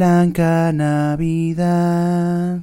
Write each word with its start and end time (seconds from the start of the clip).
Blanca 0.00 0.72
Navidad. 0.74 2.60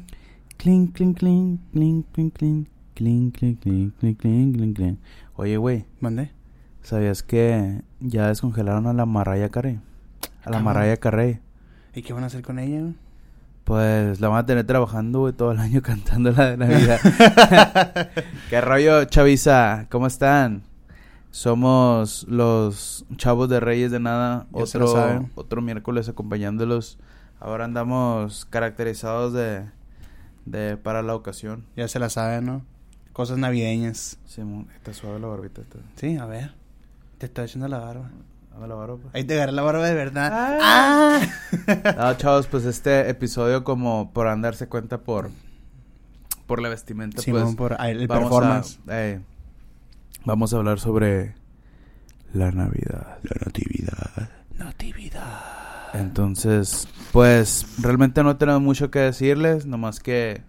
Clink, 0.57 0.93
clink, 0.93 1.17
clink, 1.17 1.59
clink, 1.71 2.05
clink, 2.13 2.37
clink. 2.37 2.67
Clink, 2.93 3.35
clink, 3.35 3.59
clink, 3.59 3.97
clink, 3.97 4.19
clink, 4.55 4.75
clink. 4.77 4.99
Oye, 5.35 5.57
güey, 5.57 5.85
¿Mandé? 5.99 6.29
¿sabías 6.83 7.23
que 7.23 7.81
ya 8.01 8.27
descongelaron 8.27 8.85
a 8.85 8.93
la 8.93 9.07
Mariah 9.07 9.49
Carey? 9.49 9.79
A 10.45 10.51
la 10.51 10.57
Ah. 10.59 10.61
Mariah 10.61 10.97
Carey. 10.97 11.39
¿Y 11.95 12.03
qué 12.03 12.13
van 12.13 12.23
a 12.23 12.27
hacer 12.27 12.43
con 12.43 12.59
ella? 12.59 12.81
güey? 12.81 12.93
Pues 13.63 14.21
la 14.21 14.27
van 14.27 14.37
a 14.37 14.45
tener 14.45 14.67
trabajando, 14.67 15.21
güey, 15.21 15.33
todo 15.33 15.53
el 15.53 15.59
año 15.59 15.81
cantando 15.81 16.31
la 16.33 16.51
de 16.51 16.57
Navidad. 16.57 16.99
¿Qué 18.51 18.61
rollo, 18.61 19.05
chaviza? 19.05 19.87
¿Cómo 19.89 20.05
están? 20.05 20.61
Somos 21.31 22.27
los 22.29 23.07
chavos 23.17 23.49
de 23.49 23.59
Reyes 23.59 23.89
de 23.89 23.99
Nada. 23.99 24.45
Ya 24.53 24.59
Otro, 24.61 25.29
otro 25.33 25.61
miércoles 25.63 26.07
acompañándolos. 26.09 26.99
Ahora 27.43 27.65
andamos 27.65 28.45
caracterizados 28.45 29.33
de, 29.33 29.65
de 30.45 30.77
para 30.77 31.01
la 31.01 31.13
ocasión. 31.13 31.65
Ya 31.75 31.89
se 31.89 31.99
la 31.99 32.09
saben, 32.09 32.45
¿no? 32.45 32.65
Cosas 33.11 33.37
navideñas. 33.37 34.17
Simón, 34.25 34.69
está 34.73 34.93
suave 34.93 35.19
la 35.19 35.27
barbita. 35.27 35.59
Está, 35.59 35.79
Sí, 35.97 36.15
a 36.15 36.25
ver. 36.25 36.53
Te 37.17 37.25
está 37.25 37.43
echando 37.43 37.67
la 37.67 37.79
barba. 37.79 38.11
dame 38.53 38.69
la 38.69 38.75
barba, 38.75 38.95
pues. 38.95 39.13
Ahí 39.13 39.25
te 39.25 39.33
agarré 39.33 39.51
la 39.51 39.61
barba 39.61 39.85
de 39.85 39.93
verdad. 39.93 40.29
Ah. 40.33 41.19
¡Ah! 41.67 41.93
No, 41.97 42.13
chavos, 42.17 42.47
pues 42.47 42.63
este 42.63 43.09
episodio 43.09 43.65
como 43.65 44.13
por 44.13 44.25
darse 44.41 44.69
cuenta 44.69 44.99
por 45.01 45.29
por 46.47 46.61
la 46.61 46.69
vestimenta, 46.69 47.21
Simón, 47.21 47.55
pues 47.57 47.71
por 47.71 47.85
el 47.85 48.07
vamos 48.07 48.23
performance. 48.23 48.79
A, 48.87 49.01
eh, 49.03 49.21
vamos 50.23 50.53
a 50.53 50.57
hablar 50.57 50.79
sobre 50.79 51.35
la 52.33 52.51
Navidad. 52.51 53.17
La 53.23 53.45
natividad. 53.45 54.29
Natividad. 54.57 55.63
Entonces, 55.93 56.87
pues 57.13 57.67
realmente 57.77 58.23
no 58.23 58.37
tenemos 58.37 58.63
mucho 58.63 58.89
que 58.89 58.97
decirles, 58.97 59.67
nomás 59.67 59.99
que 59.99 60.41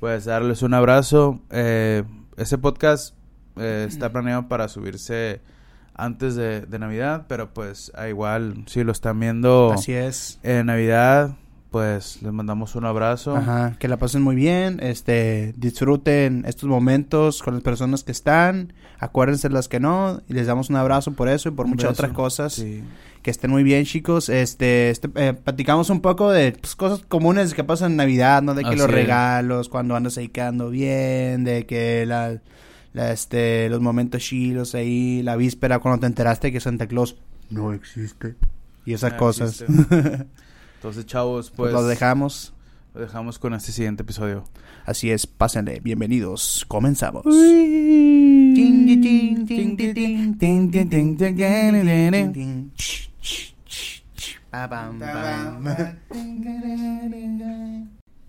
pues 0.00 0.24
darles 0.24 0.62
un 0.62 0.74
abrazo. 0.74 1.40
Eh, 1.50 2.02
ese 2.36 2.58
podcast 2.58 3.14
eh, 3.56 3.86
está 3.88 4.10
planeado 4.10 4.48
para 4.48 4.66
subirse 4.66 5.40
antes 5.94 6.34
de, 6.34 6.62
de 6.62 6.78
Navidad, 6.80 7.26
pero 7.28 7.54
pues 7.54 7.92
a 7.94 8.08
igual 8.08 8.64
si 8.66 8.82
lo 8.82 8.90
están 8.90 9.20
viendo 9.20 9.72
Así 9.72 9.92
es. 9.92 10.40
en 10.42 10.66
Navidad, 10.66 11.36
pues 11.70 12.20
les 12.22 12.32
mandamos 12.32 12.74
un 12.74 12.84
abrazo. 12.84 13.36
Ajá, 13.36 13.76
que 13.78 13.88
la 13.88 13.96
pasen 13.96 14.22
muy 14.22 14.34
bien, 14.34 14.78
este, 14.82 15.54
disfruten 15.56 16.44
estos 16.46 16.68
momentos 16.68 17.42
con 17.42 17.54
las 17.54 17.62
personas 17.62 18.02
que 18.04 18.12
están, 18.12 18.72
acuérdense 18.98 19.48
las 19.50 19.68
que 19.68 19.78
no, 19.80 20.20
y 20.28 20.34
les 20.34 20.46
damos 20.46 20.68
un 20.70 20.76
abrazo 20.76 21.12
por 21.12 21.28
eso 21.28 21.48
y 21.48 21.52
por 21.52 21.66
Un 21.66 21.72
muchas 21.72 21.90
beso. 21.90 22.02
otras 22.02 22.12
cosas. 22.12 22.52
Sí. 22.54 22.82
Que 23.22 23.30
estén 23.30 23.50
muy 23.50 23.62
bien, 23.62 23.84
chicos. 23.84 24.30
Este, 24.30 24.88
este 24.90 25.10
eh, 25.14 25.34
platicamos 25.34 25.90
un 25.90 26.00
poco 26.00 26.30
de 26.30 26.52
pues, 26.52 26.74
cosas 26.74 27.04
comunes 27.06 27.52
que 27.52 27.62
pasan 27.64 27.92
en 27.92 27.96
Navidad, 27.98 28.40
¿no? 28.42 28.54
De 28.54 28.62
que 28.62 28.68
Así 28.70 28.78
los 28.78 28.88
es. 28.88 28.94
regalos, 28.94 29.68
cuando 29.68 29.94
andas 29.94 30.16
ahí 30.16 30.28
quedando 30.28 30.70
bien, 30.70 31.44
de 31.44 31.66
que 31.66 32.06
la, 32.06 32.40
la, 32.94 33.12
este, 33.12 33.68
los 33.68 33.80
momentos 33.82 34.22
chilos 34.22 34.74
ahí, 34.74 35.22
la 35.22 35.36
víspera 35.36 35.80
cuando 35.80 36.00
te 36.00 36.06
enteraste 36.06 36.50
que 36.50 36.60
Santa 36.60 36.86
Claus 36.86 37.16
no 37.50 37.72
existe. 37.74 38.36
Y 38.86 38.94
esas 38.94 39.12
No 39.12 39.18
cosas. 39.18 39.64
Entonces, 40.80 41.04
chavos, 41.04 41.50
pues 41.50 41.56
pues 41.56 41.72
los 41.74 41.86
dejamos. 41.86 42.54
lo 42.94 43.02
dejamos 43.02 43.38
con 43.38 43.52
este 43.52 43.70
siguiente 43.70 44.02
episodio. 44.02 44.44
Así 44.86 45.10
es, 45.10 45.26
pásenle. 45.26 45.78
Bienvenidos. 45.80 46.64
Comenzamos. 46.68 47.22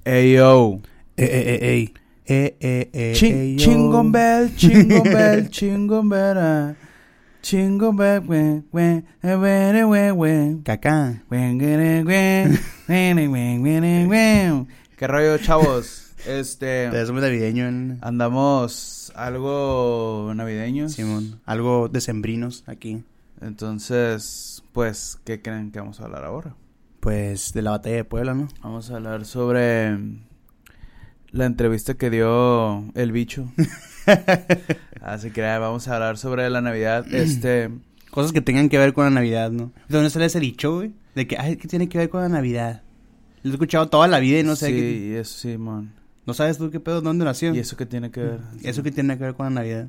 Ey, 0.03 0.33
yo. 0.33 0.79
Eh, 1.17 1.23
eh, 1.23 1.59
eh, 1.61 1.69
ey. 1.69 1.93
Eh, 2.25 2.55
eh, 2.59 2.89
eh, 2.93 3.13
Ching, 3.15 3.33
ey, 3.35 3.55
yo. 3.57 3.65
chingon 3.65 4.11
bell, 4.11 4.55
chingon 4.55 5.03
bell, 5.03 5.49
chingon 5.49 6.09
bell, 6.09 6.75
ah. 7.41 8.21
Eh. 10.23 10.61
Cacá. 10.63 11.23
Wen. 14.07 14.67
¿Qué 14.97 15.07
rollo, 15.07 15.37
chavos? 15.39 16.13
Este, 16.27 16.89
Te 16.91 17.05
somos 17.05 17.23
navideño 17.23 17.67
en 17.67 17.97
andamos 18.01 19.11
algo 19.15 20.31
navideños. 20.35 20.93
Simón. 20.93 21.41
Algo 21.45 21.89
decembrinos 21.89 22.63
aquí. 22.67 23.03
Entonces, 23.41 24.63
pues, 24.71 25.19
¿qué 25.25 25.41
creen 25.41 25.71
que 25.71 25.79
vamos 25.79 25.99
a 25.99 26.05
hablar 26.05 26.23
ahora? 26.23 26.55
Pues 26.99 27.53
de 27.53 27.63
la 27.63 27.71
batalla 27.71 27.95
de 27.95 28.05
Puebla, 28.05 28.35
¿no? 28.35 28.49
Vamos 28.61 28.91
a 28.91 28.97
hablar 28.97 29.25
sobre 29.25 29.97
la 31.31 31.45
entrevista 31.45 31.95
que 31.95 32.11
dio 32.11 32.91
el 32.93 33.11
bicho. 33.11 33.51
Así 35.01 35.31
que 35.31 35.41
vamos 35.41 35.87
a 35.87 35.95
hablar 35.95 36.17
sobre 36.17 36.49
la 36.49 36.61
Navidad. 36.61 37.05
Este, 37.13 37.69
Cosas 38.11 38.33
que 38.33 38.41
tengan 38.41 38.67
que 38.67 38.77
ver 38.77 38.93
con 38.93 39.05
la 39.05 39.09
Navidad, 39.09 39.51
¿no? 39.51 39.71
¿De 39.87 39.95
dónde 39.95 40.09
sale 40.09 40.25
ese 40.25 40.41
dicho, 40.41 40.75
güey? 40.75 40.91
De 41.15 41.27
que, 41.27 41.37
ay, 41.37 41.55
¿qué 41.55 41.67
tiene 41.69 41.87
que 41.87 41.97
ver 41.97 42.09
con 42.09 42.21
la 42.21 42.27
Navidad? 42.27 42.81
Lo 43.41 43.51
he 43.51 43.53
escuchado 43.53 43.87
toda 43.87 44.07
la 44.09 44.19
vida 44.19 44.39
y 44.39 44.43
no 44.43 44.57
sé 44.57 44.67
sí, 44.67 44.73
qué... 44.73 45.19
eso 45.19 45.39
sí, 45.39 45.57
man. 45.57 45.93
¿No 46.25 46.33
sabes 46.33 46.57
tú 46.57 46.69
qué 46.69 46.81
pedo? 46.81 47.01
¿Dónde 47.01 47.23
nació? 47.23 47.55
¿Y 47.55 47.59
eso 47.59 47.77
qué 47.77 47.85
tiene 47.85 48.11
que 48.11 48.21
ver? 48.21 48.39
¿Y 48.61 48.67
eso 48.69 48.83
qué 48.83 48.91
tiene 48.91 49.17
que 49.17 49.23
ver 49.23 49.33
con 49.33 49.45
la 49.45 49.49
Navidad? 49.49 49.87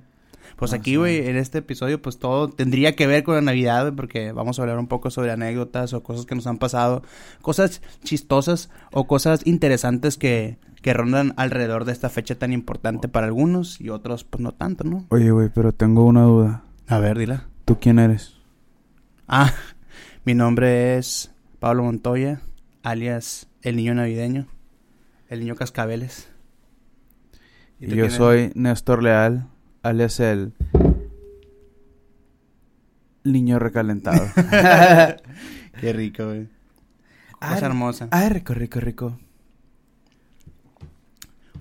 Pues 0.57 0.71
No 0.71 0.77
aquí, 0.77 0.97
güey, 0.97 1.29
en 1.29 1.37
este 1.37 1.59
episodio, 1.59 2.01
pues 2.01 2.19
todo 2.19 2.49
tendría 2.49 2.95
que 2.95 3.09
ver 3.09 3.25
con 3.25 3.35
la 3.35 3.41
Navidad, 3.41 3.93
porque 3.97 4.31
vamos 4.31 4.59
a 4.59 4.63
hablar 4.63 4.79
un 4.79 4.87
poco 4.87 5.11
sobre 5.11 5.33
anécdotas 5.33 5.93
o 5.93 6.03
cosas 6.03 6.25
que 6.25 6.35
nos 6.37 6.47
han 6.47 6.59
pasado, 6.59 7.03
cosas 7.41 7.83
chistosas 8.05 8.71
o 8.93 9.07
cosas 9.07 9.47
interesantes 9.47 10.17
que, 10.17 10.59
que 10.83 10.93
rondan 10.93 11.33
alrededor 11.37 11.85
de 11.85 11.93
esta 11.93 12.11
fecha 12.11 12.35
tan 12.35 12.53
importante 12.53 13.09
para 13.09 13.27
algunos 13.27 13.81
y 13.81 13.89
otros, 13.89 14.25
pues 14.25 14.43
no 14.43 14.53
tanto, 14.53 14.85
¿no? 14.85 15.07
Oye, 15.11 15.31
güey, 15.31 15.49
pero 15.49 15.73
tengo 15.73 16.05
una 16.05 16.23
duda. 16.23 16.65
A 16.89 16.99
ver, 16.99 17.17
dila. 17.17 17.47
¿Tú 17.65 17.79
quién 17.81 17.99
eres? 18.01 18.35
Ah, 19.29 19.53
mi 20.25 20.35
nombre 20.35 20.99
es 20.99 21.33
Pablo 21.61 21.85
Montoya, 21.85 22.41
alias 22.83 23.49
el 23.63 23.77
niño 23.77 23.95
navideño, 23.95 24.49
el 25.29 25.41
niño 25.41 25.55
cascabeles. 25.55 26.29
¿Y 27.79 27.87
yo 27.95 28.05
eres? 28.05 28.15
soy 28.15 28.51
Néstor 28.55 29.03
Leal, 29.03 29.47
alias 29.83 30.19
el 30.19 30.53
niño 33.23 33.61
recalentado. 33.61 34.27
Qué 35.81 35.93
rico, 35.93 36.27
güey. 36.27 36.49
Cosa 37.39 37.67
hermosa. 37.67 38.09
Ay, 38.11 38.29
rico, 38.29 38.55
rico, 38.55 38.81
rico. 38.81 39.19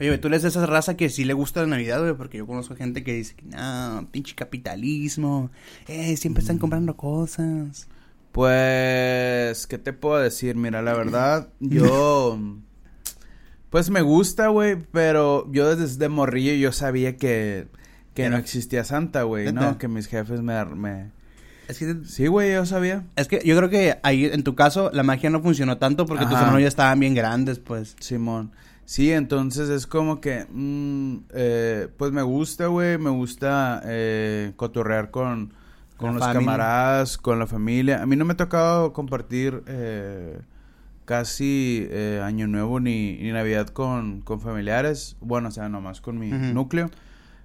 Oye, 0.01 0.17
tú 0.17 0.29
eres 0.29 0.41
de 0.41 0.47
esa 0.47 0.65
raza 0.65 0.97
que 0.97 1.09
sí 1.09 1.25
le 1.25 1.33
gusta 1.33 1.61
la 1.61 1.67
Navidad, 1.67 2.01
güey, 2.01 2.15
porque 2.15 2.39
yo 2.39 2.47
conozco 2.47 2.75
gente 2.75 3.03
que 3.03 3.13
dice 3.13 3.35
que 3.35 3.45
no, 3.45 4.07
pinche 4.09 4.33
capitalismo, 4.33 5.51
eh, 5.87 6.17
siempre 6.17 6.41
están 6.41 6.57
comprando 6.57 6.97
cosas. 6.97 7.87
Pues, 8.31 9.67
¿qué 9.67 9.77
te 9.77 9.93
puedo 9.93 10.17
decir? 10.17 10.55
Mira, 10.55 10.81
la 10.81 10.93
verdad, 10.97 11.49
yo... 11.59 12.39
Pues 13.69 13.91
me 13.91 14.01
gusta, 14.01 14.47
güey, 14.47 14.75
pero 14.91 15.47
yo 15.51 15.75
desde 15.75 16.09
morrillo 16.09 16.53
yo 16.53 16.71
sabía 16.71 17.15
que... 17.15 17.67
Que 18.15 18.29
no 18.29 18.37
existía 18.37 18.83
Santa, 18.83 19.23
güey. 19.23 19.53
¿no? 19.53 19.77
Que 19.77 19.87
mis 19.87 20.07
jefes 20.07 20.41
me... 20.41 20.65
me... 20.65 21.11
Es 21.67 21.77
que, 21.77 21.95
Sí, 22.05 22.25
güey, 22.25 22.53
yo 22.53 22.65
sabía. 22.65 23.05
es 23.15 23.27
que 23.27 23.39
yo 23.45 23.55
creo 23.55 23.69
que 23.69 23.99
ahí, 24.01 24.25
en 24.25 24.43
tu 24.43 24.55
caso, 24.55 24.89
la 24.91 25.03
magia 25.03 25.29
no 25.29 25.41
funcionó 25.41 25.77
tanto 25.77 26.07
porque 26.07 26.25
tus 26.25 26.33
hermanos 26.33 26.61
ya 26.61 26.67
estaban 26.67 26.99
bien 26.99 27.13
grandes, 27.13 27.59
pues. 27.59 27.95
Simón. 27.99 28.51
Sí, 28.91 29.09
entonces 29.13 29.69
es 29.69 29.87
como 29.87 30.19
que, 30.19 30.45
mm, 30.51 31.15
eh, 31.33 31.87
pues 31.95 32.11
me 32.11 32.23
gusta, 32.23 32.67
güey, 32.67 32.97
me 32.97 33.09
gusta 33.09 33.81
eh, 33.85 34.51
cotorrear 34.57 35.11
con, 35.11 35.53
con 35.95 36.07
La 36.09 36.13
los 36.15 36.23
familia. 36.27 36.45
camaradas, 36.45 37.17
con 37.17 37.39
la 37.39 37.47
familia. 37.47 38.01
A 38.01 38.05
mí 38.05 38.17
no 38.17 38.25
me 38.25 38.33
ha 38.33 38.35
tocado 38.37 38.91
compartir 38.91 39.63
eh, 39.67 40.39
casi 41.05 41.87
eh, 41.89 42.19
Año 42.21 42.47
Nuevo 42.47 42.81
ni, 42.81 43.13
ni 43.13 43.31
Navidad 43.31 43.69
con, 43.69 44.19
con 44.19 44.41
familiares. 44.41 45.15
Bueno, 45.21 45.47
o 45.47 45.51
sea, 45.51 45.69
nomás 45.69 46.01
con 46.01 46.19
mi 46.19 46.29
núcleo. 46.29 46.89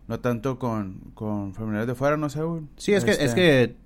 No 0.08 0.18
tanto 0.18 0.58
con, 0.58 0.94
con 1.14 1.54
familiares 1.54 1.86
de 1.86 1.94
fuera, 1.94 2.16
no 2.16 2.28
sé, 2.28 2.42
güey. 2.42 2.62
Sí, 2.76 2.92
es 2.92 3.04
que, 3.04 3.12
Este, 3.12 3.24
es 3.24 3.34
que, 3.34 3.76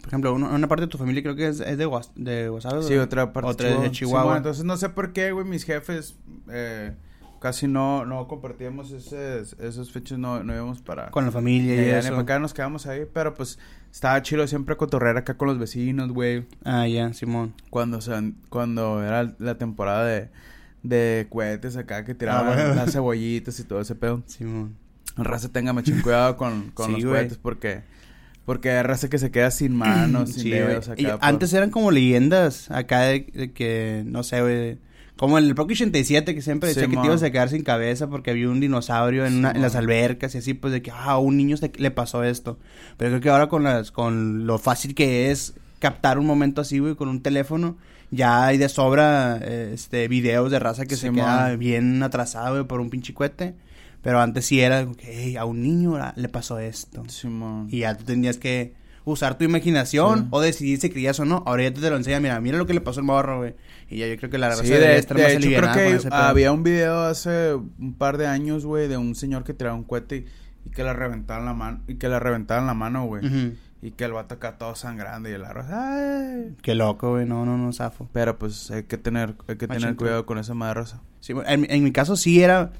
por 0.00 0.08
ejemplo, 0.08 0.32
una, 0.34 0.68
parte 0.68 0.84
de 0.84 0.88
tu 0.88 0.96
familia 0.96 1.22
creo 1.22 1.36
que 1.36 1.48
es, 1.48 1.60
es 1.60 1.76
de, 1.76 1.86
Guas- 1.86 2.12
de 2.14 2.48
Guasave, 2.48 2.82
Sí, 2.82 2.94
otra 2.96 3.30
parte 3.34 3.50
Otra 3.50 3.78
de 3.78 3.90
Chihuahua. 3.90 4.22
Simón, 4.22 4.36
entonces 4.38 4.64
no 4.64 4.78
sé 4.78 4.88
por 4.88 5.12
qué, 5.12 5.32
güey, 5.32 5.44
mis 5.44 5.64
jefes 5.64 6.16
eh, 6.50 6.94
casi 7.40 7.66
no, 7.66 8.04
no 8.04 8.28
compartíamos 8.28 8.92
esos, 8.92 9.54
esos 9.58 9.90
fechas, 9.90 10.18
no, 10.18 10.44
no 10.44 10.54
íbamos 10.54 10.80
para... 10.82 11.10
Con 11.10 11.24
la 11.24 11.32
familia 11.32 11.74
y 11.74 11.78
ni 11.78 11.84
eso. 11.88 12.14
acá 12.16 12.38
nos 12.38 12.54
quedamos 12.54 12.86
ahí, 12.86 13.02
pero 13.12 13.34
pues 13.34 13.58
estaba 13.90 14.20
chido 14.22 14.46
siempre 14.46 14.76
cotorrear 14.76 15.16
acá 15.16 15.36
con 15.38 15.48
los 15.48 15.58
vecinos, 15.58 16.12
güey. 16.12 16.46
Ah, 16.64 16.86
ya, 16.86 17.12
Simón. 17.14 17.54
Cuando, 17.70 17.98
o 17.98 18.00
sea, 18.02 18.22
cuando 18.50 19.02
era 19.02 19.34
la 19.38 19.56
temporada 19.58 20.04
de, 20.04 20.28
de 20.82 21.26
cohetes 21.30 21.76
acá 21.76 22.04
que 22.04 22.14
tiraban 22.14 22.46
Ah, 22.46 22.54
bueno. 22.54 22.74
las 22.74 22.92
cebollitas 22.92 23.58
y 23.58 23.64
todo 23.64 23.80
ese 23.80 23.94
pedo. 23.94 24.22
Simón. 24.26 24.76
Raza, 25.16 25.48
tenga 25.48 25.72
machín 25.72 26.02
cuidado 26.02 26.36
con, 26.36 26.70
con 26.74 26.86
Sí, 26.86 26.92
los 26.92 27.04
güey. 27.04 27.14
cohetes 27.22 27.38
porque... 27.38 27.82
Porque 28.46 28.70
hay 28.70 28.82
raza 28.82 29.08
que 29.08 29.18
se 29.18 29.30
queda 29.30 29.50
sin 29.50 29.76
manos, 29.76 30.30
sin 30.34 30.42
Sí, 30.42 30.50
dedos 30.50 30.88
güey. 30.88 31.02
Y 31.02 31.06
acá. 31.06 31.18
por- 31.18 31.28
antes 31.28 31.52
eran 31.52 31.70
como 31.70 31.90
leyendas 31.90 32.70
acá 32.70 33.00
de, 33.02 33.26
de 33.32 33.52
que, 33.52 34.02
no 34.06 34.22
sé, 34.24 34.40
güey. 34.42 34.78
Como 35.20 35.36
en 35.38 35.44
el 35.44 35.54
Rocky 35.54 35.74
87 35.74 36.34
que 36.34 36.40
siempre 36.40 36.70
decía 36.70 36.84
que 36.88 36.96
te 36.96 37.06
ibas 37.06 37.22
a 37.22 37.30
quedar 37.30 37.50
sin 37.50 37.62
cabeza 37.62 38.08
porque 38.08 38.30
había 38.30 38.48
un 38.48 38.58
dinosaurio 38.58 39.26
en, 39.26 39.36
una- 39.36 39.50
en 39.50 39.60
las 39.60 39.76
albercas 39.76 40.34
y 40.34 40.38
así, 40.38 40.54
pues 40.54 40.72
de 40.72 40.80
que, 40.80 40.90
ah, 40.90 41.04
a 41.10 41.18
un 41.18 41.36
niño 41.36 41.58
se- 41.58 41.70
le 41.76 41.90
pasó 41.90 42.24
esto. 42.24 42.58
Pero 42.96 43.10
creo 43.10 43.20
que 43.20 43.28
ahora 43.28 43.48
con 43.50 43.62
las, 43.62 43.90
con 43.90 44.46
lo 44.46 44.56
fácil 44.58 44.94
que 44.94 45.30
es 45.30 45.52
captar 45.78 46.18
un 46.18 46.24
momento 46.24 46.62
así, 46.62 46.78
güey, 46.78 46.94
con 46.94 47.08
un 47.08 47.20
teléfono, 47.22 47.76
ya 48.10 48.46
hay 48.46 48.56
de 48.56 48.70
sobra, 48.70 49.38
eh, 49.42 49.72
este, 49.74 50.08
videos 50.08 50.50
de 50.50 50.58
raza 50.58 50.86
que 50.86 50.94
se 50.96 51.02
Simón. 51.08 51.16
queda 51.16 51.54
bien 51.56 52.02
atrasado, 52.02 52.54
güey, 52.54 52.66
por 52.66 52.80
un 52.80 52.88
pinche 52.88 53.12
cohete. 53.12 53.54
Pero 54.02 54.20
antes 54.22 54.46
sí 54.46 54.60
era, 54.62 54.82
como 54.84 54.96
que, 54.96 55.24
"Ey, 55.24 55.36
a 55.36 55.44
un 55.44 55.60
niño 55.62 55.98
le 56.16 56.28
pasó 56.30 56.58
esto. 56.58 57.04
Simón. 57.08 57.68
Y 57.70 57.80
ya 57.80 57.94
tú 57.94 58.04
tenías 58.04 58.38
que 58.38 58.72
usar 59.10 59.36
tu 59.38 59.44
imaginación 59.44 60.20
Sí. 60.20 60.26
o 60.30 60.40
decidir 60.40 60.78
si 60.80 60.90
creías 60.90 61.18
o 61.20 61.24
no. 61.24 61.42
Ahora 61.46 61.64
ya 61.64 61.72
te, 61.74 61.80
te 61.80 61.90
lo 61.90 61.96
enseña, 61.96 62.20
mira, 62.20 62.40
mira 62.40 62.58
lo 62.58 62.66
que 62.66 62.74
le 62.74 62.80
pasó 62.80 63.00
al 63.00 63.06
morro, 63.06 63.38
güey. 63.38 63.54
Y 63.88 63.98
ya 63.98 64.06
yo 64.06 64.16
creo 64.16 64.30
que 64.30 64.38
la 64.38 64.48
raza 64.48 64.62
Sí, 64.64 64.70
de, 64.70 64.96
estar 64.96 65.16
de 65.16 65.22
más 65.24 65.32
hecho 65.32 65.48
creo 65.48 65.72
que 65.72 66.08
había 66.10 66.52
un 66.52 66.62
video 66.62 67.00
hace 67.02 67.54
un 67.54 67.94
par 67.98 68.16
de 68.18 68.26
años, 68.26 68.64
güey, 68.64 68.88
de 68.88 68.96
un 68.96 69.14
señor 69.14 69.44
que 69.44 69.54
tiraba 69.54 69.76
un 69.76 69.84
cohete 69.84 70.16
y, 70.16 70.26
y 70.68 70.70
que 70.70 70.82
la 70.84 70.92
reventaban 70.92 71.44
la 71.44 71.54
mano 71.54 71.82
y 71.88 71.94
que 71.96 72.08
la 72.08 72.18
reventaban 72.20 72.66
la 72.66 72.74
mano, 72.74 73.06
güey. 73.06 73.22
Y 73.82 73.92
que 73.92 74.04
el 74.04 74.12
vato 74.12 74.34
acá 74.34 74.58
todo 74.58 74.74
sangrando 74.74 75.28
y 75.30 75.32
el 75.32 75.44
arroz. 75.44 75.66
¡Ay! 75.70 76.54
Qué 76.62 76.74
loco, 76.74 77.12
güey. 77.12 77.24
No, 77.26 77.46
no, 77.46 77.56
no, 77.56 77.72
zafo. 77.72 78.08
Pero 78.12 78.38
pues 78.38 78.70
hay 78.70 78.82
que 78.82 78.98
tener, 78.98 79.34
hay 79.48 79.56
que 79.56 79.66
Machín, 79.66 79.82
tener 79.82 79.96
cuidado 79.96 80.26
con 80.26 80.36
esa 80.38 80.52
madre 80.54 80.74
rosa. 80.74 81.00
Sí, 81.20 81.32
en, 81.46 81.60
mi- 81.62 81.66
en 81.70 81.82
mi 81.84 81.92
caso 81.92 82.16
sí 82.16 82.42
era... 82.42 82.72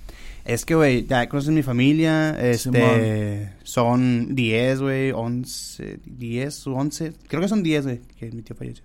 Es 0.44 0.64
que, 0.64 0.74
güey, 0.74 1.06
ya 1.06 1.28
conoces 1.28 1.52
mi 1.52 1.62
familia, 1.62 2.30
este... 2.40 3.52
Son 3.62 4.34
10, 4.34 4.80
güey, 4.80 5.12
11, 5.12 6.00
10, 6.04 6.66
11... 6.66 7.12
Creo 7.28 7.42
que 7.42 7.48
son 7.48 7.62
10, 7.62 7.84
güey, 7.84 8.00
que 8.18 8.30
mi 8.32 8.40
tío 8.42 8.56
falleció. 8.56 8.84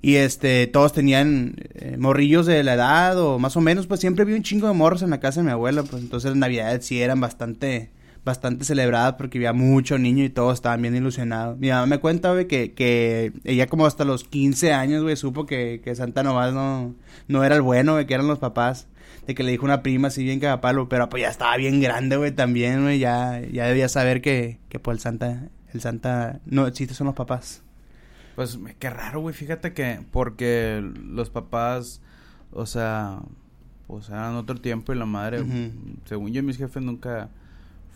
Y 0.00 0.16
este, 0.16 0.66
todos 0.66 0.92
tenían 0.92 1.56
eh, 1.74 1.96
morrillos 1.98 2.46
de 2.46 2.62
la 2.62 2.74
edad 2.74 3.18
o 3.18 3.38
más 3.38 3.56
o 3.56 3.60
menos, 3.60 3.86
pues 3.86 3.98
siempre 4.00 4.24
vi 4.24 4.34
un 4.34 4.42
chingo 4.42 4.68
de 4.68 4.74
morros 4.74 5.02
en 5.02 5.10
la 5.10 5.20
casa 5.20 5.40
de 5.40 5.46
mi 5.46 5.52
abuela, 5.52 5.82
pues 5.82 6.02
entonces 6.02 6.30
las 6.30 6.38
navidades 6.38 6.86
sí 6.86 7.00
eran 7.02 7.20
bastante, 7.20 7.90
bastante 8.24 8.64
celebradas 8.64 9.14
porque 9.14 9.38
había 9.38 9.52
mucho 9.52 9.98
niño 9.98 10.24
y 10.24 10.30
todos 10.30 10.54
estaban 10.54 10.82
bien 10.82 10.94
ilusionados. 10.94 11.58
Mi 11.58 11.68
mamá 11.70 11.86
me 11.86 11.98
cuenta, 11.98 12.32
güey, 12.32 12.46
que, 12.46 12.72
que 12.74 13.32
ella 13.44 13.66
como 13.66 13.86
hasta 13.86 14.04
los 14.04 14.24
15 14.24 14.72
años, 14.72 15.02
güey, 15.02 15.16
supo 15.16 15.46
que, 15.46 15.80
que 15.82 15.94
Santa 15.94 16.22
Novas 16.22 16.52
no, 16.52 16.94
no 17.26 17.44
era 17.44 17.56
el 17.56 17.62
bueno, 17.62 17.92
güey, 17.92 18.06
que 18.06 18.14
eran 18.14 18.26
los 18.26 18.38
papás. 18.38 18.88
De 19.26 19.34
que 19.34 19.42
le 19.42 19.50
dijo 19.50 19.66
una 19.66 19.82
prima 19.82 20.08
así 20.08 20.24
bien 20.24 20.40
cagapalo, 20.40 20.88
pero 20.88 21.10
pues 21.10 21.22
ya 21.22 21.28
estaba 21.28 21.54
bien 21.58 21.80
grande, 21.80 22.16
güey, 22.16 22.32
también, 22.32 22.82
güey, 22.82 22.98
ya, 22.98 23.42
ya 23.52 23.66
debía 23.66 23.88
saber 23.90 24.22
que, 24.22 24.58
que 24.70 24.78
pues 24.78 24.96
el 24.96 25.00
Santa, 25.02 25.48
el 25.74 25.80
Santa, 25.82 26.40
no 26.46 26.66
existe, 26.66 26.94
son 26.94 27.08
los 27.08 27.16
papás. 27.16 27.62
Pues 28.36 28.58
qué 28.78 28.88
raro, 28.88 29.20
güey. 29.20 29.34
Fíjate 29.34 29.74
que 29.74 30.00
porque 30.12 30.80
los 31.04 31.28
papás, 31.28 32.00
o 32.52 32.64
sea, 32.66 33.18
pues 33.86 34.08
eran 34.10 34.36
otro 34.36 34.60
tiempo 34.60 34.92
y 34.92 34.96
la 34.96 35.06
madre, 35.06 35.44
según 36.04 36.32
yo, 36.32 36.42
mis 36.42 36.56
jefes 36.56 36.82
nunca 36.82 37.30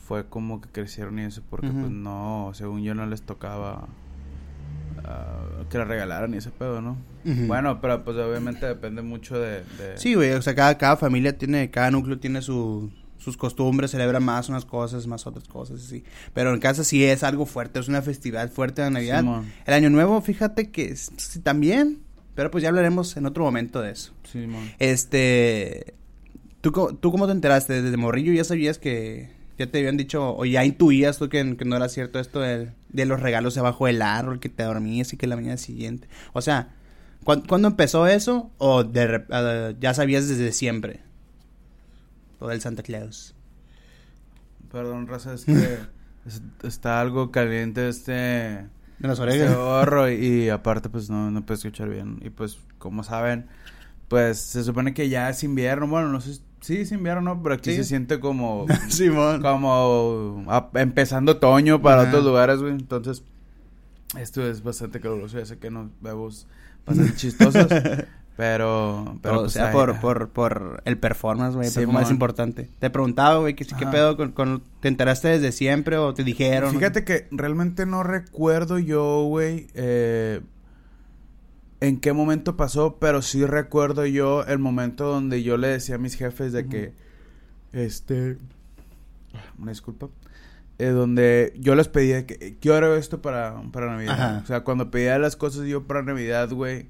fue 0.06 0.26
como 0.28 0.60
que 0.60 0.68
crecieron 0.68 1.18
y 1.18 1.22
eso, 1.22 1.42
porque 1.48 1.68
pues 1.68 1.90
no, 1.90 2.50
según 2.54 2.82
yo 2.82 2.94
no 2.94 3.06
les 3.06 3.22
tocaba 3.22 3.88
ah, 5.04 5.44
que 5.70 5.78
la 5.78 5.84
regalaran 5.84 6.34
y 6.34 6.38
ese 6.38 6.50
pedo, 6.50 6.80
¿no? 6.80 6.96
Bueno, 7.24 7.80
pero 7.80 8.04
pues 8.04 8.16
obviamente 8.16 8.66
depende 8.66 9.00
mucho 9.02 9.38
de... 9.38 9.62
de- 9.78 9.96
Sí, 9.96 10.14
güey, 10.14 10.32
o 10.32 10.42
sea, 10.42 10.54
cada, 10.54 10.76
cada 10.76 10.96
familia 10.96 11.36
tiene, 11.38 11.70
cada 11.70 11.90
núcleo 11.92 12.18
tiene 12.18 12.42
su, 12.42 12.90
sus 13.18 13.36
costumbres, 13.36 13.92
celebra 13.92 14.18
más 14.18 14.48
unas 14.48 14.64
cosas, 14.64 15.06
más 15.06 15.24
otras 15.26 15.46
cosas, 15.46 15.84
así. 15.84 16.02
Pero 16.34 16.52
en 16.52 16.58
casa 16.58 16.82
sí 16.82 17.04
es 17.04 17.22
algo 17.22 17.46
fuerte, 17.46 17.78
es 17.78 17.86
una 17.88 18.02
festividad 18.02 18.50
fuerte 18.50 18.82
de 18.82 18.90
Navidad. 18.90 19.20
Simón. 19.20 19.52
El 19.66 19.74
Año 19.74 19.88
Nuevo, 19.90 20.20
fíjate 20.20 20.70
que 20.72 20.96
sí, 20.96 21.38
también, 21.40 22.00
pero 22.34 22.50
pues 22.50 22.62
ya 22.62 22.70
hablaremos 22.70 23.16
en 23.16 23.26
otro 23.26 23.44
momento 23.44 23.80
de 23.80 23.92
eso. 23.92 24.12
Simón. 24.24 24.68
Este, 24.80 25.94
¿tú, 26.60 26.72
¿tú 27.00 27.12
cómo 27.12 27.26
te 27.26 27.32
enteraste? 27.32 27.82
¿Desde 27.82 27.96
morrillo 27.96 28.32
ya 28.32 28.42
sabías 28.42 28.78
que, 28.78 29.30
ya 29.58 29.70
te 29.70 29.78
habían 29.78 29.96
dicho, 29.96 30.34
o 30.36 30.44
ya 30.44 30.64
intuías 30.64 31.18
tú 31.18 31.28
que, 31.28 31.56
que 31.56 31.64
no 31.64 31.76
era 31.76 31.88
cierto 31.88 32.18
esto 32.18 32.40
de, 32.40 32.70
de 32.88 33.06
los 33.06 33.20
regalos 33.20 33.54
debajo 33.54 33.86
del 33.86 34.02
árbol, 34.02 34.40
que 34.40 34.48
te 34.48 34.62
dormías 34.62 35.12
y 35.12 35.16
que 35.16 35.26
la 35.26 35.36
mañana 35.36 35.56
siguiente? 35.56 36.08
O 36.32 36.40
sea, 36.42 36.68
¿cuán- 37.24 37.42
¿cuándo 37.42 37.68
empezó 37.68 38.06
eso? 38.06 38.50
¿O 38.58 38.84
de, 38.84 39.24
ah, 39.30 39.72
ya 39.80 39.94
sabías 39.94 40.28
desde 40.28 40.52
siempre? 40.52 41.00
Lo 42.40 42.48
del 42.48 42.60
Santa 42.60 42.82
Claus. 42.82 43.34
Perdón, 44.70 45.06
raza, 45.06 45.34
es 45.34 45.44
que 45.44 45.52
es- 46.26 46.42
está 46.62 47.00
algo 47.00 47.30
caliente 47.30 47.88
este... 47.88 48.12
De 48.98 49.08
las 49.08 49.18
Este 49.18 49.22
orejas. 49.42 49.56
gorro 49.56 50.08
y, 50.10 50.14
y 50.44 50.48
aparte 50.48 50.88
pues 50.88 51.10
no, 51.10 51.30
no 51.32 51.44
puedo 51.44 51.56
escuchar 51.56 51.88
bien. 51.88 52.20
Y 52.22 52.30
pues 52.30 52.58
como 52.78 53.02
saben, 53.02 53.46
pues 54.06 54.38
se 54.38 54.62
supone 54.62 54.94
que 54.94 55.08
ya 55.08 55.28
es 55.28 55.42
invierno. 55.42 55.88
Bueno, 55.88 56.08
no 56.08 56.20
sé, 56.20 56.40
sí 56.62 56.78
es 56.78 56.90
invierno, 56.92 57.20
¿no? 57.34 57.42
Pero 57.42 57.56
aquí 57.56 57.70
Sí. 57.70 57.76
se 57.76 57.84
siente 57.84 58.18
como, 58.18 58.66
Simón. 58.88 59.42
como 59.42 60.44
a- 60.48 60.70
empezando 60.74 61.32
otoño 61.32 61.82
para 61.82 62.04
otros 62.04 62.24
lugares, 62.24 62.58
güey. 62.60 62.72
Entonces, 62.72 63.22
esto 64.18 64.46
es 64.46 64.62
bastante 64.62 64.98
caluroso. 65.00 65.38
Ya 65.38 65.44
sé 65.44 65.58
que 65.58 65.70
nos 65.70 65.88
vemos 66.00 66.46
bastante 66.86 67.14
chistosos. 67.16 67.66
pero, 68.36 69.18
pero 69.22 69.36
o 69.36 69.40
pues, 69.42 69.52
sea, 69.52 69.68
ay, 69.68 69.72
por, 69.74 69.90
ay. 69.90 69.96
por, 70.00 70.28
por 70.30 70.82
el 70.86 70.98
performance, 70.98 71.54
güey. 71.54 71.70
Performance 71.70 72.06
es 72.06 72.12
importante. 72.12 72.70
Te 72.78 72.88
preguntaba, 72.90 73.38
güey, 73.38 73.54
que 73.54 73.64
si 73.64 73.74
qué 73.74 73.86
pedo 73.86 74.16
con, 74.16 74.32
con- 74.32 74.62
¿Te 74.80 74.88
enteraste 74.88 75.28
desde 75.28 75.52
siempre 75.52 75.96
o 75.98 76.14
te 76.14 76.24
dijeron? 76.24 76.72
Fíjate 76.74 77.04
que 77.04 77.28
realmente 77.30 77.84
no 77.86 78.02
recuerdo 78.02 78.78
yo, 78.78 79.24
güey, 79.28 79.66
eh, 79.74 80.40
en 81.82 81.98
qué 81.98 82.12
momento 82.12 82.56
pasó, 82.56 82.98
pero 83.00 83.22
sí 83.22 83.44
recuerdo 83.44 84.06
yo 84.06 84.44
el 84.44 84.60
momento 84.60 85.06
donde 85.06 85.42
yo 85.42 85.56
le 85.56 85.66
decía 85.66 85.96
a 85.96 85.98
mis 85.98 86.14
jefes 86.14 86.52
de 86.52 86.68
que, 86.68 86.92
este, 87.72 88.38
una 89.58 89.72
disculpa, 89.72 90.08
eh, 90.78 90.90
donde 90.90 91.52
yo 91.58 91.74
les 91.74 91.88
pedía 91.88 92.24
que 92.24 92.56
quiero 92.60 92.94
esto 92.94 93.20
para, 93.20 93.60
para 93.72 93.88
Navidad. 93.88 94.12
Ajá. 94.12 94.40
O 94.44 94.46
sea, 94.46 94.60
cuando 94.62 94.92
pedía 94.92 95.18
las 95.18 95.34
cosas 95.34 95.66
yo 95.66 95.82
para 95.82 96.04
Navidad, 96.04 96.50
güey, 96.52 96.86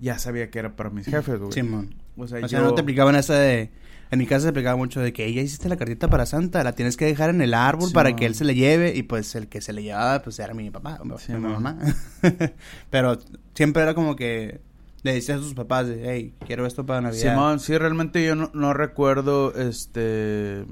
ya 0.00 0.18
sabía 0.18 0.50
que 0.50 0.60
era 0.60 0.76
para 0.76 0.88
mis 0.88 1.04
jefes, 1.04 1.38
güey. 1.38 1.52
Simón. 1.52 1.94
O 2.16 2.26
sea, 2.26 2.42
O 2.42 2.48
sea, 2.48 2.60
yo... 2.60 2.64
no 2.64 2.74
te 2.74 2.80
aplicaban 2.80 3.14
esa 3.16 3.34
de... 3.34 3.70
En 4.12 4.18
mi 4.18 4.26
casa 4.26 4.42
se 4.42 4.48
aplicaba 4.50 4.76
mucho 4.76 5.00
de 5.00 5.12
que 5.12 5.24
ella 5.26 5.40
hiciste 5.42 5.68
la 5.70 5.76
cartita 5.76 6.08
para 6.08 6.26
Santa, 6.26 6.62
la 6.62 6.72
tienes 6.74 6.96
que 6.98 7.06
dejar 7.06 7.30
en 7.30 7.40
el 7.40 7.54
árbol 7.54 7.88
Sí, 7.88 7.94
para 7.94 8.14
que 8.14 8.26
él 8.26 8.34
se 8.34 8.44
le 8.44 8.54
lleve 8.54 8.94
y 8.94 9.02
pues 9.04 9.34
el 9.34 9.48
que 9.48 9.60
se 9.62 9.72
le 9.72 9.82
llevaba 9.82 10.20
pues 10.22 10.38
era 10.38 10.52
mi 10.54 10.70
papá, 10.70 11.00
Sí, 11.18 11.32
mi 11.32 11.40
mamá. 11.40 11.78
Pero 12.90 13.18
siempre 13.54 13.82
era 13.82 13.94
como 13.94 14.14
que 14.14 14.60
le 15.02 15.14
decías 15.14 15.40
a 15.40 15.42
sus 15.42 15.54
papás 15.54 15.88
de, 15.88 16.02
hey, 16.08 16.34
quiero 16.46 16.66
esto 16.66 16.84
para 16.86 17.00
Navidad. 17.00 17.32
Simón, 17.32 17.58
sí, 17.58 17.76
realmente 17.78 18.24
yo 18.24 18.36
no, 18.36 18.50
no 18.54 18.72
recuerdo, 18.74 19.54
este... 19.54 20.64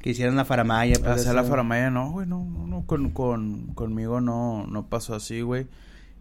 Que 0.00 0.10
hicieran 0.10 0.36
la 0.36 0.44
faramaya. 0.44 0.96
pues, 0.98 1.10
Hacer 1.22 1.34
la 1.34 1.40
eso. 1.42 1.50
faramaya, 1.50 1.90
no, 1.90 2.10
güey, 2.12 2.26
no, 2.26 2.44
no, 2.44 2.66
no, 2.66 2.86
con, 2.86 3.10
con, 3.10 3.68
conmigo 3.74 4.20
no, 4.20 4.66
no 4.66 4.86
pasó 4.86 5.14
así, 5.14 5.40
güey. 5.40 5.66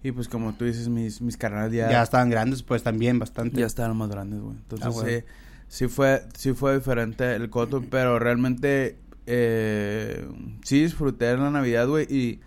Y 0.04 0.12
pues 0.12 0.28
como 0.28 0.54
tú 0.54 0.66
dices, 0.66 0.88
mis, 0.90 1.22
mis 1.22 1.36
carnales 1.38 1.74
ya, 1.74 1.90
Ya 1.90 2.02
estaban 2.04 2.30
grandes 2.30 2.64
pues 2.64 2.82
también 2.84 3.20
bastante. 3.20 3.60
ya 3.60 3.66
estaban 3.66 3.98
más 3.98 4.10
grandes, 4.10 4.40
güey. 4.40 4.56
Entonces 4.56 4.88
Ah, 4.88 4.92
sí, 5.06 5.24
sí 5.68 5.88
fue, 5.88 6.24
sí 6.36 6.54
fue 6.54 6.76
diferente 6.78 7.36
el 7.36 7.50
coto, 7.50 7.82
pero 7.90 8.20
realmente 8.20 8.98
eh, 9.26 10.28
sí 10.64 10.82
disfruté 10.82 11.36
la 11.38 11.52
Navidad, 11.52 11.88
güey. 11.88 12.06
Y, 12.10 12.40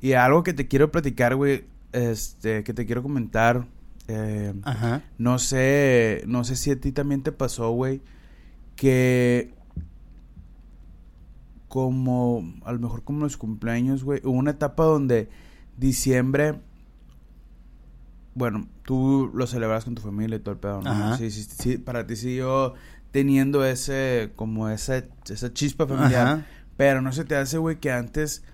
y 0.00 0.12
algo 0.12 0.42
que 0.42 0.54
te 0.54 0.68
quiero 0.68 0.90
platicar, 0.90 1.34
güey, 1.36 1.64
este, 1.92 2.64
que 2.64 2.74
te 2.74 2.86
quiero 2.86 3.02
comentar, 3.02 3.66
eh, 4.06 4.54
Ajá. 4.62 5.02
no 5.18 5.38
sé, 5.38 6.22
no 6.26 6.44
sé 6.44 6.56
si 6.56 6.70
a 6.70 6.80
ti 6.80 6.92
también 6.92 7.22
te 7.22 7.32
pasó, 7.32 7.70
güey, 7.70 8.00
que 8.76 9.52
como, 11.68 12.54
a 12.64 12.72
lo 12.72 12.78
mejor 12.78 13.04
como 13.04 13.20
los 13.20 13.36
cumpleaños, 13.36 14.04
güey, 14.04 14.20
hubo 14.24 14.32
una 14.32 14.52
etapa 14.52 14.84
donde 14.84 15.28
diciembre, 15.76 16.60
bueno, 18.38 18.68
tú 18.84 19.30
lo 19.34 19.46
celebras 19.46 19.84
con 19.84 19.94
tu 19.94 20.02
familia 20.02 20.36
y 20.36 20.40
todo 20.40 20.52
el 20.54 20.60
pedo, 20.60 20.80
¿no? 20.82 20.90
Ajá. 20.90 21.16
Sí, 21.18 21.30
sí, 21.30 21.42
sí, 21.44 21.78
para 21.78 22.06
ti 22.06 22.16
siguió 22.16 22.74
teniendo 23.10 23.64
ese, 23.64 24.32
como 24.36 24.68
ese, 24.68 25.08
esa 25.28 25.52
chispa 25.52 25.86
familiar. 25.86 26.26
Ajá. 26.26 26.46
Pero 26.76 27.02
no 27.02 27.12
se 27.12 27.24
te 27.24 27.34
hace, 27.36 27.58
güey, 27.58 27.76
que 27.80 27.90
antes, 27.90 28.44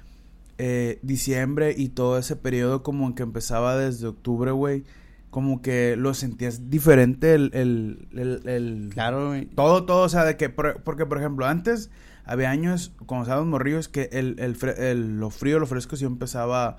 eh, 0.58 0.98
diciembre 1.02 1.74
y 1.76 1.90
todo 1.90 2.18
ese 2.18 2.36
periodo 2.36 2.82
como 2.82 3.14
que 3.14 3.22
empezaba 3.22 3.76
desde 3.76 4.06
octubre, 4.06 4.50
güey, 4.52 4.84
como 5.30 5.60
que 5.62 5.96
lo 5.96 6.14
sentías 6.14 6.70
diferente 6.70 7.34
el, 7.34 7.50
el, 7.52 8.08
el, 8.12 8.48
el- 8.48 8.90
Claro, 8.94 9.28
güey. 9.28 9.46
todo, 9.46 9.84
todo, 9.84 10.02
o 10.04 10.08
sea, 10.08 10.24
de 10.24 10.36
que, 10.36 10.48
por- 10.48 10.82
porque 10.84 11.06
por 11.06 11.18
ejemplo, 11.18 11.44
antes 11.46 11.90
había 12.24 12.50
años, 12.50 12.92
cuando 13.06 13.24
estábamos 13.24 13.48
morrillos, 13.50 13.88
que 13.88 14.08
el, 14.12 14.36
el, 14.38 14.56
el- 14.78 15.18
lo 15.20 15.30
frío, 15.30 15.58
lo 15.58 15.66
fresco 15.66 15.96
sí 15.96 16.04
empezaba 16.04 16.76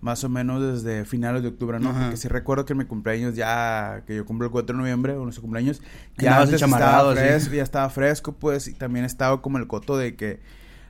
más 0.00 0.22
o 0.24 0.28
menos 0.28 0.62
desde 0.62 1.04
finales 1.04 1.42
de 1.42 1.48
octubre, 1.48 1.80
¿no? 1.80 1.90
Ajá. 1.90 2.00
Porque 2.02 2.16
sí 2.16 2.28
recuerdo 2.28 2.64
que 2.64 2.72
en 2.72 2.78
mi 2.78 2.84
cumpleaños 2.84 3.34
ya, 3.34 4.02
que 4.06 4.16
yo 4.16 4.24
cumplo 4.24 4.46
el 4.46 4.52
4 4.52 4.74
de 4.74 4.78
noviembre, 4.78 5.14
o 5.14 5.24
nuestro 5.24 5.42
cumpleaños, 5.42 5.82
ya 6.16 6.40
antes 6.40 6.54
estaba 6.54 6.76
enchamarrado, 6.76 7.12
sí. 7.12 7.18
fresco, 7.18 7.54
ya 7.54 7.62
estaba 7.62 7.90
fresco, 7.90 8.32
pues, 8.32 8.68
y 8.68 8.74
también 8.74 9.04
estaba 9.04 9.42
como 9.42 9.58
el 9.58 9.66
coto 9.66 9.96
de 9.96 10.14
que 10.16 10.40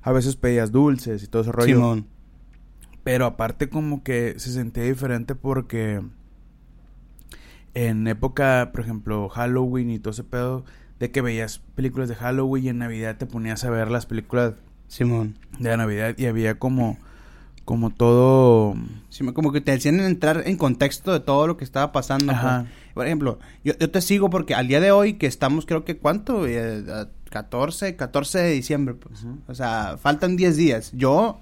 a 0.02 0.12
veces 0.12 0.36
pedías 0.36 0.72
dulces 0.72 1.22
y 1.22 1.26
todo 1.26 1.42
ese 1.42 1.52
rollo. 1.52 1.74
Simón. 1.74 2.06
Pero 3.04 3.24
aparte 3.24 3.68
como 3.68 4.02
que 4.02 4.34
se 4.38 4.52
sentía 4.52 4.82
diferente 4.84 5.34
porque 5.34 6.02
en 7.74 8.06
época, 8.06 8.70
por 8.72 8.82
ejemplo, 8.82 9.28
Halloween 9.28 9.90
y 9.90 9.98
todo 9.98 10.10
ese 10.10 10.24
pedo, 10.24 10.64
de 10.98 11.10
que 11.10 11.22
veías 11.22 11.60
películas 11.74 12.08
de 12.08 12.16
Halloween 12.16 12.64
y 12.64 12.68
en 12.68 12.78
Navidad 12.78 13.16
te 13.16 13.26
ponías 13.26 13.64
a 13.64 13.70
ver 13.70 13.90
las 13.90 14.06
películas 14.06 14.54
Simón. 14.88 15.38
de 15.58 15.76
Navidad 15.76 16.14
y 16.18 16.26
había 16.26 16.58
como 16.58 16.98
como 17.68 17.90
todo 17.90 18.74
como 19.34 19.52
que 19.52 19.60
te 19.60 19.72
hacían 19.72 20.00
entrar 20.00 20.44
en 20.46 20.56
contexto 20.56 21.12
de 21.12 21.20
todo 21.20 21.46
lo 21.46 21.58
que 21.58 21.64
estaba 21.64 21.92
pasando. 21.92 22.32
Ajá. 22.32 22.62
pues. 22.62 22.94
Por 22.94 23.06
ejemplo, 23.06 23.38
yo, 23.62 23.74
yo 23.78 23.90
te 23.90 24.00
sigo 24.00 24.30
porque 24.30 24.54
al 24.54 24.68
día 24.68 24.80
de 24.80 24.90
hoy 24.90 25.14
que 25.14 25.26
estamos, 25.26 25.66
creo 25.66 25.84
que 25.84 25.98
cuánto, 25.98 26.46
Eh, 26.46 26.82
a 26.90 27.08
14, 27.28 27.94
14 27.94 28.38
de 28.38 28.50
diciembre, 28.52 28.94
pues. 28.94 29.26
O 29.48 29.54
sea, 29.54 29.98
faltan 30.00 30.36
10 30.38 30.56
días. 30.56 30.92
Yo, 30.94 31.40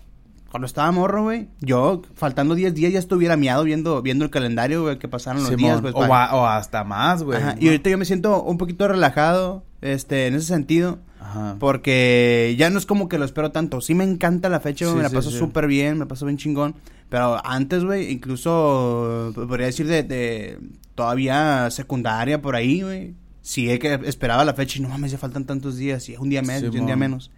cuando 0.50 0.66
estaba 0.66 0.90
morro, 0.90 1.22
güey, 1.22 1.46
yo, 1.60 2.02
faltando 2.16 2.56
10 2.56 2.74
días 2.74 2.92
ya 2.92 2.98
estuviera 2.98 3.36
miado 3.36 3.62
viendo, 3.62 4.02
viendo 4.02 4.24
el 4.24 4.32
calendario, 4.32 4.82
güey, 4.82 4.98
que 4.98 5.06
pasaron 5.06 5.42
los 5.42 5.50
Simón, 5.50 5.62
días, 5.62 5.80
pues. 5.80 5.94
o, 5.94 6.44
hasta 6.44 6.82
más, 6.82 7.22
güey. 7.22 7.40
Y 7.60 7.68
ahorita 7.68 7.88
yo 7.88 7.98
me 7.98 8.04
siento 8.04 8.42
un 8.42 8.58
poquito 8.58 8.88
relajado, 8.88 9.62
este, 9.80 10.26
en 10.26 10.34
ese 10.34 10.46
sentido. 10.46 10.98
Ajá. 11.26 11.56
Porque 11.58 12.54
ya 12.58 12.70
no 12.70 12.78
es 12.78 12.86
como 12.86 13.08
que 13.08 13.18
lo 13.18 13.24
espero 13.24 13.50
tanto. 13.50 13.80
Sí 13.80 13.94
me 13.94 14.04
encanta 14.04 14.48
la 14.48 14.60
fecha, 14.60 14.86
Sí, 14.88 14.94
me 14.94 15.02
la 15.02 15.08
sí, 15.08 15.14
paso 15.16 15.30
sí. 15.30 15.38
súper 15.38 15.66
bien, 15.66 15.98
me 15.98 16.06
paso 16.06 16.24
bien 16.26 16.38
chingón. 16.38 16.74
Pero 17.08 17.44
antes, 17.44 17.84
güey, 17.84 18.10
incluso 18.12 19.32
podría 19.34 19.66
decir 19.66 19.86
de, 19.86 20.02
de 20.02 20.58
todavía 20.94 21.68
secundaria 21.70 22.40
por 22.40 22.56
ahí, 22.56 22.82
güey. 22.82 23.14
Sí, 23.42 23.70
es 23.70 23.78
que 23.78 23.94
esperaba 24.04 24.44
la 24.44 24.54
fecha 24.54 24.78
y 24.78 24.82
no 24.82 24.88
mames, 24.88 25.12
ya 25.12 25.18
faltan 25.18 25.44
tantos 25.44 25.76
días. 25.76 26.08
Y 26.08 26.14
es 26.14 26.18
un 26.18 26.28
día 26.28 26.42
menos, 26.42 26.74
y 26.74 26.78
un 26.78 26.86
día 26.86 26.96
menos. 26.96 27.30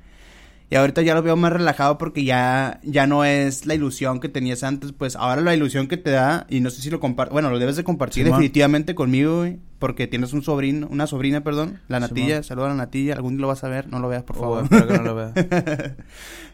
Y 0.70 0.74
ahorita 0.76 1.00
ya 1.00 1.14
lo 1.14 1.22
veo 1.22 1.34
más 1.34 1.50
relajado 1.50 1.96
porque 1.96 2.24
ya, 2.24 2.78
ya 2.82 3.06
no 3.06 3.24
es 3.24 3.64
la 3.64 3.74
ilusión 3.74 4.20
que 4.20 4.28
tenías 4.28 4.62
antes. 4.62 4.92
Pues 4.92 5.16
ahora 5.16 5.40
la 5.40 5.54
ilusión 5.54 5.88
que 5.88 5.96
te 5.96 6.10
da, 6.10 6.46
y 6.50 6.60
no 6.60 6.68
sé 6.68 6.82
si 6.82 6.90
lo 6.90 7.00
comparto, 7.00 7.32
bueno, 7.32 7.48
lo 7.50 7.58
debes 7.58 7.76
de 7.76 7.84
compartir 7.84 8.26
definitivamente 8.26 8.94
conmigo, 8.94 9.38
güey. 9.38 9.58
Porque 9.78 10.06
tienes 10.08 10.32
un 10.32 10.42
sobrino, 10.42 10.86
una 10.90 11.06
sobrina, 11.06 11.42
perdón, 11.42 11.80
la. 11.88 12.00
Natilla. 12.00 12.42
Saluda 12.42 12.66
a 12.66 12.68
la 12.70 12.74
Natilla, 12.74 13.14
algún 13.14 13.34
día 13.36 13.42
lo 13.42 13.48
vas 13.48 13.62
a 13.64 13.68
ver, 13.68 13.88
no 13.88 13.98
lo 14.00 14.08
veas, 14.08 14.24
por 14.24 14.36
Oh, 14.36 14.40
favor. 14.40 14.64
espero 14.64 14.88
que 14.88 14.94
no 14.98 15.02
lo 15.04 15.14
vea. 15.14 15.32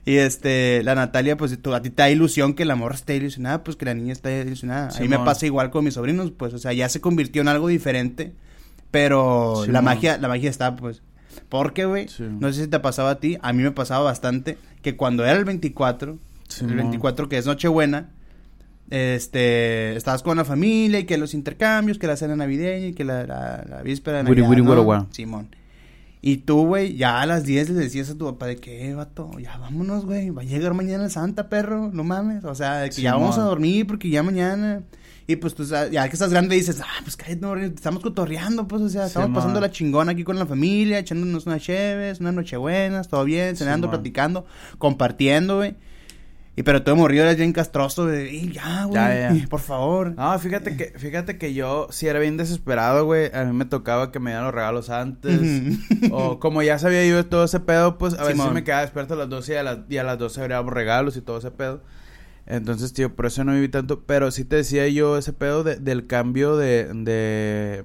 y 0.05 0.17
este, 0.17 0.83
la 0.85 0.95
Natalia, 0.95 1.37
pues 1.37 1.59
tú- 1.61 1.75
a 1.75 1.81
ti 1.83 1.89
te 1.91 2.03
da 2.03 2.11
ilusión 2.11 2.55
que 2.55 2.65
la 2.67 2.77
morra 2.77 2.95
esté 2.95 3.17
ilusionada, 3.17 3.65
pues 3.65 3.77
que 3.77 3.87
la 3.87 3.95
niña 3.95 4.13
esté 4.13 4.43
ilusionada. 4.43 4.91
A 4.97 5.01
mí 5.01 5.09
me 5.09 5.19
pasa 5.19 5.47
igual 5.47 5.71
con 5.71 5.85
mis 5.85 5.95
sobrinos, 5.95 6.31
pues, 6.31 6.53
o 6.55 6.59
sea, 6.59 6.73
ya 6.75 6.89
se 6.89 7.01
convirtió 7.01 7.43
en 7.43 7.49
algo 7.49 7.67
diferente. 7.69 8.33
Pero 8.91 9.65
la 9.67 9.83
magia, 9.83 10.19
la 10.19 10.29
magia 10.29 10.51
está, 10.51 10.77
pues. 10.77 11.03
Porque, 11.49 11.85
güey, 11.85 12.09
Sí. 12.09 12.25
no 12.41 12.53
sé 12.53 12.63
si 12.65 12.69
te 12.69 12.81
pasaba 12.81 13.11
a 13.11 13.21
ti, 13.21 13.39
a 13.43 13.53
mí 13.53 13.63
me 13.63 13.71
pasaba 13.71 14.05
bastante 14.05 14.59
que 14.83 14.97
cuando 14.97 15.25
era 15.25 15.39
el 15.39 15.45
24, 15.45 16.19
Simón. 16.49 16.71
el 16.73 16.77
24 16.79 17.29
que 17.29 17.39
es 17.39 17.47
Nochebuena, 17.47 18.11
este, 18.91 19.97
estabas 19.97 20.23
con 20.23 20.37
la 20.37 20.45
familia 20.45 20.99
y 21.01 21.05
que 21.05 21.17
los 21.19 21.35
intercambios, 21.35 21.99
que 21.99 22.07
la 22.07 22.17
cena 22.17 22.37
navideña 22.37 22.87
y 22.89 22.93
que 22.93 23.05
la, 23.05 23.25
la, 23.27 23.65
la 23.69 23.83
víspera 23.83 24.19
de 24.19 24.25
Navidad, 24.43 24.49
wiri. 24.51 25.09
Simón. 25.11 25.49
Y 26.21 26.39
tú, 26.39 26.67
güey, 26.67 26.97
ya 26.97 27.21
a 27.21 27.27
las 27.27 27.45
10 27.45 27.69
le 27.71 27.81
decías 27.81 28.09
a 28.11 28.15
tu 28.17 28.25
papá 28.25 28.47
de 28.47 28.57
que, 28.57 28.89
"Eh, 28.89 28.95
vato, 28.95 29.31
ya 29.39 29.59
vámonos, 29.59 30.07
güey, 30.07 30.31
va 30.31 30.41
a 30.43 30.45
llegar 30.45 30.73
mañana 30.73 31.05
el 31.05 31.11
Santa, 31.11 31.49
perro, 31.51 31.91
no 31.93 32.03
mames. 32.03 32.45
O 32.45 32.55
sea, 32.55 32.79
de 32.79 32.91
que 32.91 33.03
ya 33.03 33.15
vamos 33.15 33.37
a 33.37 33.43
dormir 33.43 33.87
porque 33.87 34.09
ya 34.09 34.23
mañana. 34.23 34.83
Y 35.27 35.37
pues 35.37 35.55
tú, 35.55 35.65
ya 35.65 36.07
que 36.09 36.13
estás 36.13 36.31
grande 36.31 36.55
dices, 36.55 36.81
ah, 36.83 37.01
pues 37.03 37.17
cállate, 37.17 37.41
no, 37.41 37.57
estamos 37.57 38.03
cotorreando, 38.03 38.69
pues, 38.69 38.83
o 38.83 38.89
sea, 38.91 39.07
estamos 39.07 39.31
pasando 39.35 39.59
la 39.61 39.71
chingona 39.71 40.13
aquí 40.13 40.23
con 40.23 40.39
la 40.39 40.45
familia, 40.45 40.99
echándonos 40.99 41.47
unas 41.47 41.63
cheves, 41.63 42.21
unas 42.21 42.35
nochebuenas, 42.35 43.09
todo 43.09 43.25
bien, 43.25 43.57
cenando, 43.57 43.89
platicando, 43.91 44.45
compartiendo, 44.79 45.57
güey. 45.57 45.77
Y 46.57 46.63
pero 46.63 46.85
todo 46.85 46.95
morrido 46.95 47.25
eres 47.25 47.37
bien 47.37 47.53
castroso 47.53 48.07
de, 48.07 48.29
"Ey, 48.31 48.53
ya, 48.53 48.85
güey, 48.85 48.95
Ya, 48.95 49.33
ya. 49.35 49.49
por 49.49 49.59
favor. 49.59 50.15
No, 50.15 50.39
fíjate 50.39 50.77
que, 50.77 50.93
fíjate 50.97 51.37
que 51.37 51.53
yo 51.53 51.89
sí 51.91 52.07
era 52.07 52.21
bien 52.21 52.37
desesperado, 52.37 53.05
güey. 53.07 53.29
A 53.35 53.45
mí 53.45 53.53
me 53.53 53.65
tocaba 53.65 54.13
que 54.13 54.21
me 54.21 54.31
dieran 54.31 54.45
los 54.45 54.55
regalos 54.55 54.89
antes. 54.89 55.41
O 56.13 56.39
como 56.39 56.63
ya 56.63 56.79
sabía 56.79 57.05
yo 57.07 57.27
todo 57.27 57.45
ese 57.45 57.59
pedo, 57.59 57.99
pues 57.99 58.15
a 58.15 58.19
veces 58.19 58.35
Simón. 58.35 58.55
me 58.55 58.63
quedaba 58.63 58.83
despierto 58.83 59.15
a 59.15 59.17
las 59.17 59.29
12 59.31 59.55
y 59.55 59.57
a 59.57 59.63
las, 59.65 59.79
y 59.89 59.97
a 59.97 60.05
las 60.05 60.17
12 60.19 60.43
abríamos 60.43 60.73
regalos 60.73 61.17
y 61.17 61.23
todo 61.23 61.39
ese 61.39 61.51
pedo. 61.51 61.83
Entonces, 62.47 62.93
tío, 62.93 63.15
por 63.17 63.27
eso 63.27 63.43
no 63.45 63.53
viví 63.55 63.69
tanto. 63.69 64.05
Pero 64.05 64.31
sí 64.31 64.45
te 64.45 64.57
decía 64.57 64.87
yo 64.89 65.17
ese 65.17 65.33
pedo 65.33 65.65
de- 65.65 65.77
del 65.77 66.07
cambio 66.07 66.57
de, 66.57 66.85
de... 66.93 67.85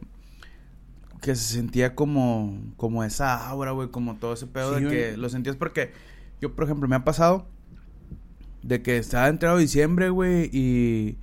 Que 1.22 1.36
se 1.36 1.54
sentía 1.56 1.96
como, 1.96 2.60
como 2.78 3.04
esa 3.04 3.48
aura, 3.48 3.72
güey, 3.72 3.90
como 3.90 4.16
todo 4.16 4.34
ese 4.34 4.48
pedo 4.48 4.78
Sí, 4.78 4.84
de 4.86 4.90
que 4.90 5.18
lo 5.18 5.30
sentías 5.30 5.56
porque 5.58 5.92
yo, 6.42 6.56
por 6.56 6.64
ejemplo, 6.66 6.88
me 6.88 6.96
ha 6.96 7.04
pasado 7.04 7.48
de 8.64 8.82
que 8.82 8.98
estaba 8.98 9.28
entrado 9.28 9.58
diciembre, 9.58 10.10
güey, 10.10 10.50
y, 10.54 11.18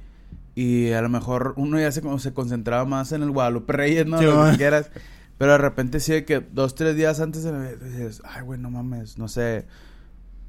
y 0.54 0.92
a 0.92 1.00
lo 1.02 1.08
mejor 1.08 1.54
uno 1.56 1.78
ya 1.80 1.90
se, 1.92 2.02
como 2.02 2.18
se 2.18 2.34
concentraba 2.34 2.84
más 2.84 3.12
en 3.12 3.22
el 3.22 3.30
Guadalupe 3.30 3.72
Reyes, 3.72 4.06
¿no? 4.06 4.18
Sí, 4.18 4.24
Lo 4.26 4.50
que 4.50 4.56
quieras. 4.58 4.90
Pero 5.38 5.52
de 5.52 5.58
repente 5.58 6.00
sí 6.00 6.12
de 6.12 6.24
que 6.26 6.40
dos, 6.40 6.74
tres 6.74 6.94
días 6.96 7.20
antes 7.20 7.42
de 7.44 7.52
Navidad 7.52 7.76
dices, 7.78 8.22
ay, 8.24 8.42
güey, 8.42 8.58
no 8.60 8.70
mames, 8.70 9.16
no 9.18 9.28
sé. 9.28 9.66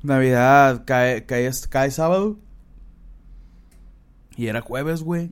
Navidad 0.03 0.83
cae, 0.85 1.25
cae, 1.25 1.49
cae 1.69 1.91
sábado. 1.91 2.37
Y 4.37 4.47
era 4.47 4.61
jueves, 4.61 5.01
güey. 5.03 5.31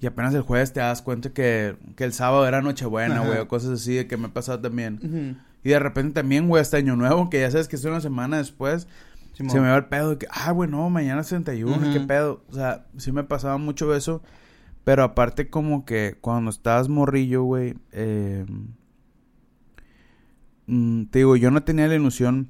Y 0.00 0.06
apenas 0.06 0.34
el 0.34 0.42
jueves 0.42 0.72
te 0.72 0.80
das 0.80 1.00
cuenta 1.00 1.30
que, 1.30 1.76
que 1.96 2.04
el 2.04 2.12
sábado 2.12 2.46
era 2.46 2.60
Nochebuena, 2.60 3.20
güey, 3.20 3.38
o 3.38 3.46
cosas 3.48 3.70
así 3.80 3.94
de 3.94 4.06
que 4.08 4.16
me 4.16 4.26
ha 4.26 4.32
pasado 4.34 4.60
también. 4.60 5.38
Y 5.62 5.68
de 5.68 5.78
repente 5.78 6.14
también, 6.14 6.48
güey, 6.48 6.60
hasta 6.60 6.76
Año 6.78 6.96
Nuevo, 6.96 7.30
que 7.30 7.40
ya 7.40 7.50
sabes 7.50 7.68
que 7.68 7.76
es 7.76 7.84
una 7.84 8.00
semana 8.00 8.38
después, 8.38 8.88
Simón. 9.34 9.52
se 9.52 9.60
me 9.60 9.68
va 9.68 9.76
el 9.76 9.84
pedo 9.84 10.10
de 10.10 10.18
que, 10.18 10.26
ah, 10.30 10.50
güey, 10.50 10.68
no, 10.68 10.90
mañana 10.90 11.20
es 11.20 11.28
31, 11.28 11.76
Ujú. 11.76 11.92
qué 11.92 12.00
pedo. 12.00 12.42
O 12.50 12.54
sea, 12.54 12.84
sí 12.96 13.12
me 13.12 13.22
pasaba 13.22 13.58
mucho 13.58 13.94
eso. 13.94 14.22
Pero 14.82 15.04
aparte, 15.04 15.48
como 15.48 15.84
que 15.84 16.16
cuando 16.20 16.50
estabas 16.50 16.88
morrillo, 16.88 17.44
güey, 17.44 17.74
eh, 17.92 18.44
mm, 20.66 21.04
te 21.06 21.20
digo, 21.20 21.36
yo 21.36 21.50
no 21.52 21.62
tenía 21.62 21.86
la 21.86 21.94
ilusión 21.94 22.48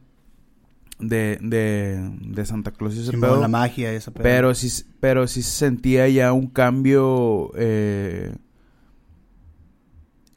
de, 1.02 1.38
de, 1.42 2.10
de 2.20 2.46
Santa 2.46 2.70
Claus 2.70 2.94
y 2.94 3.00
ese 3.00 3.10
Simón, 3.10 3.30
pedo. 3.30 3.40
la 3.40 3.48
magia, 3.48 3.92
esa 3.92 4.10
pedo. 4.12 4.22
Pero 4.22 4.54
sí, 4.54 4.84
pero 5.00 5.26
sí 5.26 5.42
se 5.42 5.50
sentía 5.50 6.08
ya 6.08 6.32
un 6.32 6.46
cambio 6.46 7.50
eh, 7.56 8.34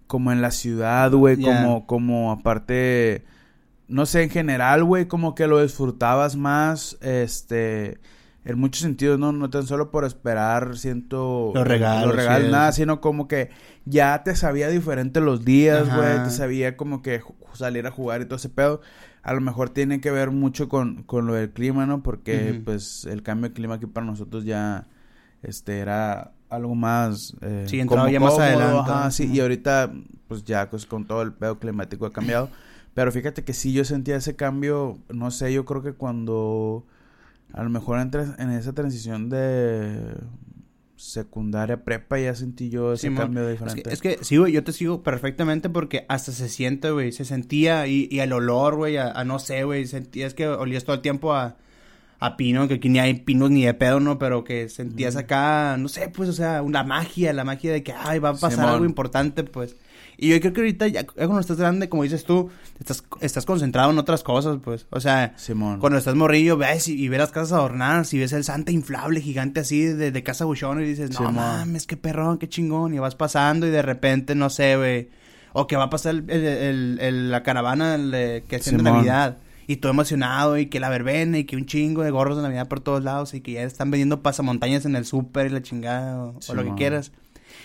como 0.07 0.31
en 0.31 0.41
la 0.41 0.51
ciudad, 0.51 1.11
güey, 1.11 1.39
como, 1.39 1.85
como 1.85 2.31
aparte, 2.31 3.23
no 3.87 4.05
sé, 4.05 4.23
en 4.23 4.29
general, 4.29 4.83
güey, 4.83 5.07
como 5.07 5.35
que 5.35 5.47
lo 5.47 5.61
disfrutabas 5.61 6.35
más, 6.35 6.97
este, 7.01 7.99
en 8.45 8.59
muchos 8.59 8.83
sentidos, 8.83 9.17
no, 9.17 9.31
no 9.31 9.49
tan 9.49 9.65
solo 9.65 9.89
por 9.89 10.05
esperar, 10.05 10.77
siento 10.77 11.51
Los 11.53 11.67
regalos, 11.67 12.07
los 12.07 12.15
regalos, 12.15 12.45
sí, 12.45 12.51
nada, 12.51 12.71
sino 12.71 13.01
como 13.01 13.27
que 13.27 13.49
ya 13.85 14.23
te 14.23 14.35
sabía 14.35 14.69
diferente 14.69 15.19
los 15.19 15.43
días, 15.43 15.93
güey, 15.93 16.23
te 16.23 16.29
sabía 16.29 16.77
como 16.77 17.01
que 17.01 17.21
salir 17.53 17.87
a 17.87 17.91
jugar 17.91 18.21
y 18.21 18.25
todo 18.25 18.35
ese 18.35 18.49
pedo. 18.49 18.81
A 19.23 19.33
lo 19.33 19.41
mejor 19.41 19.71
tiene 19.71 19.99
que 19.99 20.11
ver 20.11 20.29
mucho 20.29 20.69
con, 20.69 21.01
con 21.03 21.25
lo 21.25 21.33
del 21.33 21.49
clima, 21.49 21.87
¿no? 21.87 22.03
Porque, 22.03 22.61
pues, 22.63 23.05
el 23.05 23.23
cambio 23.23 23.49
de 23.49 23.55
clima 23.55 23.75
aquí 23.75 23.87
para 23.87 24.05
nosotros 24.05 24.45
ya, 24.45 24.85
este, 25.41 25.79
era 25.79 26.33
algo 26.49 26.75
más... 26.75 27.35
Eh, 27.41 27.65
Sí, 27.67 27.79
entraba 27.79 28.11
ya 28.11 28.19
más 28.19 28.37
adelante. 28.37 28.91
ajá, 28.91 29.09
sí, 29.09 29.27
y 29.33 29.39
ahorita, 29.39 29.91
pues, 30.27 30.43
ya, 30.43 30.69
pues, 30.69 30.85
con 30.85 31.05
todo 31.05 31.23
el 31.23 31.33
pedo 31.33 31.57
climático 31.57 32.05
ha 32.05 32.13
cambiado. 32.13 32.49
Pero 32.93 33.11
fíjate 33.11 33.43
que 33.43 33.53
sí, 33.53 33.73
yo 33.73 33.83
sentía 33.83 34.17
ese 34.17 34.35
cambio, 34.35 34.99
no 35.09 35.31
sé, 35.31 35.51
yo 35.51 35.65
creo 35.65 35.81
que 35.81 35.93
cuando... 35.93 36.85
A 37.53 37.63
lo 37.63 37.69
mejor 37.69 37.99
entras 37.99 38.37
en 38.39 38.51
esa 38.51 38.73
transición 38.73 39.29
de 39.29 40.15
secundaria, 40.97 41.83
prepa, 41.83 42.19
ya 42.19 42.33
sentí 42.35 42.69
yo 42.69 42.93
ese 42.93 43.13
cambio 43.13 43.47
Es 43.47 43.59
diferente. 43.59 43.83
que, 43.83 43.93
es 43.93 44.01
que 44.01 44.19
sí, 44.23 44.37
güey, 44.37 44.53
yo 44.53 44.63
te 44.63 44.71
sigo 44.71 45.03
perfectamente 45.03 45.69
porque 45.69 46.05
hasta 46.07 46.31
se 46.31 46.47
siente, 46.49 46.89
güey, 46.91 47.11
se 47.11 47.25
sentía 47.25 47.87
y, 47.87 48.07
y 48.09 48.19
el 48.19 48.31
olor, 48.33 48.75
güey, 48.75 48.97
a, 48.97 49.11
a 49.11 49.23
no 49.25 49.39
sé, 49.39 49.63
güey, 49.63 49.85
sentías 49.87 50.33
que 50.33 50.47
olías 50.47 50.85
todo 50.85 50.95
el 50.95 51.01
tiempo 51.01 51.33
a, 51.33 51.57
a 52.19 52.37
pino, 52.37 52.67
que 52.67 52.75
aquí 52.75 52.89
ni 52.89 52.99
hay 52.99 53.13
pinos 53.15 53.51
ni 53.51 53.65
de 53.65 53.73
pedo, 53.73 53.99
¿no? 53.99 54.17
Pero 54.17 54.43
que 54.43 54.69
sentías 54.69 55.15
acá, 55.17 55.75
no 55.77 55.89
sé, 55.89 56.07
pues, 56.09 56.29
o 56.29 56.33
sea, 56.33 56.61
una 56.61 56.83
magia, 56.83 57.33
la 57.33 57.43
magia 57.43 57.71
de 57.73 57.83
que, 57.83 57.93
ay, 57.93 58.19
va 58.19 58.29
a 58.29 58.33
pasar 58.33 58.51
Simón. 58.53 58.69
algo 58.69 58.85
importante, 58.85 59.43
pues. 59.43 59.75
Y 60.17 60.29
yo 60.29 60.39
creo 60.39 60.53
que 60.53 60.61
ahorita, 60.61 60.87
ya, 60.87 61.05
cuando 61.05 61.39
estás 61.39 61.57
grande, 61.57 61.89
como 61.89 62.03
dices 62.03 62.23
tú, 62.23 62.49
estás, 62.79 63.03
estás 63.21 63.45
concentrado 63.45 63.91
en 63.91 63.97
otras 63.97 64.23
cosas, 64.23 64.59
pues. 64.63 64.87
O 64.89 64.99
sea, 64.99 65.33
Simón. 65.37 65.79
cuando 65.79 65.97
estás 65.99 66.15
morrillo, 66.15 66.57
ves 66.57 66.87
y, 66.87 66.93
y 67.01 67.07
ves 67.09 67.19
las 67.19 67.31
casas 67.31 67.53
adornadas 67.53 68.13
y 68.13 68.19
ves 68.19 68.31
el 68.33 68.43
Santa 68.43 68.71
inflable 68.71 69.19
gigante 69.21 69.59
así 69.59 69.81
de, 69.83 70.11
de 70.11 70.23
casa 70.23 70.45
buchón 70.45 70.81
y 70.81 70.85
dices, 70.85 71.09
no 71.11 71.17
Simón. 71.17 71.35
mames, 71.35 71.85
qué 71.87 71.97
perrón, 71.97 72.37
qué 72.37 72.47
chingón. 72.47 72.93
Y 72.93 72.99
vas 72.99 73.15
pasando 73.15 73.67
y 73.67 73.71
de 73.71 73.81
repente, 73.81 74.35
no 74.35 74.49
sé, 74.49 74.77
güey. 74.77 75.09
O 75.53 75.67
que 75.67 75.75
va 75.77 75.83
a 75.85 75.89
pasar 75.89 76.15
el, 76.15 76.29
el- 76.29 76.45
el- 76.45 76.99
el- 77.01 77.31
la 77.31 77.43
caravana 77.43 77.97
que 77.97 78.43
de 78.57 78.59
Simón. 78.59 78.83
Navidad. 78.83 79.37
Y 79.67 79.77
todo 79.77 79.91
emocionado 79.91 80.59
y 80.59 80.67
que 80.67 80.79
la 80.79 80.89
verbena 80.89 81.39
y 81.39 81.45
que 81.45 81.55
un 81.57 81.65
chingo 81.65 82.03
de 82.03 82.11
gorros 82.11 82.37
de 82.37 82.43
Navidad 82.43 82.67
por 82.67 82.81
todos 82.81 83.03
lados 83.03 83.33
y 83.33 83.41
que 83.41 83.53
ya 83.53 83.63
están 83.63 83.89
vendiendo 83.89 84.21
pasamontañas 84.21 84.85
en 84.85 84.95
el 84.95 85.05
súper 85.05 85.47
y 85.47 85.49
la 85.49 85.63
chingada 85.63 86.17
o, 86.23 86.39
o 86.47 86.53
lo 86.53 86.63
que 86.63 86.75
quieras. 86.75 87.11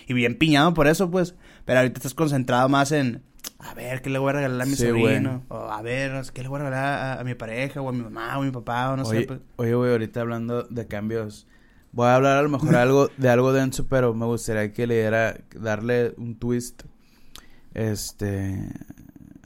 Y 0.09 0.15
bien 0.15 0.37
piñado 0.39 0.73
por 0.73 0.87
eso, 0.89 1.11
pues. 1.11 1.35
Pero 1.65 1.79
ahorita 1.81 1.99
estás 1.99 2.15
concentrado 2.15 2.69
más 2.69 2.93
en, 2.93 3.23
a 3.59 3.75
ver, 3.75 4.03
¿qué 4.03 4.11
le 4.11 4.19
voy 4.19 4.31
a 4.31 4.33
regalar 4.35 4.63
a 4.63 4.65
mi 4.67 4.77
Sí, 4.77 4.87
sobrino? 4.87 5.45
O 5.49 5.57
a 5.71 5.83
ver, 5.83 6.23
¿qué 6.33 6.43
le 6.43 6.49
voy 6.49 6.61
a 6.61 6.65
regalar 6.65 6.85
a, 6.85 7.21
a 7.21 7.25
mi 7.25 7.35
pareja 7.35 7.81
o 7.81 7.89
a 7.89 7.93
mi 7.93 8.03
mamá 8.03 8.39
o 8.39 8.43
a 8.43 8.45
mi 8.45 8.51
papá 8.51 8.91
o 8.91 8.97
no 8.97 9.03
oye, 9.05 9.21
sé. 9.21 9.27
Pues. 9.27 9.41
oye, 9.57 9.75
güey, 9.75 9.93
ahorita 9.93 10.21
hablando 10.21 10.65
de 10.65 10.87
cambios 10.87 11.47
Voy 11.93 12.07
a 12.07 12.15
hablar 12.15 12.39
a 12.39 12.43
lo 12.43 12.49
mejor 12.49 12.77
algo 12.77 13.09
de 13.17 13.29
algo 13.29 13.53
denso, 13.53 13.89
pero 13.89 14.15
me 14.15 14.25
gustaría 14.25 14.73
que 14.73 14.87
le 14.87 14.95
diera, 15.01 15.41
darle 15.57 16.15
un 16.19 16.37
twist, 16.37 16.85
este, 17.75 18.71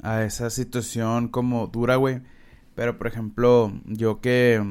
a 0.03 0.25
esa 0.25 0.51
situación 0.51 1.29
como 1.29 1.69
dura, 1.69 1.97
güey. 1.97 2.21
Pero, 2.75 2.99
por 2.99 3.07
ejemplo, 3.07 3.73
yo 3.87 4.21
que, 4.21 4.63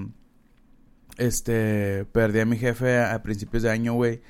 este, 1.17 2.05
perdí 2.11 2.41
a 2.41 2.45
mi 2.45 2.57
jefe 2.57 2.99
a, 2.99 3.23
principios 3.23 3.63
de 3.63 3.71
año, 3.71 3.93
güey. 3.93 4.21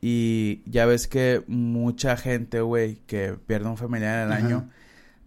Y 0.00 0.62
ya 0.66 0.86
ves 0.86 1.08
que 1.08 1.42
mucha 1.46 2.16
gente, 2.16 2.60
güey, 2.60 2.96
que 3.06 3.36
pierde 3.46 3.68
un 3.68 3.76
familiar 3.76 4.26
en 4.26 4.32
el 4.32 4.32
año, 4.32 4.70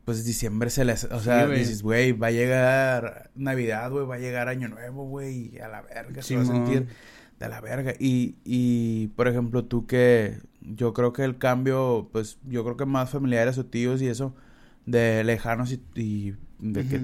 pues 0.05 0.23
diciembre 0.23 0.69
se 0.69 0.85
les... 0.85 1.03
O 1.05 1.19
sea, 1.19 1.47
dices, 1.47 1.83
güey, 1.83 2.13
va 2.13 2.27
a 2.27 2.31
llegar 2.31 3.31
Navidad, 3.35 3.91
güey, 3.91 4.05
va 4.05 4.15
a 4.15 4.19
llegar 4.19 4.47
Año 4.47 4.69
Nuevo, 4.69 5.05
güey, 5.05 5.59
a 5.59 5.67
la 5.67 5.81
verga, 5.81 6.21
se 6.21 6.37
va 6.37 6.43
a 6.43 6.45
sentir 6.45 6.87
de 7.39 7.49
la 7.49 7.59
verga. 7.59 7.93
Y, 7.99 8.35
y, 8.45 9.07
por 9.09 9.27
ejemplo, 9.27 9.65
tú 9.65 9.85
que... 9.85 10.39
Yo 10.61 10.93
creo 10.93 11.11
que 11.11 11.23
el 11.23 11.39
cambio, 11.39 12.09
pues, 12.11 12.37
yo 12.47 12.63
creo 12.63 12.77
que 12.77 12.85
más 12.85 13.09
familiares 13.09 13.57
o 13.57 13.65
tíos 13.65 13.99
y 14.01 14.07
eso, 14.07 14.35
de 14.85 15.23
lejanos 15.23 15.75
y, 15.95 16.35
de 16.59 16.87
que 16.87 17.01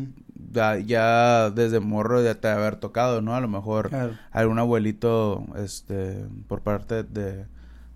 ya, 0.86 1.50
desde 1.50 1.80
morro 1.80 2.24
ya 2.24 2.36
te 2.36 2.48
haber 2.48 2.76
tocado, 2.76 3.22
¿no? 3.22 3.36
A 3.36 3.42
lo 3.42 3.48
mejor 3.48 3.90
algún 4.32 4.60
abuelito, 4.60 5.44
este, 5.58 6.26
por 6.48 6.62
parte 6.62 7.04
de, 7.04 7.46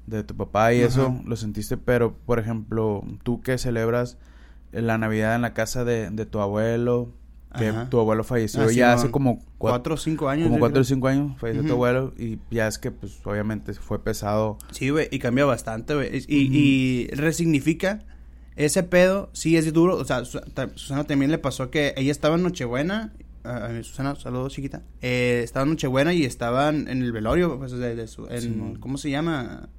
de 0.08 0.24
tu 0.24 0.36
papá 0.36 0.74
y 0.74 0.81
eso, 0.81 1.22
lo 1.25 1.36
sentiste, 1.36 1.77
pero, 1.77 2.13
por 2.13 2.39
ejemplo, 2.39 3.03
tú 3.24 3.41
que 3.41 3.58
celebras 3.58 4.17
la 4.72 4.98
Navidad 4.98 5.36
en 5.36 5.41
la 5.41 5.53
casa 5.53 5.84
de, 5.84 6.10
de 6.10 6.25
tu 6.25 6.39
abuelo, 6.39 7.13
que 7.58 7.74
tu 7.89 8.00
abuelo 8.00 8.24
falleció 8.24 8.62
ah, 8.62 8.72
ya 8.72 8.93
hace 8.93 9.12
como 9.12 9.41
cuatro 9.58 9.96
o 9.96 9.98
cinco 9.98 10.29
años. 10.29 10.48
Como 10.48 10.60
cuatro 10.60 10.81
o 10.81 10.84
cinco 10.86 11.08
años 11.10 11.38
falleció 11.38 11.65
tu 11.65 11.74
abuelo 11.74 12.13
y 12.17 12.39
ya 12.50 12.67
es 12.67 12.77
que 12.77 12.91
pues 12.91 13.20
obviamente 13.25 13.74
fue 13.74 14.01
pesado. 14.01 14.58
Sí, 14.72 14.89
güey, 14.89 15.10
y 15.12 15.20
cambia 15.20 15.46
bastante, 15.46 15.93
güey. 15.93 16.10
Y, 16.27 16.58
y 16.58 17.08
resignifica 17.08 18.05
ese 18.55 18.84
pedo, 18.84 19.29
sí 19.34 19.58
es 19.58 19.72
duro. 19.74 19.96
O 19.98 20.05
sea, 20.05 20.24
Susana 20.24 21.03
también 21.03 21.31
le 21.31 21.38
pasó 21.38 21.70
que 21.70 21.93
ella 21.98 22.12
estaba 22.12 22.36
en 22.36 22.43
Nochebuena. 22.43 23.13
Susana, 23.81 24.15
saludos 24.15 24.53
chiquita. 24.53 24.84
Eh, 25.01 25.41
estaba 25.43 25.63
en 25.63 25.72
Nochebuena 25.72 26.13
y 26.13 26.24
estaban 26.25 26.88
en 26.88 27.01
el 27.01 27.12
velorio, 27.12 27.58
pues, 27.58 27.72
de, 27.72 28.08
su, 28.08 28.27
en, 28.27 28.75
¿cómo 28.75 28.98
se 28.98 29.10
llama? 29.10 29.70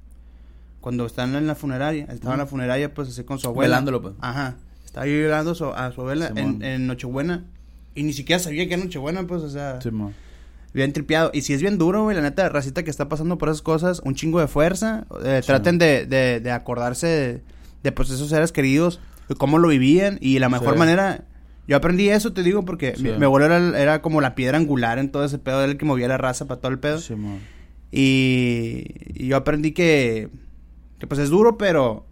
Cuando 0.83 1.05
están 1.05 1.33
en 1.35 1.47
la 1.47 1.55
funeraria. 1.55 2.07
Estaba 2.09 2.33
en 2.33 2.39
la 2.39 2.45
funeraria, 2.45 2.93
pues, 2.93 3.07
así 3.07 3.23
con 3.23 3.39
su 3.39 3.47
abuela. 3.47 3.77
Velándolo, 3.77 4.01
pues. 4.01 4.15
Ajá. 4.19 4.57
Estaba 4.83 5.07
llorando 5.07 5.51
a 5.51 5.55
su 5.55 6.01
abuela 6.01 6.29
en, 6.35 6.87
Nochebuena. 6.87 7.45
Y 7.95 8.03
ni 8.03 8.11
siquiera 8.11 8.37
sabía 8.37 8.67
que 8.67 8.73
era 8.73 8.83
Nochebuena, 8.83 9.25
pues, 9.25 9.43
o 9.43 9.49
sea. 9.49 9.79
Sí, 9.79 9.89
bien 10.73 10.91
tripeado. 10.91 11.31
Y 11.33 11.43
si 11.43 11.53
es 11.53 11.61
bien 11.61 11.77
duro, 11.77 12.03
güey, 12.03 12.17
la 12.17 12.21
neta, 12.21 12.49
racita 12.49 12.83
que 12.83 12.89
está 12.89 13.07
pasando 13.07 13.37
por 13.37 13.47
esas 13.47 13.61
cosas, 13.61 14.01
un 14.03 14.13
chingo 14.13 14.41
de 14.41 14.47
fuerza. 14.47 15.05
Eh, 15.23 15.41
traten 15.45 15.77
de, 15.77 16.05
de, 16.05 16.41
de, 16.41 16.51
acordarse 16.51 17.41
de, 17.81 17.91
pues, 17.93 18.09
esos 18.09 18.27
seres 18.27 18.51
queridos, 18.51 18.99
de 19.29 19.35
cómo 19.35 19.59
lo 19.59 19.69
vivían. 19.69 20.17
Y 20.19 20.39
la 20.39 20.49
mejor 20.49 20.77
manera. 20.77 21.23
Yo 21.65 21.77
aprendí 21.77 22.09
eso, 22.09 22.33
te 22.33 22.43
digo, 22.43 22.65
porque 22.65 22.93
mi, 22.99 23.23
abuelo 23.23 23.45
era, 23.55 24.01
como 24.01 24.19
la 24.19 24.35
piedra 24.35 24.57
angular 24.57 24.99
en 24.99 25.13
todo 25.13 25.23
ese 25.23 25.37
pedo. 25.37 25.63
Era 25.63 25.71
el 25.71 25.77
que 25.77 25.85
movía 25.85 26.09
la 26.09 26.17
raza 26.17 26.45
para 26.45 26.59
todo 26.59 26.73
el 26.73 26.79
pedo. 26.79 26.99
Sí, 26.99 27.15
y, 27.89 28.87
y 29.13 29.27
yo 29.27 29.37
aprendí 29.37 29.71
que, 29.71 30.29
que, 30.99 31.07
pues, 31.07 31.19
es 31.19 31.29
duro, 31.29 31.57
pero 31.57 32.05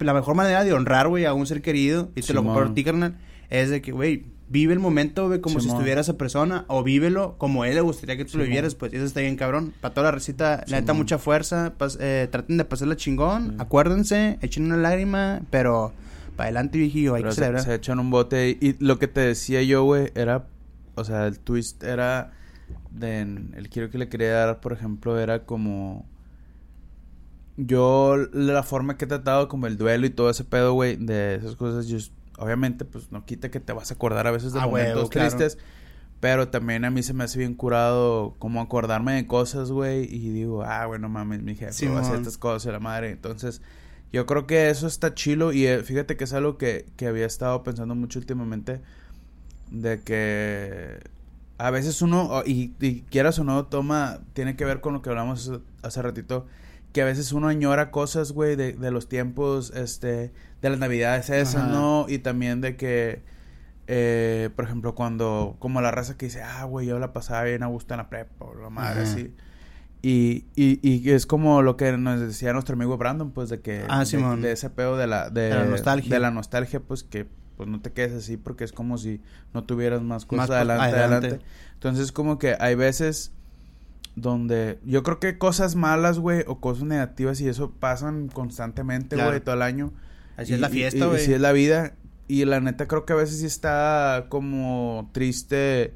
la 0.00 0.14
mejor 0.14 0.34
manera 0.34 0.64
de 0.64 0.72
honrar, 0.72 1.08
güey, 1.08 1.24
a 1.24 1.34
un 1.34 1.46
ser 1.46 1.62
querido, 1.62 2.10
y 2.14 2.22
te 2.22 2.32
lo 2.32 2.42
comparto 2.42 2.72
a 2.72 2.74
ti, 2.74 2.84
carnal, 2.84 3.18
es 3.50 3.70
de 3.70 3.82
que, 3.82 3.92
güey, 3.92 4.24
vive 4.48 4.72
el 4.72 4.78
momento, 4.78 5.26
güey, 5.26 5.40
como 5.40 5.60
si 5.60 5.68
estuviera 5.68 6.00
esa 6.00 6.16
persona, 6.16 6.64
o 6.68 6.82
vívelo 6.82 7.36
como 7.38 7.64
él 7.64 7.74
le 7.74 7.80
gustaría 7.80 8.16
que 8.16 8.24
tú 8.24 8.38
lo 8.38 8.44
vivieras, 8.44 8.74
pues 8.74 8.92
eso 8.92 9.04
está 9.04 9.20
bien 9.20 9.36
cabrón. 9.36 9.74
Para 9.80 9.94
toda 9.94 10.06
la 10.06 10.10
recita, 10.12 10.64
le 10.66 10.80
neta, 10.80 10.92
mucha 10.92 11.18
fuerza, 11.18 11.74
eh, 12.00 12.28
traten 12.30 12.56
de 12.56 12.64
pasarla 12.64 12.96
chingón, 12.96 13.56
acuérdense, 13.60 14.38
echen 14.42 14.64
una 14.66 14.76
lágrima, 14.76 15.42
pero 15.50 15.92
para 16.36 16.48
adelante, 16.48 16.78
viejillo, 16.78 17.14
hay 17.14 17.24
que 17.24 17.32
celebrar. 17.32 17.62
Se, 17.62 17.74
echan 17.74 17.98
un 17.98 18.10
bote, 18.10 18.56
y, 18.60 18.76
lo 18.84 18.98
que 18.98 19.08
te 19.08 19.20
decía 19.20 19.62
yo, 19.62 19.84
güey, 19.84 20.10
era, 20.14 20.46
o 20.94 21.04
sea, 21.04 21.26
el 21.26 21.38
twist 21.38 21.82
era, 21.82 22.32
de, 22.90 23.20
el 23.20 23.68
quiero 23.68 23.90
que 23.90 23.98
le 23.98 24.08
quería 24.08 24.32
dar, 24.32 24.60
por 24.60 24.72
ejemplo, 24.72 25.18
era 25.18 25.44
como 25.44 26.06
yo 27.56 28.16
la 28.32 28.62
forma 28.62 28.96
que 28.96 29.06
he 29.06 29.08
tratado 29.08 29.48
como 29.48 29.66
el 29.66 29.76
duelo 29.76 30.06
y 30.06 30.10
todo 30.10 30.30
ese 30.30 30.44
pedo, 30.44 30.74
güey, 30.74 30.96
de 30.96 31.36
esas 31.36 31.56
cosas, 31.56 31.86
yo 31.86 31.98
obviamente 32.38 32.84
pues 32.84 33.10
no 33.10 33.24
quita 33.24 33.50
que 33.50 33.60
te 33.60 33.72
vas 33.72 33.90
a 33.90 33.94
acordar 33.94 34.26
a 34.26 34.30
veces 34.30 34.52
de 34.52 34.60
ah, 34.60 34.66
momentos 34.66 35.10
tristes, 35.10 35.58
pero 36.20 36.48
también 36.48 36.84
a 36.84 36.90
mí 36.90 37.02
se 37.02 37.14
me 37.14 37.24
hace 37.24 37.38
bien 37.38 37.54
curado 37.54 38.34
como 38.38 38.60
acordarme 38.60 39.14
de 39.14 39.26
cosas, 39.26 39.70
güey, 39.70 40.04
y 40.04 40.30
digo, 40.30 40.64
ah, 40.64 40.86
bueno, 40.86 41.08
mames, 41.08 41.42
mi 41.42 41.54
jefe 41.54 41.88
va 41.88 41.98
a 41.98 42.02
hacer 42.02 42.16
estas 42.16 42.36
cosas, 42.36 42.72
la 42.72 42.80
madre, 42.80 43.10
entonces 43.10 43.62
yo 44.12 44.26
creo 44.26 44.46
que 44.46 44.70
eso 44.70 44.86
está 44.86 45.14
chilo 45.14 45.52
y 45.52 45.66
eh, 45.66 45.82
fíjate 45.82 46.16
que 46.16 46.24
es 46.24 46.32
algo 46.32 46.58
que, 46.58 46.86
que 46.96 47.06
había 47.06 47.26
estado 47.26 47.62
pensando 47.62 47.94
mucho 47.94 48.18
últimamente 48.18 48.80
de 49.70 50.00
que 50.00 51.00
a 51.58 51.70
veces 51.70 52.02
uno, 52.02 52.42
y, 52.44 52.72
y, 52.80 53.00
quieras 53.02 53.38
o 53.38 53.44
no, 53.44 53.64
toma, 53.64 54.20
tiene 54.34 54.56
que 54.56 54.64
ver 54.64 54.80
con 54.80 54.92
lo 54.92 55.02
que 55.02 55.08
hablamos 55.08 55.50
hace 55.82 56.02
ratito, 56.02 56.46
que 56.96 57.02
a 57.02 57.04
veces 57.04 57.32
uno 57.32 57.48
añora 57.48 57.90
cosas, 57.90 58.32
güey, 58.32 58.56
de, 58.56 58.72
de 58.72 58.90
los 58.90 59.06
tiempos, 59.06 59.70
este, 59.76 60.32
de 60.62 60.70
las 60.70 60.78
navidades 60.78 61.28
esas, 61.28 61.68
¿no? 61.68 62.06
Y 62.08 62.20
también 62.20 62.62
de 62.62 62.74
que, 62.76 63.20
eh, 63.86 64.48
por 64.56 64.64
ejemplo, 64.64 64.94
cuando, 64.94 65.56
como 65.58 65.82
la 65.82 65.90
raza 65.90 66.16
que 66.16 66.24
dice, 66.24 66.40
ah, 66.40 66.64
güey, 66.64 66.86
yo 66.86 66.98
la 66.98 67.12
pasaba 67.12 67.42
bien 67.42 67.62
a 67.62 67.66
gusto 67.66 67.92
en 67.92 67.98
la 67.98 68.08
prepa, 68.08 68.46
o 68.46 68.54
la 68.54 68.70
madre, 68.70 69.02
así. 69.02 69.34
Y, 70.00 70.46
y, 70.54 70.80
y 70.82 71.10
es 71.10 71.26
como 71.26 71.60
lo 71.60 71.76
que 71.76 71.92
nos 71.98 72.18
decía 72.18 72.54
nuestro 72.54 72.76
amigo 72.76 72.96
Brandon, 72.96 73.30
pues, 73.30 73.50
de 73.50 73.60
que, 73.60 73.84
ah, 73.90 74.02
de, 74.06 74.52
ese 74.52 74.70
pedo 74.70 74.96
de 74.96 75.06
la, 75.06 75.28
de, 75.28 75.50
la 75.50 75.66
nostalgia. 75.66 76.14
De 76.14 76.18
la 76.18 76.30
nostalgia, 76.30 76.80
pues, 76.80 77.02
que 77.02 77.28
pues 77.58 77.68
no 77.68 77.82
te 77.82 77.92
quedes 77.92 78.14
así 78.14 78.38
porque 78.38 78.64
es 78.64 78.72
como 78.72 78.96
si 78.96 79.20
no 79.52 79.64
tuvieras 79.64 80.00
más 80.00 80.24
cosas 80.24 80.48
adelante, 80.48 80.96
adelante. 80.96 81.40
Entonces, 81.74 82.10
como 82.10 82.38
que 82.38 82.56
hay 82.58 82.74
veces 82.74 83.32
donde 84.16 84.80
yo 84.82 85.02
creo 85.02 85.20
que 85.20 85.38
cosas 85.38 85.76
malas, 85.76 86.18
güey, 86.18 86.42
o 86.46 86.58
cosas 86.58 86.84
negativas 86.84 87.40
y 87.42 87.48
eso 87.48 87.70
pasan 87.70 88.28
constantemente, 88.28 89.14
güey, 89.14 89.40
todo 89.40 89.54
el 89.54 89.62
año. 89.62 89.92
Así 90.36 90.54
es 90.54 90.60
la 90.60 90.70
fiesta, 90.70 91.06
güey. 91.06 91.20
Así 91.20 91.34
es 91.34 91.40
la 91.40 91.52
vida. 91.52 91.94
Y 92.26 92.44
la 92.46 92.60
neta 92.60 92.88
creo 92.88 93.04
que 93.04 93.12
a 93.12 93.16
veces 93.16 93.38
sí 93.38 93.46
está 93.46 94.26
como 94.30 95.10
triste 95.12 95.94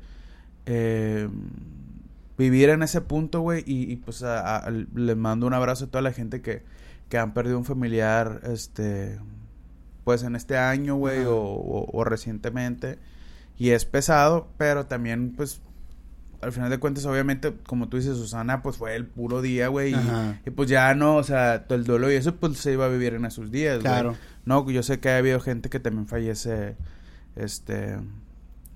eh, 0.66 1.28
vivir 2.36 2.68
en 2.68 2.82
ese 2.82 3.00
punto, 3.00 3.40
güey. 3.40 3.64
Y, 3.66 3.96
pues 3.96 4.22
les 4.94 5.16
mando 5.16 5.46
un 5.46 5.54
abrazo 5.54 5.86
a 5.86 5.88
toda 5.88 6.02
la 6.02 6.12
gente 6.12 6.42
que, 6.42 6.62
que 7.08 7.16
han 7.16 7.32
perdido 7.32 7.56
un 7.56 7.64
familiar, 7.64 8.42
este, 8.44 9.18
pues 10.04 10.22
en 10.24 10.36
este 10.36 10.58
año, 10.58 10.96
güey, 10.96 11.24
o, 11.24 11.36
o 11.90 12.04
recientemente. 12.04 12.98
Y 13.56 13.70
es 13.70 13.86
pesado, 13.86 14.48
pero 14.58 14.86
también, 14.86 15.32
pues, 15.34 15.62
al 16.42 16.52
final 16.52 16.70
de 16.70 16.78
cuentas, 16.78 17.04
obviamente, 17.04 17.54
como 17.66 17.88
tú 17.88 17.98
dices, 17.98 18.16
Susana, 18.16 18.62
pues 18.62 18.76
fue 18.76 18.96
el 18.96 19.06
puro 19.06 19.42
día, 19.42 19.68
güey. 19.68 19.94
Y, 20.46 20.50
pues 20.50 20.68
ya 20.70 20.94
no, 20.94 21.16
o 21.16 21.22
sea, 21.22 21.64
todo 21.66 21.76
el 21.76 21.84
dolor 21.84 22.10
y 22.12 22.14
eso, 22.14 22.36
pues 22.36 22.58
se 22.58 22.72
iba 22.72 22.86
a 22.86 22.88
vivir 22.88 23.14
en 23.14 23.24
esos 23.24 23.50
días, 23.50 23.80
Claro. 23.80 24.16
No, 24.46 24.68
yo 24.70 24.82
sé 24.82 25.00
que 25.00 25.10
ha 25.10 25.18
habido 25.18 25.38
gente 25.40 25.68
que 25.68 25.80
también 25.80 26.06
fallece, 26.06 26.76
este, 27.36 27.98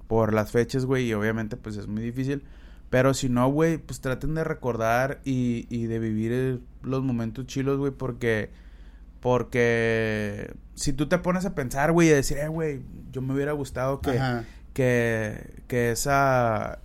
por 0.09 0.35
las 0.35 0.51
fechas, 0.51 0.85
güey, 0.85 1.07
y 1.07 1.15
obviamente, 1.15 1.57
pues 1.57 1.77
es 1.77 1.87
muy 1.87 2.03
difícil. 2.03 2.45
Pero 2.91 3.15
si 3.15 3.29
no, 3.29 3.49
güey, 3.49 3.79
pues 3.79 4.01
traten 4.01 4.35
de 4.35 4.45
recordar 4.45 5.21
y, 5.25 5.67
y 5.71 5.87
de 5.87 5.99
vivir 5.99 6.61
los 6.83 7.03
momentos 7.03 7.47
chilos, 7.47 7.79
güey, 7.79 7.93
porque... 7.93 8.51
Porque 9.21 10.55
si 10.75 10.93
tú 10.93 11.09
te 11.09 11.17
pones 11.17 11.47
a 11.47 11.55
pensar, 11.55 11.93
güey, 11.93 12.09
y 12.09 12.11
decir, 12.11 12.37
eh, 12.37 12.49
güey, 12.49 12.83
yo 13.11 13.23
me 13.23 13.33
hubiera 13.33 13.53
gustado 13.53 14.03
que, 14.03 14.21
que, 14.75 15.63
que 15.67 15.93
esa 15.93 16.81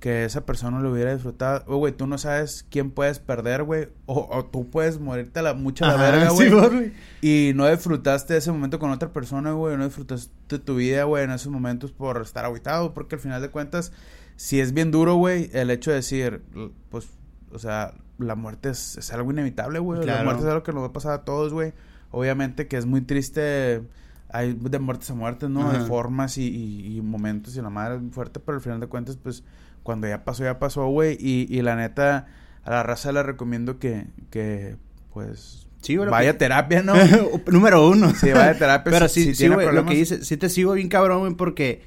que 0.00 0.24
esa 0.24 0.46
persona 0.46 0.80
lo 0.80 0.92
hubiera 0.92 1.12
disfrutado. 1.12 1.64
Oh, 1.66 1.78
güey, 1.78 1.92
tú 1.92 2.06
no 2.06 2.18
sabes 2.18 2.64
quién 2.70 2.90
puedes 2.90 3.18
perder, 3.18 3.64
güey. 3.64 3.88
O, 4.06 4.44
tú 4.44 4.70
puedes 4.70 5.00
morirte 5.00 5.42
la, 5.42 5.54
mucho 5.54 5.86
la 5.86 5.96
verga, 5.96 6.30
güey. 6.30 6.92
y 7.20 7.52
no 7.54 7.68
disfrutaste 7.68 8.36
ese 8.36 8.52
momento 8.52 8.78
con 8.78 8.90
otra 8.90 9.12
persona, 9.12 9.52
güey. 9.52 9.76
No 9.76 9.84
disfrutaste 9.84 10.58
tu 10.60 10.76
vida, 10.76 11.04
güey, 11.04 11.24
en 11.24 11.32
esos 11.32 11.50
momentos 11.50 11.90
por 11.90 12.20
estar 12.22 12.44
aguitado. 12.44 12.94
Porque 12.94 13.16
al 13.16 13.20
final 13.20 13.42
de 13.42 13.50
cuentas, 13.50 13.92
si 14.36 14.60
es 14.60 14.72
bien 14.72 14.92
duro, 14.92 15.16
güey, 15.16 15.50
el 15.52 15.70
hecho 15.70 15.90
de 15.90 15.96
decir, 15.96 16.42
pues, 16.90 17.08
o 17.50 17.58
sea, 17.58 17.94
la 18.18 18.36
muerte 18.36 18.70
es, 18.70 19.12
algo 19.12 19.32
inevitable, 19.32 19.80
güey. 19.80 20.06
La 20.06 20.22
muerte 20.22 20.42
es 20.42 20.48
algo 20.48 20.62
que 20.62 20.72
nos 20.72 20.82
va 20.82 20.88
a 20.88 20.92
pasar 20.92 21.12
a 21.12 21.24
todos, 21.24 21.52
güey. 21.52 21.72
Obviamente 22.12 22.68
que 22.68 22.76
es 22.76 22.86
muy 22.86 23.00
triste. 23.00 23.82
Hay 24.30 24.52
de 24.52 24.78
muertes 24.78 25.10
a 25.10 25.14
muertes, 25.14 25.48
¿no? 25.48 25.72
De 25.72 25.80
formas 25.80 26.38
y, 26.38 26.96
y, 26.96 27.00
momentos 27.00 27.56
y 27.56 27.62
la 27.62 27.70
madre 27.70 27.96
es 27.96 28.02
muy 28.02 28.10
fuerte, 28.10 28.40
pero 28.40 28.56
al 28.56 28.62
final 28.62 28.78
de 28.78 28.86
cuentas, 28.86 29.16
pues 29.16 29.42
cuando 29.88 30.06
ya 30.06 30.22
pasó, 30.22 30.44
ya 30.44 30.58
pasó, 30.58 30.86
güey. 30.88 31.16
Y, 31.18 31.46
y 31.48 31.62
la 31.62 31.74
neta, 31.74 32.26
a 32.62 32.70
la 32.70 32.82
raza 32.82 33.10
le 33.10 33.22
recomiendo 33.22 33.78
que, 33.78 34.04
que 34.28 34.76
pues, 35.14 35.66
Sí, 35.80 35.96
vaya 35.96 36.36
terapia, 36.36 36.82
¿no? 36.82 36.92
Número 37.46 37.88
uno. 37.88 38.14
Sí, 38.14 38.30
vaya 38.30 38.52
terapia. 38.58 38.92
Pero 38.92 39.08
sí, 39.08 39.34
sí, 39.34 39.48
güey, 39.48 39.72
lo 39.72 39.86
que 39.86 39.94
dice, 39.94 40.22
sí 40.26 40.36
te 40.36 40.50
sigo 40.50 40.74
bien 40.74 40.90
cabrón, 40.90 41.20
güey, 41.20 41.32
porque 41.36 41.80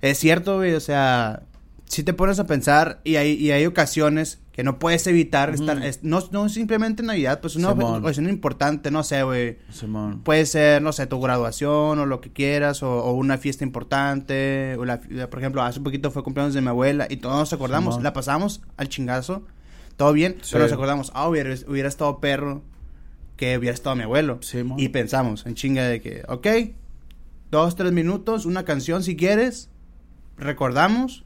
es 0.00 0.16
cierto, 0.16 0.56
güey, 0.56 0.72
o 0.72 0.80
sea, 0.80 1.42
si 1.84 2.02
te 2.02 2.14
pones 2.14 2.38
a 2.38 2.46
pensar 2.46 3.02
y 3.04 3.16
hay, 3.16 3.32
y 3.34 3.50
hay 3.50 3.66
ocasiones 3.66 4.40
que 4.54 4.62
no 4.62 4.78
puedes 4.78 5.04
evitar 5.08 5.50
estar, 5.52 5.78
Ujú. 5.78 5.86
es- 5.86 6.04
no, 6.04 6.22
no 6.30 6.48
simplemente 6.48 7.02
Navidad, 7.02 7.40
pues 7.40 7.56
una 7.56 7.70
ocasión 7.72 8.28
importante, 8.28 8.92
no 8.92 9.02
sé, 9.02 9.24
güey. 9.24 9.58
Puede 10.22 10.46
ser, 10.46 10.80
no 10.80 10.92
sé, 10.92 11.08
tu 11.08 11.20
graduación 11.20 11.98
o 11.98 12.06
lo 12.06 12.20
que 12.20 12.30
quieras, 12.32 12.82
o, 12.84 13.02
o 13.04 13.12
una 13.14 13.36
fiesta 13.36 13.64
importante, 13.64 14.76
o 14.78 14.84
la, 14.84 15.00
por 15.00 15.40
ejemplo, 15.40 15.60
hace 15.62 15.80
poquito 15.80 16.12
fue 16.12 16.22
cumpleaños 16.22 16.54
de 16.54 16.60
mi 16.60 16.68
abuela 16.68 17.08
y 17.10 17.16
todos 17.16 17.36
nos 17.36 17.52
acordamos, 17.52 17.94
Simón. 17.94 18.04
la 18.04 18.12
pasamos 18.12 18.62
al 18.76 18.88
chingazo, 18.88 19.42
todo 19.96 20.12
bien, 20.12 20.36
Sí. 20.42 20.50
pero 20.52 20.64
nos 20.64 20.72
acordamos, 20.72 21.10
ah, 21.14 21.28
hubiera, 21.28 21.52
hubiera 21.66 21.88
estado 21.88 22.20
perro 22.20 22.62
que 23.36 23.58
hubiera 23.58 23.74
estado 23.74 23.96
mi 23.96 24.04
abuelo. 24.04 24.38
Simón. 24.40 24.78
Y 24.78 24.88
pensamos 24.90 25.44
en 25.46 25.56
chinga 25.56 25.82
de 25.82 26.00
que, 26.00 26.22
ok, 26.28 26.46
dos, 27.50 27.74
tres 27.74 27.90
minutos, 27.90 28.46
una 28.46 28.64
canción 28.64 29.02
si 29.02 29.16
quieres, 29.16 29.68
recordamos, 30.36 31.24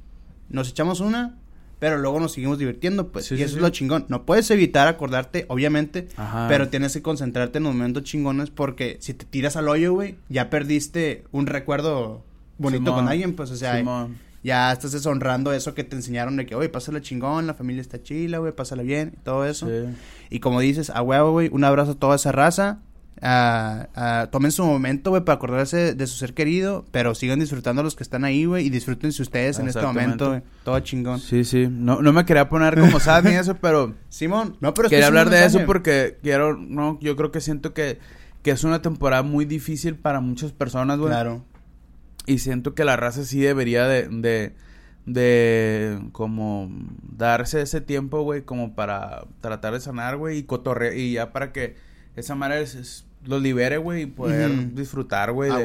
nos 0.49 0.69
echamos 0.71 1.01
una, 1.01 1.38
pero 1.79 1.97
luego 1.99 2.19
nos 2.21 2.33
seguimos 2.33 2.59
divirtiendo, 2.59 3.09
pues, 3.09 3.27
Sí, 3.27 3.35
y 3.37 3.43
eso 3.43 3.51
sí. 3.51 3.57
es 3.57 3.63
lo 3.63 3.69
chingón. 3.71 4.05
No 4.09 4.25
puedes 4.25 4.51
evitar 4.51 4.89
acordarte, 4.89 5.45
obviamente, 5.49 6.09
Ajá. 6.17 6.47
pero 6.49 6.69
tienes 6.69 6.93
que 6.93 7.03
concentrarte 7.03 7.59
en 7.59 7.65
los 7.65 7.75
momentos 7.75 8.03
chingones 8.05 8.51
porque 8.51 8.97
si 9.01 9.15
te 9.15 9.25
tiras 9.25 9.57
al 9.57 9.69
hoyo, 9.69 9.93
güey, 9.93 10.17
ya 10.29 10.51
perdiste 10.51 11.25
un 11.33 11.47
recuerdo 11.47 12.25
bonito 12.59 12.85
Simón. 12.87 12.95
con 13.01 13.09
alguien, 13.09 13.35
pues, 13.37 13.51
o 13.51 13.57
sea, 13.57 13.77
Simón. 13.79 14.17
ya 14.43 14.73
estás 14.73 14.93
deshonrando 14.93 15.53
eso 15.53 15.75
que 15.75 15.85
te 15.85 15.95
enseñaron 15.95 16.37
de 16.37 16.47
que, 16.47 16.55
oye, 16.57 16.69
pásala 16.69 17.01
chingón, 17.01 17.47
la 17.47 17.55
familia 17.55 17.81
está 17.83 18.03
chila, 18.03 18.39
güey, 18.39 18.53
pásala 18.53 18.83
bien, 18.83 19.13
y 19.15 19.23
todo 19.23 19.45
eso. 19.47 19.67
Sí. 19.69 19.95
Y 20.31 20.41
como 20.41 20.59
dices, 20.61 20.91
a 20.91 21.03
huevo, 21.03 21.33
güey, 21.33 21.49
un 21.53 21.63
abrazo 21.65 21.93
a 21.93 21.95
toda 21.95 22.17
esa 22.17 22.33
raza. 22.33 22.81
Ah, 23.21 23.89
ah, 23.97 24.29
tomen 24.31 24.53
su 24.53 24.65
momento, 24.65 25.11
güey, 25.11 25.25
para 25.25 25.37
acordarse 25.37 25.95
de 25.95 26.07
su 26.07 26.17
ser 26.17 26.35
querido, 26.35 26.85
pero 26.93 27.15
sigan 27.15 27.41
disfrutando 27.41 27.83
los 27.83 27.97
que 27.97 28.03
están 28.05 28.25
ahí, 28.25 28.45
güey, 28.45 28.67
y 28.67 28.71
disfrútense 28.71 29.23
ustedes 29.23 29.59
en 29.59 29.67
este 29.69 29.83
momento, 29.83 30.29
güey. 30.29 30.43
Todo 30.65 30.79
chingón. 30.81 31.19
Sí, 31.19 31.45
sí. 31.45 31.67
No, 31.71 32.01
no 32.01 32.13
me 32.13 32.25
quería 32.25 32.49
poner 32.49 32.79
como 32.79 33.01
sad 33.01 33.25
ni 33.25 33.33
eso, 33.35 33.57
pero 33.57 33.95
Simón, 34.09 34.57
no, 34.61 34.73
pero 34.75 34.89
quería 34.89 35.05
es 35.05 35.09
hablar 35.09 35.31
de 35.31 35.45
eso 35.45 35.59
porque 35.67 36.19
quiero, 36.23 36.57
no, 36.57 36.99
yo 37.01 37.17
creo 37.17 37.33
que 37.33 37.41
siento 37.41 37.75
que, 37.75 37.99
que 38.43 38.53
es 38.53 38.63
una 38.63 38.83
temporada 38.83 39.23
muy 39.25 39.45
difícil 39.45 39.97
para 39.97 40.21
muchas 40.21 40.53
personas, 40.53 40.99
güey. 40.99 41.11
Claro. 41.11 41.45
Y 42.27 42.39
siento 42.39 42.75
que 42.75 42.85
la 42.85 42.97
raza 42.97 43.25
sí 43.25 43.41
debería 43.41 43.89
de, 43.89 44.07
de, 44.09 44.55
de 45.07 45.99
como 46.13 46.71
darse 47.03 47.63
ese 47.63 47.81
tiempo, 47.81 48.23
güey, 48.23 48.43
como 48.43 48.75
para 48.75 49.25
tratar 49.41 49.73
de 49.73 49.81
sanar, 49.81 50.17
güey, 50.19 50.39
y 50.39 50.43
cotorrear, 50.45 50.95
y 50.95 51.15
ya 51.15 51.33
para 51.33 51.53
que 51.53 51.77
esa 52.17 52.35
manera 52.35 52.61
es, 52.61 52.75
es- 52.75 53.05
los 53.29 53.41
libere, 53.43 53.77
güey, 53.77 54.03
y 54.03 54.07
poder 54.07 54.75
disfrutar, 54.75 55.33
güey, 55.33 55.51
de- 55.51 55.65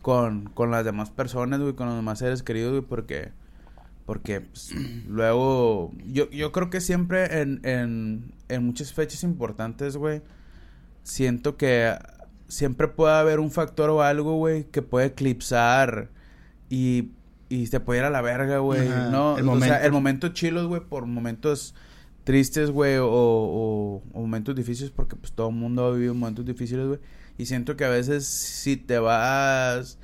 con, 0.00 0.44
con 0.46 0.70
las 0.70 0.84
demás 0.84 1.10
personas, 1.10 1.60
güey, 1.60 1.74
con 1.74 1.86
los 1.86 1.96
demás 1.96 2.18
seres 2.18 2.42
queridos, 2.42 2.70
güey, 2.72 2.82
porque, 2.82 3.30
porque 4.06 4.40
pues, 4.40 4.72
luego, 5.06 5.92
yo, 6.06 6.28
yo 6.30 6.50
creo 6.52 6.70
que 6.70 6.80
siempre 6.80 7.40
en, 7.40 7.60
en, 7.64 8.32
en 8.48 8.64
muchas 8.66 8.92
fechas 8.92 9.22
importantes, 9.24 9.96
güey, 9.96 10.22
siento 11.02 11.56
que 11.56 11.94
siempre 12.48 12.88
puede 12.88 13.14
haber 13.14 13.40
un 13.40 13.50
factor 13.50 13.90
o 13.90 14.02
algo, 14.02 14.36
güey, 14.36 14.64
que 14.64 14.82
puede 14.82 15.06
eclipsar 15.06 16.08
y, 16.68 17.10
y 17.48 17.66
te 17.68 17.80
puede 17.80 18.00
ir 18.00 18.04
a 18.06 18.10
la 18.10 18.22
verga, 18.22 18.58
güey, 18.58 18.88
¿no? 18.88 19.36
el 19.38 19.42
o 19.44 19.46
momento. 19.46 19.66
sea, 19.74 19.84
el 19.84 19.92
momento 19.92 20.28
chilos, 20.28 20.66
güey, 20.66 20.80
por 20.80 21.06
momentos 21.06 21.74
tristes, 22.24 22.70
güey, 22.70 22.96
o, 22.96 23.06
o- 23.08 24.02
o 24.12 24.20
momentos 24.20 24.54
difíciles, 24.54 24.90
porque 24.94 25.16
pues 25.16 25.32
todo 25.32 25.48
el 25.48 25.54
mundo 25.56 25.86
ha 25.86 25.92
vivido 25.92 26.14
momentos 26.14 26.44
difíciles, 26.46 26.86
güey. 26.86 27.00
Y 27.38 27.46
siento 27.46 27.76
que 27.76 27.84
a 27.84 27.88
veces 27.88 28.26
si 28.26 28.76
te 28.76 28.98
vas, 28.98 29.98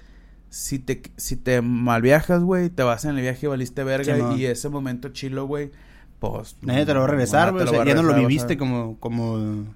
si 0.49 0.79
te, 0.79 1.03
si 1.17 1.37
te 1.37 1.61
malviajas, 1.63 2.43
güey, 2.43 2.71
te 2.71 2.83
vas 2.83 3.05
en 3.05 3.17
el 3.17 3.21
viaje 3.23 3.47
y 3.47 3.49
valiste 3.49 3.85
verga. 3.85 4.35
Y 4.37 4.47
ese 4.47 4.69
momento 4.69 5.11
chilo, 5.11 5.47
güey, 5.47 5.71
pues... 6.19 6.57
Nadie 6.63 6.87
te 6.87 6.95
lo 6.95 7.01
va 7.01 7.07
a 7.07 7.09
regresar, 7.11 7.53
güey. 7.53 7.65
O 7.65 7.69
sea, 7.69 7.85
ya 7.85 7.95
no 7.95 8.03
lo 8.03 8.15
viviste 8.15 8.57
como, 8.57 8.97
como, 8.99 9.67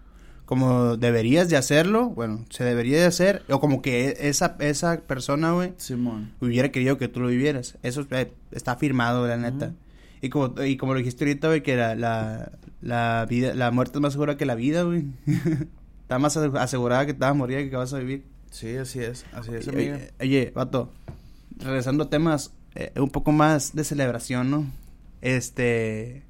como 0.47 0.97
deberías 0.97 1.49
de 1.51 1.57
hacerlo. 1.57 2.09
Bueno, 2.09 2.45
se 2.51 2.65
debería 2.65 2.99
de 2.99 3.05
hacer. 3.07 3.43
O 3.51 3.61
como 3.61 3.83
que 3.83 4.09
e- 4.09 4.29
esa, 4.29 4.57
esa 4.61 4.99
persona, 5.03 5.53
güey, 5.53 5.75
Simón. 5.77 6.33
hubiera 6.41 6.71
querido 6.73 6.97
que 6.99 7.07
tú 7.09 7.21
lo 7.21 7.29
vivieras. 7.29 7.77
Eso 7.83 8.07
eh, 8.11 8.33
está 8.51 8.77
firmado, 8.77 9.29
la 9.29 9.37
neta. 9.37 9.73
Y 10.23 10.29
como, 10.31 10.55
y 10.63 10.77
como 10.79 10.93
lo 10.95 10.99
dijiste 10.99 11.25
ahorita, 11.25 11.49
güey, 11.49 11.63
que 11.63 11.77
la, 11.77 11.95
la, 11.95 12.53
la 12.81 13.27
vida, 13.29 13.55
la 13.55 13.71
muerte 13.73 13.99
es 13.99 14.01
más 14.01 14.13
segura 14.15 14.37
que 14.39 14.47
la 14.47 14.55
vida, 14.55 14.85
güey. 14.85 15.05
está 16.03 16.19
más 16.19 16.37
ase- 16.37 16.57
asegurada 16.59 17.05
que 17.05 17.13
te 17.13 17.19
vas 17.21 17.31
a 17.33 17.35
morir 17.35 17.69
que 17.69 17.77
vas 17.77 17.93
a 17.93 17.99
vivir. 17.99 18.25
Sí, 18.51 18.77
así 18.77 19.01
es, 19.01 19.27
así 19.33 19.51
es, 19.55 19.67
Oye, 19.69 19.91
amiga. 19.93 20.07
oye, 20.21 20.53
vato, 20.55 20.93
regresando 21.59 22.05
a 22.05 22.09
temas 22.11 22.53
eh, 22.75 22.93
un 22.97 23.11
poco 23.11 23.33
más 23.33 23.75
de 23.75 23.83
celebración, 23.85 24.51
¿no? 24.51 24.67
Este... 25.23 26.23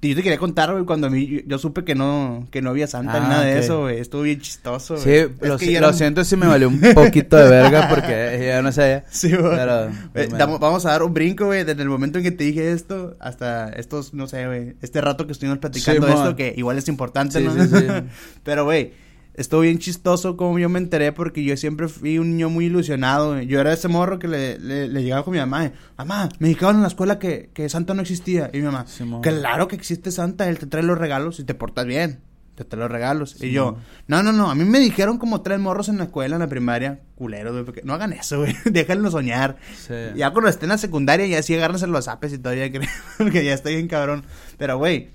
Yo 0.00 0.14
te 0.14 0.22
quería 0.22 0.38
contar, 0.38 0.70
güey, 0.72 0.84
cuando 0.84 1.08
a 1.08 1.10
mí, 1.10 1.26
yo, 1.26 1.40
yo 1.44 1.58
supe 1.58 1.82
que 1.84 1.96
no, 1.96 2.46
que 2.52 2.62
no 2.62 2.70
había 2.70 2.86
santa 2.86 3.18
ni 3.18 3.26
Ah, 3.26 3.28
nada 3.28 3.44
de 3.44 3.54
ok. 3.54 3.58
eso, 3.64 3.80
güey. 3.80 3.98
Estuvo 3.98 4.22
bien 4.22 4.40
chistoso, 4.40 4.96
Sí, 4.96 5.04
güey. 5.10 5.28
lo, 5.40 5.54
Es 5.54 5.60
que 5.60 5.66
si- 5.66 5.78
lo 5.80 5.92
siento 5.92 6.22
si 6.22 6.36
me 6.36 6.46
valió 6.46 6.68
un 6.68 6.78
poquito 6.94 7.36
de 7.36 7.50
verga 7.50 7.88
porque 7.88 8.44
ya 8.46 8.62
no 8.62 8.70
sé. 8.70 9.02
Sí, 9.10 9.30
güey. 9.34 9.56
Pero, 9.56 9.84
Eh, 9.86 9.90
pues, 10.12 10.30
damos- 10.30 10.60
vamos 10.60 10.86
a 10.86 10.90
dar 10.90 11.02
un 11.02 11.12
brinco, 11.12 11.46
güey, 11.46 11.64
desde 11.64 11.82
el 11.82 11.88
momento 11.88 12.18
en 12.18 12.24
que 12.24 12.30
te 12.30 12.44
dije 12.44 12.70
esto 12.70 13.16
hasta 13.18 13.70
estos, 13.70 14.14
no 14.14 14.28
sé, 14.28 14.46
güey, 14.46 14.74
este 14.82 15.00
rato 15.00 15.26
que 15.26 15.32
estuvimos 15.32 15.58
platicando 15.58 16.06
Sí, 16.06 16.12
esto, 16.12 16.36
que 16.36 16.54
igual 16.56 16.78
es 16.78 16.86
importante, 16.88 17.40
Sí, 17.40 17.44
¿no? 17.44 17.52
sí, 17.54 17.68
sí. 17.68 17.86
Pero, 18.44 18.64
güey, 18.64 18.92
estuvo 19.38 19.60
bien 19.60 19.78
chistoso 19.78 20.36
como 20.36 20.58
yo 20.58 20.68
me 20.68 20.78
enteré 20.78 21.12
porque 21.12 21.44
yo 21.44 21.56
siempre 21.56 21.88
fui 21.88 22.18
un 22.18 22.32
niño 22.32 22.50
muy 22.50 22.66
ilusionado. 22.66 23.40
Yo 23.40 23.60
era 23.60 23.72
ese 23.72 23.88
morro 23.88 24.18
que 24.18 24.28
le, 24.28 24.58
le, 24.58 24.88
le 24.88 25.02
llegaba 25.02 25.24
con 25.24 25.32
mi 25.32 25.38
mamá, 25.38 25.66
eh, 25.66 25.72
mamá, 25.96 26.28
me 26.40 26.48
dijeron 26.48 26.76
en 26.76 26.82
la 26.82 26.88
escuela 26.88 27.18
que, 27.18 27.50
que 27.54 27.68
Santa 27.68 27.94
no 27.94 28.02
existía. 28.02 28.50
Y 28.52 28.58
mi 28.58 28.64
mamá, 28.64 28.86
Simón. 28.86 29.22
claro 29.22 29.68
que 29.68 29.76
existe 29.76 30.10
Santa, 30.10 30.48
él 30.48 30.58
te 30.58 30.66
trae 30.66 30.82
los 30.82 30.98
regalos 30.98 31.38
y 31.38 31.44
te 31.44 31.54
portas 31.54 31.86
bien. 31.86 32.20
Te 32.56 32.64
trae 32.64 32.80
los 32.80 32.90
regalos. 32.90 33.40
Y 33.40 33.52
yo, 33.52 33.76
no, 34.08 34.24
no, 34.24 34.32
no, 34.32 34.50
a 34.50 34.56
mí 34.56 34.64
me 34.64 34.80
dijeron 34.80 35.18
como 35.18 35.42
tres 35.42 35.60
morros 35.60 35.88
en 35.88 35.98
la 35.98 36.04
escuela, 36.04 36.34
en 36.34 36.40
la 36.40 36.48
primaria, 36.48 36.98
culeros, 37.14 37.52
güey, 37.52 37.64
porque 37.64 37.82
no 37.84 37.94
hagan 37.94 38.12
eso, 38.12 38.38
güey, 38.38 38.56
déjenlo 38.64 39.12
soñar. 39.12 39.58
Sí. 39.86 39.94
Ya 40.16 40.32
cuando 40.32 40.50
esté 40.50 40.64
en 40.64 40.70
la 40.70 40.78
secundaria, 40.78 41.24
ya 41.26 41.40
sí 41.40 41.54
agárrense 41.54 41.86
los 41.86 42.08
apes 42.08 42.32
y 42.32 42.38
todavía 42.38 42.68
creo 42.72 43.30
que 43.32 43.44
ya 43.44 43.54
estoy 43.54 43.76
bien 43.76 43.86
cabrón. 43.86 44.24
Pero, 44.56 44.76
güey, 44.76 45.10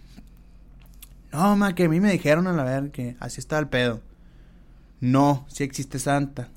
no, 1.34 1.58
ma, 1.58 1.76
que 1.76 1.84
a 1.84 1.90
mí 1.90 2.00
me 2.00 2.14
dijeron 2.14 2.48
a 2.48 2.54
la 2.54 2.64
ver 2.64 2.92
que 2.92 3.18
así 3.20 3.42
está 3.42 3.60
el 3.60 3.68
pedo. 3.68 4.00
No, 5.04 5.46
sí 5.50 5.64
existe 5.66 6.00
Santa. 6.00 6.48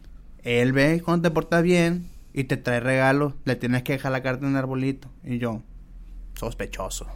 Él 0.44 0.72
ve 0.72 1.02
cuando 1.04 1.28
te 1.28 1.34
portas 1.34 1.62
bien 1.64 2.06
y 2.32 2.44
te 2.44 2.56
trae 2.56 2.78
regalo, 2.78 3.34
le 3.44 3.56
tienes 3.56 3.82
que 3.82 3.94
dejar 3.94 4.12
la 4.12 4.22
carta 4.22 4.44
en 4.44 4.52
un 4.52 4.56
arbolito. 4.56 5.08
Y 5.24 5.38
yo, 5.38 5.62
sospechoso. 6.34 7.06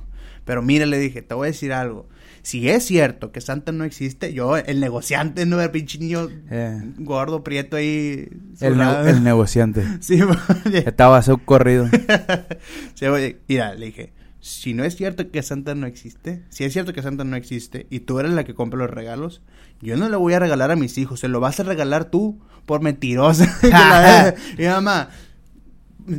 Pero 0.45 0.61
mire, 0.63 0.87
le 0.87 0.99
dije, 0.99 1.23
te 1.23 1.35
voy 1.35 1.47
a 1.47 1.51
decir 1.53 1.73
algo. 1.73 2.09
Si 2.43 2.69
es 2.69 2.85
cierto 2.85 3.31
que 3.31 3.41
Santa 3.41 3.71
no 3.71 3.85
existe, 3.85 4.33
yo, 4.33 4.57
el 4.57 4.81
negociante, 4.81 5.45
no, 5.47 5.61
el 5.61 5.71
pinche 5.71 5.99
niño 5.99 6.29
Eh, 6.51 6.81
gordo, 6.99 7.45
prieto 7.45 7.77
ahí. 7.77 8.27
el, 8.61 8.73
zurrado. 8.73 9.05
ne- 9.05 9.11
el 9.11 9.23
negociante. 9.23 9.85
Sí, 10.01 10.21
oye. 10.67 10.79
Estaba 10.79 11.17
a 11.17 11.19
hacer 11.21 11.37
corrido. 11.45 11.89
Sí, 12.95 13.07
oye, 13.07 13.39
mira, 13.47 13.75
le 13.75 13.87
dije, 13.87 14.13
si 14.41 14.75
no 14.75 14.85
es 14.85 14.97
cierto 14.97 15.31
que 15.31 15.43
Santa 15.43 15.75
no 15.75 15.87
existe, 15.87 16.43
si 16.49 16.65
es 16.65 16.73
cierto 16.73 16.93
que 16.93 17.03
Santa 17.03 17.25
no 17.25 17.37
existe 17.37 17.87
y 17.91 18.01
tú 18.01 18.19
eres 18.19 18.33
la 18.33 18.45
que 18.45 18.55
compra 18.55 18.79
los 18.79 18.91
regalos, 18.91 19.43
yo 19.81 19.97
no 19.97 20.09
le 20.09 20.17
voy 20.17 20.33
a 20.35 20.39
regalar 20.39 20.71
a 20.71 20.77
mis 20.77 20.99
hijos, 20.99 21.21
se 21.21 21.29
lo 21.29 21.41
vas 21.41 21.61
a 21.61 21.65
regalar 21.65 22.07
tú 22.07 22.41
por 22.67 22.81
mentirosa. 22.81 23.47
Y 24.59 24.65
mamá, 24.65 25.11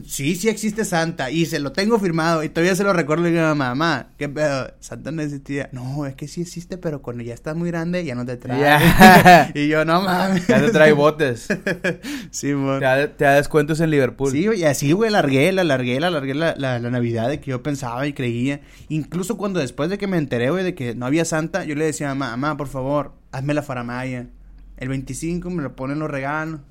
sí, 0.05 0.35
sí 0.35 0.49
existe 0.49 0.85
Santa 0.85 1.31
y 1.31 1.45
se 1.45 1.59
lo 1.59 1.71
tengo 1.71 1.99
firmado 1.99 2.43
y 2.43 2.49
todavía 2.49 2.75
se 2.75 2.83
lo 2.83 2.93
recuerdo 2.93 3.27
y 3.27 3.31
le 3.31 3.37
digo 3.37 3.47
mamá, 3.49 3.69
mamá, 3.75 4.07
¿qué 4.17 4.29
pedo? 4.29 4.73
Santa 4.79 5.11
no 5.11 5.21
existía. 5.21 5.69
No, 5.71 6.05
es 6.05 6.15
que 6.15 6.27
sí 6.27 6.41
existe, 6.41 6.77
pero 6.77 7.01
cuando 7.01 7.23
ya 7.23 7.33
estás 7.33 7.55
muy 7.55 7.69
grande 7.69 8.03
ya 8.03 8.15
no 8.15 8.25
te 8.25 8.37
trae. 8.37 9.51
Y 9.55 9.67
yo, 9.67 9.85
no 9.85 10.01
mames. 10.01 10.47
Ya 10.47 10.59
te 10.59 10.71
trae 10.71 10.93
botes. 10.93 11.47
sí, 12.31 12.53
mon. 12.53 12.79
Te 12.79 12.85
da, 12.85 13.07
te 13.07 13.23
da 13.25 13.35
descuentos 13.35 13.79
en 13.79 13.89
Liverpool. 13.89 14.31
Sí, 14.31 14.47
y 14.55 14.63
así, 14.63 14.91
güey, 14.91 15.11
largué, 15.11 15.51
la 15.51 15.63
largué, 15.63 15.99
la 15.99 16.09
largué 16.09 16.33
la, 16.33 16.55
la, 16.57 16.79
la 16.79 16.89
Navidad 16.89 17.29
de 17.29 17.39
que 17.39 17.51
yo 17.51 17.63
pensaba 17.63 18.05
y 18.07 18.13
creía. 18.13 18.61
Incluso 18.89 19.37
cuando 19.37 19.59
después 19.59 19.89
de 19.89 19.97
que 19.97 20.07
me 20.07 20.17
enteré, 20.17 20.49
güey, 20.49 20.63
de 20.63 20.75
que 20.75 20.95
no 20.95 21.05
había 21.05 21.25
Santa, 21.25 21.65
yo 21.65 21.75
le 21.75 21.85
decía 21.85 22.11
a 22.11 22.15
mamá, 22.15 22.37
mamá, 22.37 22.57
por 22.57 22.67
favor, 22.67 23.13
hazme 23.31 23.53
la 23.53 23.63
faramaya. 23.63 24.27
El 24.77 24.89
25 24.89 25.49
me 25.49 25.61
lo 25.61 25.75
ponen 25.75 25.99
los 25.99 26.09
regalos. 26.09 26.61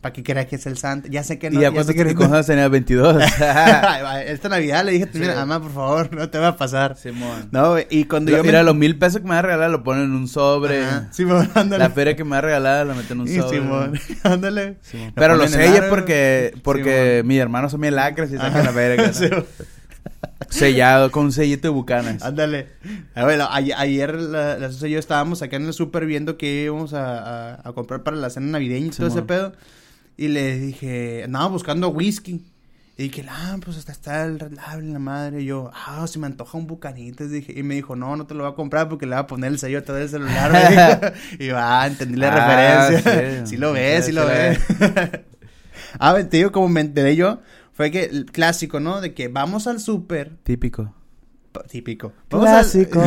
Para 0.00 0.12
que 0.12 0.22
crea 0.22 0.46
que 0.46 0.54
es 0.54 0.64
el 0.66 0.76
Santa. 0.78 1.08
Ya 1.10 1.24
sé 1.24 1.40
que 1.40 1.50
no. 1.50 1.58
¿Y 1.58 1.62
ya 1.62 1.70
sé 1.70 1.74
cuántos 1.74 1.94
que 1.96 2.04
no- 2.04 2.14
cosas 2.14 2.46
tenías? 2.46 2.70
22. 2.70 3.16
Ay, 3.40 4.02
va, 4.02 4.22
Esta 4.26 4.48
Navidad 4.48 4.84
le 4.84 4.92
dije, 4.92 5.08
Sí. 5.12 5.18
mira, 5.18 5.34
mamá, 5.34 5.60
por 5.60 5.72
favor, 5.74 6.14
no 6.14 6.30
te 6.30 6.38
va 6.38 6.48
a 6.48 6.56
pasar. 6.56 6.96
Simón. 6.96 7.48
No, 7.50 7.74
y 7.90 8.04
cuando 8.04 8.30
Lo- 8.30 8.36
yo 8.36 8.44
Mira, 8.44 8.58
me... 8.60 8.64
los 8.64 8.76
mil 8.76 8.96
pesos 8.96 9.20
que 9.20 9.24
me 9.26 9.30
va 9.34 9.40
a 9.40 9.42
regalar 9.42 9.70
lo 9.70 9.82
ponen 9.82 10.04
en 10.04 10.12
un 10.12 10.28
sobre. 10.28 10.84
Ajá, 10.84 11.08
Simón, 11.12 11.50
ándale. 11.54 11.82
La 11.82 11.90
feria 11.90 12.14
que 12.14 12.22
me 12.22 12.30
va 12.30 12.38
a 12.38 12.42
regalar 12.42 12.86
lo 12.86 12.94
meten 12.94 13.12
en 13.16 13.20
un 13.22 13.28
sobre. 13.42 13.58
Simón, 13.58 13.92
ándale. 14.22 14.76
Simón. 14.82 15.12
Pero 15.16 15.34
lo 15.36 15.42
ponen 15.44 15.60
en 15.60 15.66
sella 15.66 15.78
aro. 15.80 15.90
porque, 15.90 16.54
porque 16.62 17.22
mis 17.24 17.40
hermanos 17.40 17.72
son 17.72 17.80
bien 17.80 17.96
lacres 17.96 18.30
y 18.30 18.36
sacan 18.36 18.66
la. 18.66 19.12
Simón. 19.12 19.44
Sellado 20.48 21.10
con 21.10 21.24
un 21.26 21.32
sellito 21.32 21.62
de 21.68 21.68
bucanas. 21.70 22.22
Ándale. 22.22 22.68
A 23.16 23.24
ver, 23.24 23.40
a- 23.40 23.52
ayer 23.54 24.14
la, 24.14 24.56
la 24.58 24.68
y 24.70 24.90
yo 24.90 24.98
estábamos 24.98 25.42
acá 25.42 25.56
en 25.56 25.66
el 25.66 25.72
súper 25.74 26.06
viendo 26.06 26.36
qué 26.38 26.62
íbamos 26.64 26.94
a, 26.94 27.54
a- 27.56 27.68
a 27.68 27.72
comprar 27.72 28.02
para 28.04 28.16
la 28.16 28.30
cena 28.30 28.46
navideña 28.46 28.86
y 28.86 28.90
todo 28.90 29.08
ese 29.08 29.22
pedo. 29.22 29.52
Y 30.18 30.28
le 30.28 30.58
dije, 30.58 31.22
andaba 31.24 31.46
buscando 31.48 31.88
whisky. 31.88 32.44
Y 32.98 33.04
dije, 33.04 33.24
ah, 33.30 33.56
pues 33.64 33.76
hasta 33.78 33.92
está 33.92 34.24
el 34.24 34.40
relable 34.40 34.90
la 34.92 34.98
madre. 34.98 35.42
Y 35.42 35.44
yo, 35.46 35.70
ah, 35.72 36.04
se 36.08 36.18
me 36.18 36.26
antoja 36.26 36.58
un 36.58 36.66
bucanitas. 36.66 37.30
Dije, 37.30 37.54
y 37.56 37.62
me 37.62 37.76
dijo, 37.76 37.94
no, 37.94 38.16
no 38.16 38.26
te 38.26 38.34
lo 38.34 38.42
voy 38.42 38.52
a 38.52 38.56
comprar 38.56 38.88
porque 38.88 39.06
le 39.06 39.14
voy 39.14 39.20
a 39.22 39.26
poner 39.28 39.52
el 39.52 39.58
sello 39.60 39.78
a 39.78 39.82
todo 39.82 39.96
el 39.98 40.08
celular. 40.08 41.14
y 41.38 41.46
yo, 41.46 41.54
ah, 41.56 41.86
entendí 41.86 42.16
la 42.16 42.32
Ah, 42.34 42.90
referencia. 42.90 43.44
sí. 43.44 43.46
Sí, 43.50 43.56
lo 43.56 43.72
ves, 43.72 44.04
sí, 44.04 44.10
Sí, 44.10 44.16
lo 44.16 44.26
ves. 44.26 44.58
ah, 46.00 46.14
te 46.28 46.36
digo, 46.38 46.50
como 46.52 46.68
me 46.68 46.80
enteré 46.80 47.14
yo, 47.14 47.40
fue 47.72 47.92
que 47.92 48.04
el 48.04 48.26
clásico, 48.26 48.80
¿no? 48.80 49.00
De 49.00 49.14
que 49.14 49.28
vamos 49.28 49.68
al 49.68 49.78
súper. 49.78 50.36
Típico. 50.42 50.92
Típico. 51.70 52.12
Vamos 52.30 52.48
al- 52.48 52.54
Clásico. 52.64 53.02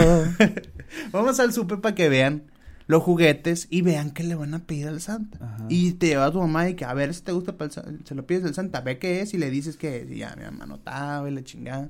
Vamos 1.12 1.40
al 1.40 1.52
súper 1.54 1.80
para 1.82 1.96
que 1.96 2.08
vean 2.10 2.44
los 2.88 3.04
juguetes 3.04 3.68
y 3.70 3.82
vean 3.82 4.12
que 4.12 4.24
le 4.24 4.36
van 4.36 4.54
a 4.54 4.60
pedir 4.60 4.88
al 4.88 5.02
Santa. 5.02 5.38
Ajá. 5.42 5.66
Y 5.70 5.94
te 5.94 6.08
lleva 6.08 6.26
a 6.26 6.32
tu 6.32 6.40
mamá 6.40 6.70
y 6.70 6.76
que 6.76 6.86
a 6.86 6.94
ver 6.94 7.14
si 7.14 7.22
te 7.22 7.32
gusta, 7.32 7.58
para 7.58 7.72
el 7.88 8.06
se 8.06 8.16
lo 8.16 8.26
pides 8.26 8.46
al 8.46 8.54
Santa, 8.54 8.82
ve 8.82 8.98
qué 8.98 9.22
es 9.22 9.34
y 9.34 9.38
le 9.38 9.50
dices 9.50 9.78
que 9.78 10.08
y 10.10 10.18
ya 10.18 10.36
mi 10.38 10.44
mamá 10.46 10.66
no 10.66 10.76
estaba 10.76 11.30
y 11.30 11.34
la 11.34 11.44
chingada. 11.44 11.90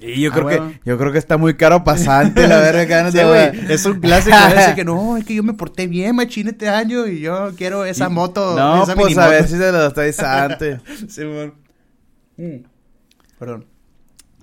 Y 0.00 0.20
yo 0.20 0.30
Ah, 0.32 0.34
creo 0.34 0.48
que, 0.48 0.80
yo 0.84 0.98
creo 0.98 1.12
que 1.12 1.18
está 1.18 1.36
muy 1.36 1.54
caro 1.54 1.84
pasante, 1.84 2.48
la 2.48 2.58
verga, 2.58 3.10
Sí, 3.12 3.18
güey, 3.22 3.72
es 3.72 3.86
un 3.86 4.00
clásico 4.00 4.36
ese 4.56 4.74
que 4.76 4.84
no, 4.84 5.16
es 5.16 5.24
que 5.24 5.34
yo 5.34 5.42
me 5.42 5.54
porté 5.54 5.86
bien, 5.86 6.16
machín, 6.16 6.48
este 6.48 6.68
año 6.68 7.06
y 7.06 7.20
yo 7.20 7.52
quiero 7.56 7.84
esa 7.84 8.08
moto. 8.08 8.56
No, 8.56 8.82
esa 8.82 8.94
pues 8.96 9.16
a 9.16 9.28
ver 9.28 9.46
si 9.46 9.56
se 9.56 9.70
lo 9.70 9.86
está 9.86 10.12
Sante. 10.12 10.80
Simón. 11.08 11.54
Mm. 12.36 12.64
Perdón. 13.38 13.66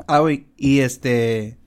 Ah, 0.08 0.20
güey, 0.20 0.48
y 0.58 0.80
este... 0.80 1.58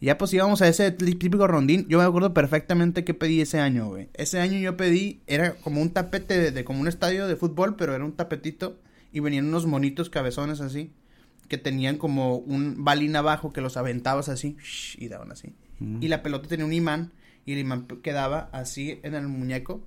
Ya 0.00 0.16
pues 0.16 0.32
íbamos 0.32 0.62
a 0.62 0.68
ese 0.68 0.90
tí- 0.92 1.14
típico 1.14 1.46
rondín. 1.46 1.86
Yo 1.88 1.98
me 1.98 2.04
acuerdo 2.04 2.32
perfectamente 2.32 3.04
qué 3.04 3.12
pedí 3.12 3.40
ese 3.40 3.60
año, 3.60 3.88
güey. 3.88 4.08
Ese 4.14 4.40
año 4.40 4.58
yo 4.58 4.76
pedí, 4.76 5.20
era 5.26 5.54
como 5.56 5.82
un 5.82 5.90
tapete 5.90 6.38
de, 6.38 6.50
de 6.52 6.64
como 6.64 6.80
un 6.80 6.88
estadio 6.88 7.26
de 7.28 7.36
fútbol, 7.36 7.76
pero 7.76 7.94
era 7.94 8.04
un 8.04 8.12
tapetito. 8.12 8.80
Y 9.12 9.20
venían 9.20 9.46
unos 9.46 9.66
monitos 9.66 10.08
cabezones 10.08 10.60
así. 10.60 10.92
Que 11.48 11.58
tenían 11.58 11.98
como 11.98 12.36
un 12.36 12.84
balín 12.84 13.14
abajo 13.16 13.52
que 13.52 13.60
los 13.60 13.76
aventabas 13.76 14.28
así. 14.28 14.56
Y 14.96 15.08
daban 15.08 15.32
así. 15.32 15.54
Mm. 15.80 16.02
Y 16.02 16.08
la 16.08 16.22
pelota 16.22 16.48
tenía 16.48 16.64
un 16.64 16.72
imán. 16.72 17.12
Y 17.44 17.52
el 17.54 17.58
imán 17.58 17.86
quedaba 18.02 18.48
así 18.52 19.00
en 19.02 19.14
el 19.14 19.28
muñeco. 19.28 19.84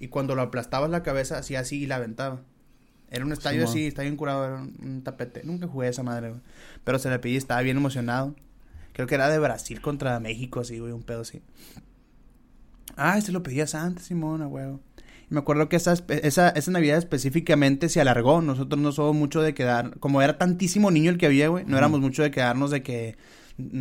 Y 0.00 0.08
cuando 0.08 0.34
lo 0.34 0.42
aplastabas 0.42 0.90
la 0.90 1.02
cabeza, 1.04 1.38
hacía 1.38 1.60
así 1.60 1.82
y 1.82 1.86
la 1.86 1.96
aventaba. 1.96 2.42
Era 3.10 3.24
un 3.24 3.32
estadio 3.32 3.60
Simón. 3.60 3.70
así, 3.70 3.86
está 3.86 4.02
bien 4.02 4.16
curado, 4.16 4.44
era 4.46 4.56
un, 4.56 4.74
un 4.82 5.02
tapete. 5.04 5.42
Nunca 5.44 5.68
jugué 5.68 5.88
esa 5.88 6.02
madre, 6.02 6.30
güey. 6.30 6.40
Pero 6.82 6.98
se 6.98 7.10
le 7.10 7.18
pedí, 7.18 7.36
estaba 7.36 7.60
bien 7.60 7.76
emocionado. 7.76 8.34
Creo 8.92 9.06
que 9.06 9.14
era 9.14 9.28
de 9.28 9.38
Brasil 9.38 9.80
contra 9.80 10.18
México, 10.20 10.60
así, 10.60 10.78
güey, 10.78 10.92
un 10.92 11.02
pedo 11.02 11.22
así. 11.22 11.42
Ah, 12.96 13.16
este 13.16 13.32
lo 13.32 13.42
pedías 13.42 13.74
antes, 13.74 14.04
Simona, 14.06 14.46
güey. 14.46 14.66
Y 15.30 15.34
me 15.34 15.40
acuerdo 15.40 15.68
que 15.68 15.76
esa, 15.76 15.94
esa, 16.08 16.50
esa 16.50 16.70
Navidad 16.70 16.98
específicamente 16.98 17.88
se 17.88 18.00
alargó. 18.00 18.42
Nosotros 18.42 18.80
no 18.80 18.92
somos 18.92 19.14
mucho 19.16 19.40
de 19.40 19.54
quedar. 19.54 19.98
Como 19.98 20.20
era 20.20 20.36
tantísimo 20.36 20.90
niño 20.90 21.10
el 21.10 21.16
que 21.18 21.26
había, 21.26 21.48
güey, 21.48 21.64
no 21.66 21.78
éramos 21.78 22.00
mucho 22.00 22.22
de 22.22 22.30
quedarnos 22.30 22.70
de 22.70 22.82
que 22.82 23.16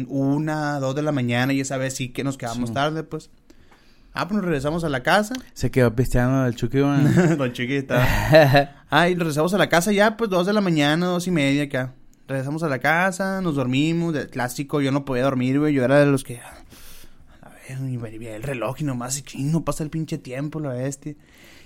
una, 0.07 0.79
dos 0.79 0.95
de 0.95 1.01
la 1.01 1.11
mañana 1.11 1.51
y 1.53 1.59
esa 1.59 1.77
vez 1.77 1.95
sí 1.95 2.09
que 2.09 2.23
nos 2.23 2.37
quedamos 2.37 2.69
Sí. 2.69 2.75
tarde, 2.75 3.03
pues. 3.03 3.29
Ah, 4.13 4.27
pues 4.27 4.35
nos 4.35 4.45
regresamos 4.45 4.83
a 4.83 4.89
la 4.89 5.03
casa. 5.03 5.35
Se 5.53 5.71
quedó 5.71 5.93
pisteando 5.95 6.45
el 6.45 6.55
Chucky, 6.55 6.79
güey. 6.81 7.35
Don 7.37 7.51
Chiquita. 7.51 8.77
Ah, 8.93 9.07
y 9.07 9.15
regresamos 9.15 9.53
a 9.53 9.57
la 9.57 9.69
casa 9.69 9.93
ya, 9.93 10.17
pues, 10.17 10.29
dos 10.29 10.45
de 10.45 10.51
la 10.51 10.59
mañana, 10.59 11.05
dos 11.05 11.25
y 11.25 11.31
media 11.31 11.63
acá. 11.63 11.93
Regresamos 12.31 12.63
a 12.63 12.69
la 12.69 12.79
casa, 12.79 13.41
nos 13.41 13.55
dormimos, 13.55 14.15
clásico, 14.27 14.79
yo 14.79 14.93
no 14.93 15.03
podía 15.03 15.23
dormir, 15.23 15.59
güey, 15.59 15.73
yo 15.73 15.83
era 15.83 15.99
de 15.99 16.05
los 16.05 16.23
que... 16.23 16.39
A 16.39 17.49
ver, 17.49 17.89
y 17.89 17.97
veía 17.97 18.37
el 18.37 18.43
reloj 18.43 18.79
y 18.79 18.85
nomás, 18.85 19.17
y 19.17 19.23
ching, 19.23 19.51
no 19.51 19.65
pasa 19.65 19.83
el 19.83 19.89
pinche 19.89 20.17
tiempo, 20.17 20.61
la 20.61 20.69
bestia. 20.69 21.13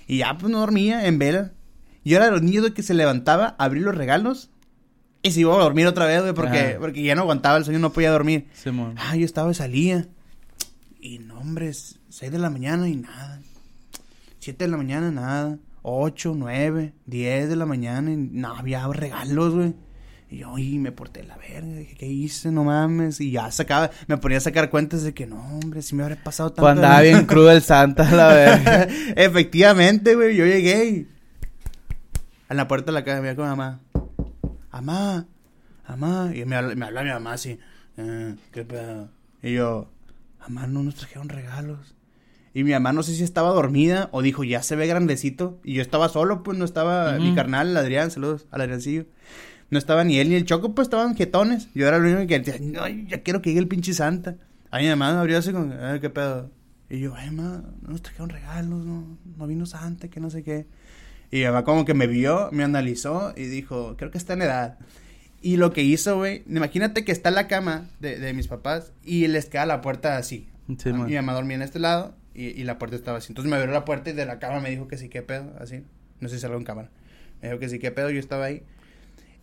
Y 0.08 0.18
ya, 0.18 0.36
pues, 0.36 0.50
no 0.50 0.58
dormía 0.58 1.06
en 1.06 1.20
vela. 1.20 1.52
Yo 2.04 2.16
era 2.16 2.26
de 2.26 2.32
los 2.32 2.42
niños 2.42 2.64
de 2.64 2.74
que 2.74 2.82
se 2.82 2.94
levantaba, 2.94 3.54
abrir 3.60 3.84
los 3.84 3.94
regalos 3.94 4.50
y 5.22 5.30
se 5.30 5.38
iba 5.40 5.54
a 5.54 5.62
dormir 5.62 5.86
otra 5.86 6.06
vez, 6.06 6.22
güey, 6.22 6.34
porque, 6.34 6.58
Ajá. 6.58 6.78
porque 6.80 7.00
ya 7.00 7.14
no 7.14 7.22
aguantaba 7.22 7.58
el 7.58 7.64
sueño, 7.64 7.78
no 7.78 7.92
podía 7.92 8.10
dormir. 8.10 8.48
Simón. 8.52 8.96
Ah, 8.98 9.14
yo 9.14 9.24
estaba 9.24 9.52
y 9.52 9.54
salía. 9.54 10.08
Y 11.00 11.20
no, 11.20 11.38
hombre, 11.38 11.68
es 11.68 12.00
seis 12.08 12.32
de 12.32 12.38
la 12.40 12.50
mañana 12.50 12.88
y 12.88 12.96
nada. 12.96 13.40
Siete 14.40 14.64
de 14.64 14.70
la 14.72 14.78
mañana, 14.78 15.12
nada. 15.12 15.58
Ocho, 15.82 16.34
nueve, 16.36 16.92
diez 17.06 17.48
de 17.48 17.54
la 17.54 17.66
mañana 17.66 18.10
y 18.10 18.16
no 18.16 18.56
había 18.56 18.84
regalos, 18.88 19.54
güey. 19.54 19.85
Y 20.28 20.38
yo, 20.38 20.58
y 20.58 20.78
me 20.78 20.90
porté 20.90 21.22
la 21.22 21.36
verga, 21.36 21.76
dije, 21.76 21.94
¿qué 21.96 22.06
hice? 22.06 22.50
No 22.50 22.64
mames. 22.64 23.20
Y 23.20 23.30
ya 23.30 23.50
sacaba, 23.52 23.90
me 24.08 24.16
ponía 24.16 24.38
a 24.38 24.40
sacar 24.40 24.70
cuentas 24.70 25.04
de 25.04 25.14
que 25.14 25.24
no, 25.26 25.36
hombre, 25.40 25.82
si 25.82 25.94
me 25.94 26.02
habría 26.02 26.22
pasado 26.22 26.50
tanto. 26.50 26.62
Pues 26.62 26.72
andaba 26.72 27.00
bien 27.02 27.26
crudo 27.26 27.52
el 27.52 27.62
Santa, 27.62 28.10
la 28.10 28.28
verga. 28.28 28.82
Efectivamente, 29.16 30.14
güey, 30.16 30.36
yo 30.36 30.44
llegué 30.44 30.84
y... 30.88 31.08
A 32.48 32.54
la 32.54 32.66
puerta 32.68 32.86
de 32.86 32.92
la 32.92 33.04
casa, 33.04 33.20
me 33.22 33.34
con 33.36 33.44
mi 33.44 33.50
mamá. 33.50 33.80
Mamá, 34.72 35.26
mamá. 35.88 36.32
Y 36.34 36.44
me 36.44 36.56
habla, 36.56 36.74
me 36.74 36.86
habla 36.86 37.02
mi 37.02 37.10
mamá 37.10 37.32
así. 37.32 37.58
"Eh, 37.96 38.34
¿Qué 38.52 38.64
pedo? 38.64 39.08
Y 39.42 39.54
yo, 39.54 39.88
mamá, 40.40 40.66
no 40.66 40.82
nos 40.82 40.94
trajeron 40.96 41.28
regalos. 41.28 41.94
Y 42.52 42.64
mi 42.64 42.72
mamá 42.72 42.92
no 42.92 43.02
sé 43.02 43.14
si 43.14 43.22
estaba 43.22 43.50
dormida 43.50 44.08
o 44.12 44.22
dijo, 44.22 44.42
ya 44.44 44.62
se 44.62 44.76
ve 44.76 44.86
grandecito. 44.86 45.60
Y 45.62 45.74
yo 45.74 45.82
estaba 45.82 46.08
solo, 46.08 46.42
pues 46.42 46.56
no 46.58 46.64
estaba 46.64 47.12
mi 47.18 47.34
carnal, 47.34 47.68
el 47.70 47.76
Adrián, 47.76 48.10
saludos 48.10 48.46
al 48.50 48.62
Adriancillo. 48.62 49.06
No 49.70 49.78
estaba 49.78 50.04
ni 50.04 50.18
él 50.18 50.28
ni 50.28 50.36
el 50.36 50.44
Choco, 50.44 50.74
pues 50.74 50.86
estaban 50.86 51.14
quietones. 51.14 51.68
Yo 51.74 51.88
era 51.88 51.96
el 51.96 52.04
único 52.04 52.26
que 52.26 52.38
decía, 52.38 52.56
no, 52.60 52.86
ya 52.88 53.22
quiero 53.22 53.42
que 53.42 53.50
llegue 53.50 53.60
el 53.60 53.68
pinche 53.68 53.92
Santa. 53.94 54.36
A 54.70 54.78
mi 54.78 54.88
mamá 54.88 55.12
me 55.12 55.18
abrió 55.20 55.38
así 55.38 55.52
con, 55.52 55.72
"Eh, 55.72 55.98
¿qué 56.00 56.10
pedo? 56.10 56.50
Y 56.88 57.00
yo, 57.00 57.14
ay, 57.16 57.30
mamá, 57.30 57.64
no 57.82 57.88
nos 57.90 58.02
trajeron 58.02 58.28
regalos, 58.28 58.84
no, 58.84 59.18
no 59.36 59.46
vino 59.46 59.66
Santa, 59.66 60.08
que 60.08 60.20
no 60.20 60.30
sé 60.30 60.42
qué. 60.44 60.66
Y 61.32 61.38
mi 61.38 61.44
mamá 61.44 61.64
como 61.64 61.84
que 61.84 61.94
me 61.94 62.06
vio, 62.06 62.48
me 62.52 62.62
analizó 62.62 63.32
y 63.36 63.44
dijo, 63.46 63.96
creo 63.96 64.10
que 64.12 64.18
está 64.18 64.34
en 64.34 64.42
edad. 64.42 64.78
Y 65.42 65.56
lo 65.56 65.72
que 65.72 65.82
hizo, 65.82 66.16
güey, 66.16 66.44
imagínate 66.48 67.04
que 67.04 67.10
está 67.12 67.30
en 67.30 67.34
la 67.34 67.48
cama 67.48 67.88
de, 68.00 68.18
de 68.18 68.32
mis 68.34 68.46
papás 68.48 68.92
y 69.04 69.26
les 69.26 69.46
queda 69.46 69.66
la 69.66 69.80
puerta 69.80 70.16
así. 70.16 70.48
Simón. 70.78 71.06
Mi 71.06 71.14
mamá 71.14 71.34
dormía 71.34 71.56
en 71.56 71.62
este 71.62 71.78
lado 71.80 72.14
y, 72.34 72.46
y 72.46 72.64
la 72.64 72.78
puerta 72.78 72.96
estaba 72.96 73.18
así. 73.18 73.32
Entonces 73.32 73.50
me 73.50 73.56
abrió 73.56 73.72
la 73.72 73.84
puerta 73.84 74.10
y 74.10 74.12
de 74.12 74.24
la 74.26 74.38
cama 74.38 74.60
me 74.60 74.70
dijo 74.70 74.86
que 74.88 74.96
sí, 74.96 75.08
qué 75.08 75.22
pedo, 75.22 75.52
así. 75.60 75.82
No 76.20 76.28
sé 76.28 76.36
si 76.36 76.40
salgo 76.42 76.56
en 76.56 76.64
cámara. 76.64 76.90
Me 77.42 77.48
dijo 77.48 77.58
que 77.60 77.68
sí, 77.68 77.78
qué 77.80 77.90
pedo, 77.90 78.10
yo 78.10 78.20
estaba 78.20 78.44
ahí. 78.46 78.62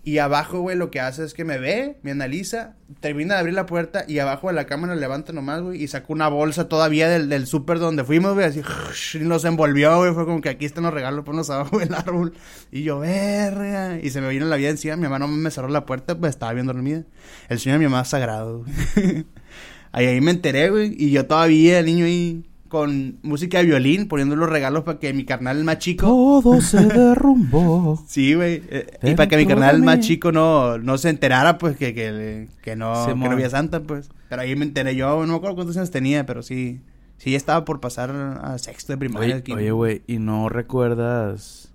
Y 0.06 0.18
abajo, 0.18 0.60
güey, 0.60 0.76
lo 0.76 0.92
que 0.92 1.00
hace 1.00 1.24
es 1.24 1.34
que 1.34 1.46
me 1.46 1.58
ve, 1.60 1.98
me 2.04 2.12
analiza, 2.12 2.76
termina 3.00 3.36
de 3.36 3.40
abrir 3.40 3.56
la 3.56 3.66
puerta 3.66 4.04
y 4.06 4.20
abajo 4.20 4.50
de 4.50 4.54
la 4.54 4.66
cámara 4.66 4.96
levanta 4.96 5.32
nomás, 5.32 5.62
güey, 5.62 5.82
y 5.82 5.88
sacó 5.88 6.12
una 6.12 6.28
bolsa 6.28 6.68
todavía 6.68 7.08
del, 7.08 7.30
del 7.30 7.48
súper 7.48 7.80
donde 7.80 8.04
fuimos, 8.04 8.34
güey, 8.34 8.46
así, 8.46 8.62
y 9.18 9.20
nos 9.20 9.46
envolvió, 9.46 9.98
güey, 9.98 10.14
fue 10.14 10.26
como 10.26 10.42
que 10.42 10.50
aquí 10.50 10.66
están 10.66 10.84
los 10.84 10.94
regalos, 10.94 11.24
ponlos 11.24 11.50
abajo 11.50 11.80
del 11.80 11.94
árbol. 11.94 12.34
Y 12.70 12.84
yo, 12.84 13.00
verga, 13.00 13.98
y 13.98 14.10
se 14.10 14.20
me 14.20 14.28
vino 14.28 14.46
la 14.46 14.58
vida 14.58 14.70
encima, 14.70 14.98
mi 14.98 15.04
mamá 15.04 15.20
no 15.20 15.30
me 15.30 15.50
cerró 15.52 15.70
la 15.70 15.86
puerta, 15.86 16.20
pues 16.20 16.32
estaba 16.32 16.52
bien 16.52 16.66
dormida. 16.68 17.06
El 17.48 17.60
sueño 17.60 17.76
de 17.76 17.86
mi 17.86 17.90
mamá 17.90 18.04
sagrado, 18.04 18.66
güey. 18.66 19.26
ahí, 19.94 20.06
ahí 20.08 20.20
me 20.20 20.32
enteré, 20.32 20.70
güey, 20.70 20.94
y 20.98 21.12
yo 21.12 21.28
todavía, 21.28 21.80
el 21.80 21.86
niño 21.86 22.04
ahí, 22.04 22.44
con 22.74 23.20
música 23.22 23.60
de 23.60 23.66
violín, 23.66 24.08
poniendo 24.08 24.36
los 24.36 24.50
regalos 24.50 24.84
para 24.84 24.98
que 24.98 25.14
mi 25.14 25.26
carnal, 25.26 25.60
el 25.60 25.64
más 25.64 25.78
chico, 25.78 26.08
Todo 26.08 26.60
se 26.60 26.84
derrumbó. 26.88 28.04
Sí, 28.08 28.34
güey. 28.34 28.64
eh, 28.68 28.88
y 29.04 29.14
para 29.14 29.30
que 29.30 29.38
mi 29.38 29.46
carnal 29.46 29.84
más 29.84 30.00
chico 30.00 30.32
no, 30.32 30.80
no 30.80 30.98
se 30.98 31.10
enterara, 31.10 31.60
pues, 31.60 31.78
que, 31.78 31.94
que, 31.94 32.48
que 32.64 32.76
no, 32.76 33.06
que 33.06 33.14
no 33.14 33.30
había 33.30 33.52
santa, 33.52 33.82
pues. 33.82 34.10
Pero 34.28 34.42
ahí 34.42 34.56
me 34.56 34.66
enteré 34.66 34.96
yo, 34.96 35.22
no 35.22 35.34
me 35.34 35.36
acuerdo 35.36 35.56
cuántos 35.56 35.78
años 35.78 35.92
tenía, 35.92 36.26
pero 36.26 36.42
sí. 36.42 36.82
Sí, 37.18 37.30
ya 37.30 37.38
estaba 37.38 37.64
por 37.64 37.80
pasar 37.80 38.10
a 38.42 38.58
sexto 38.58 38.92
de 38.92 38.98
primaria. 38.98 39.44
Oye, 39.54 39.72
güey, 39.72 40.02
¿y 40.08 40.18
no 40.18 40.50
recuerdas 40.50 41.72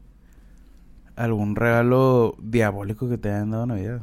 algún 1.15 1.55
regalo 1.55 2.35
diabólico 2.43 3.09
que 3.09 3.19
te 3.19 3.31
hayan 3.31 3.53
dado 3.53 3.63
en 3.63 3.69
Navidad? 3.69 4.03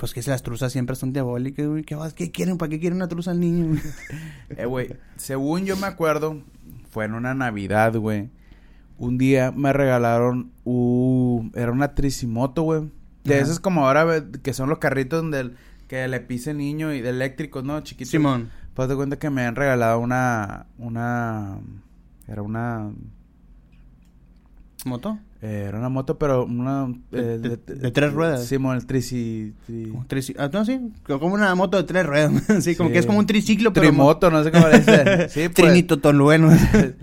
Pues 0.00 0.14
que 0.14 0.22
las 0.22 0.42
truzas 0.42 0.72
siempre 0.72 0.96
son 0.96 1.12
diabólicas, 1.12 1.66
güey. 1.66 1.82
¿Qué, 1.82 1.94
vas- 1.94 2.14
¿Qué 2.14 2.30
quieren? 2.30 2.56
¿Para 2.56 2.70
qué 2.70 2.80
quieren 2.80 2.96
una 2.96 3.06
truza 3.08 3.32
al 3.32 3.40
niño, 3.40 3.66
güey? 3.68 3.80
Eh, 4.56 4.64
güey, 4.64 4.96
según 5.16 5.66
yo 5.66 5.76
me 5.76 5.86
acuerdo, 5.86 6.42
fue 6.90 7.04
en 7.04 7.12
una 7.12 7.34
Navidad, 7.34 7.94
güey. 7.96 8.30
Un 8.96 9.18
día 9.18 9.52
me 9.52 9.74
regalaron 9.74 10.52
un... 10.64 11.52
Era 11.54 11.70
una 11.70 11.94
tricimoto, 11.94 12.62
güey. 12.62 12.90
De 13.24 13.34
Ajá. 13.34 13.42
esas 13.42 13.60
como 13.60 13.86
ahora, 13.86 14.24
que 14.42 14.54
son 14.54 14.70
los 14.70 14.78
carritos 14.78 15.20
donde 15.20 15.40
el- 15.40 15.56
que 15.86 16.08
le 16.08 16.20
pise 16.20 16.52
el 16.52 16.56
niño 16.58 16.94
y 16.94 17.02
de 17.02 17.10
eléctricos, 17.10 17.62
¿no? 17.62 17.78
Chiquitos. 17.82 18.10
Simón. 18.10 18.48
Pues 18.72 18.88
te 18.88 18.96
cuenta 18.96 19.18
que 19.18 19.28
me 19.28 19.42
han 19.44 19.54
regalado 19.54 19.98
una... 20.00 20.66
Una... 20.78 21.58
Era 22.26 22.40
una... 22.40 22.90
¿Moto? 24.86 25.18
Eh, 25.42 25.64
era 25.68 25.78
una 25.78 25.88
moto, 25.88 26.18
pero 26.18 26.44
una... 26.44 26.86
De- 27.10 27.34
eh, 27.34 27.38
de- 27.38 27.56
de 27.56 27.90
tres 27.90 28.12
ruedas. 28.12 28.44
Simón, 28.46 28.76
el 28.76 28.86
trici... 28.86 29.54
tri- 29.68 30.06
trici- 30.06 30.36
ah, 30.38 30.50
no, 30.52 30.64
sí. 30.64 30.92
Como 31.06 31.26
una 31.28 31.54
moto 31.54 31.76
de 31.78 31.84
tres 31.84 32.04
ruedas. 32.06 32.32
sí, 32.64 32.76
como 32.76 32.88
Sí. 32.88 32.92
que 32.92 32.98
es 32.98 33.06
como 33.06 33.18
un 33.18 33.26
triciclo, 33.26 33.72
pero... 33.72 33.86
Trimoto, 33.88 34.30
no 34.30 34.44
sé 34.44 34.52
cómo 34.52 34.68
le 34.68 34.78
dicen. 34.80 35.06
Sí, 35.30 35.48
pues. 35.48 35.54
Trinito 35.54 35.98
tolueno. 35.98 36.50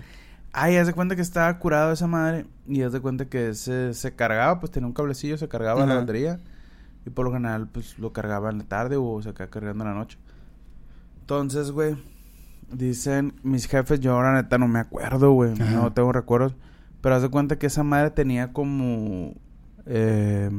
Ay, 0.52 0.76
haz 0.76 0.86
de 0.86 0.92
cuenta 0.94 1.14
que 1.16 1.22
estaba 1.22 1.58
curado 1.58 1.92
esa 1.92 2.06
madre. 2.06 2.46
Y 2.66 2.82
haz 2.82 2.92
de 2.92 3.00
cuenta 3.00 3.26
que 3.26 3.54
se, 3.54 3.92
se 3.94 4.14
cargaba, 4.14 4.60
pues 4.60 4.72
tenía 4.72 4.86
un 4.86 4.92
cablecillo, 4.92 5.36
se 5.38 5.48
cargaba 5.48 5.84
la 5.86 5.94
batería. 5.96 6.38
Y 7.06 7.10
por 7.10 7.24
lo 7.26 7.32
general, 7.32 7.68
pues 7.72 7.98
lo 7.98 8.12
cargaba 8.12 8.50
en 8.50 8.58
la 8.58 8.64
tarde 8.64 8.96
o 8.98 9.20
se 9.22 9.28
acaba 9.30 9.50
cargando 9.50 9.84
en 9.84 9.90
la 9.90 9.96
noche. 9.96 10.18
Entonces, 11.20 11.70
güey, 11.70 11.96
dicen 12.72 13.34
mis 13.42 13.66
jefes, 13.66 14.00
yo 14.00 14.12
ahora 14.14 14.34
neta 14.34 14.58
no 14.58 14.68
me 14.68 14.78
acuerdo, 14.78 15.32
güey. 15.32 15.54
No 15.54 15.92
tengo 15.92 16.12
recuerdos. 16.12 16.54
Pero 17.00 17.14
haz 17.14 17.22
de 17.22 17.28
cuenta 17.28 17.58
que 17.58 17.66
esa 17.66 17.82
madre 17.84 18.10
tenía 18.10 18.52
como. 18.52 19.34
Eh, 19.86 20.50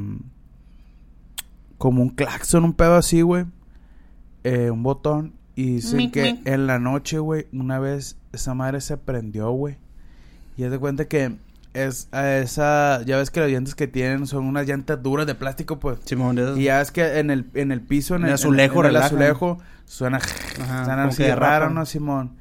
como 1.78 2.02
un 2.02 2.10
claxon, 2.10 2.64
un 2.64 2.74
pedo 2.74 2.96
así, 2.96 3.22
güey. 3.22 3.46
Eh, 4.44 4.70
un 4.70 4.82
botón. 4.82 5.34
Y 5.56 5.74
dicen 5.76 5.98
Mic, 5.98 6.12
que 6.12 6.22
mic. 6.34 6.46
en 6.46 6.66
la 6.66 6.78
noche, 6.78 7.18
güey, 7.18 7.46
una 7.52 7.78
vez 7.78 8.16
esa 8.32 8.54
madre 8.54 8.80
se 8.80 8.96
prendió, 8.96 9.50
güey. 9.50 9.76
Y 10.56 10.64
haz 10.64 10.70
de 10.70 10.78
cuenta 10.78 11.06
que 11.06 11.36
es 11.74 12.08
a 12.12 12.36
esa, 12.36 13.02
ya 13.04 13.16
ves 13.18 13.30
que 13.30 13.40
las 13.40 13.50
llantas 13.50 13.74
que 13.74 13.86
tienen 13.86 14.26
son 14.26 14.44
unas 14.46 14.66
llantas 14.66 15.02
duras 15.02 15.26
de 15.26 15.34
plástico, 15.34 15.78
pues. 15.78 15.98
Simón, 16.04 16.38
Y 16.56 16.64
ya 16.64 16.78
ves 16.78 16.90
que 16.90 17.18
en 17.18 17.30
el, 17.30 17.50
en 17.54 17.72
el 17.72 17.80
piso, 17.80 18.14
en 18.16 18.22
El 18.22 18.28
el, 18.28 18.34
azulejo 18.34 18.74
en 18.80 18.86
el 18.86 18.86
relaja. 18.86 19.06
azulejo, 19.06 19.58
suena, 19.84 20.18
Ajá, 20.18 20.84
suena 20.84 21.04
así 21.04 21.22
de 21.22 21.34
raro. 21.34 21.70
¿no, 21.70 21.84
Simón? 21.86 22.36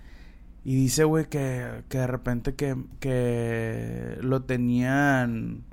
Y 0.65 0.75
dice, 0.75 1.03
güey, 1.05 1.25
que, 1.29 1.83
que 1.89 1.99
de 1.99 2.07
repente 2.07 2.53
que, 2.55 2.75
que 2.99 4.17
lo 4.21 4.41
tenían 4.43 5.63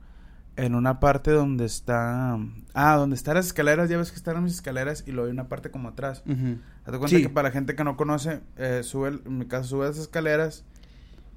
en 0.56 0.74
una 0.74 1.00
parte 1.00 1.30
donde 1.32 1.64
está... 1.66 2.38
Ah, 2.72 2.96
donde 2.96 3.16
están 3.16 3.34
las 3.34 3.46
escaleras, 3.46 3.90
ya 3.90 3.98
ves 3.98 4.10
que 4.10 4.16
están 4.16 4.42
las 4.42 4.52
escaleras 4.52 5.04
y 5.06 5.10
luego 5.12 5.26
hay 5.26 5.32
una 5.32 5.48
parte 5.48 5.70
como 5.70 5.88
atrás. 5.88 6.22
Ujú. 6.26 6.58
Haz 6.84 6.92
de 6.92 6.98
cuenta 6.98 7.08
Sí. 7.16 7.22
que 7.22 7.28
para 7.28 7.48
la 7.48 7.52
gente 7.52 7.74
que 7.74 7.84
no 7.84 7.96
conoce, 7.96 8.40
eh, 8.56 8.80
sube, 8.82 9.20
en 9.24 9.38
mi 9.38 9.46
caso, 9.46 9.68
sube 9.68 9.86
las 9.86 9.98
escaleras 9.98 10.64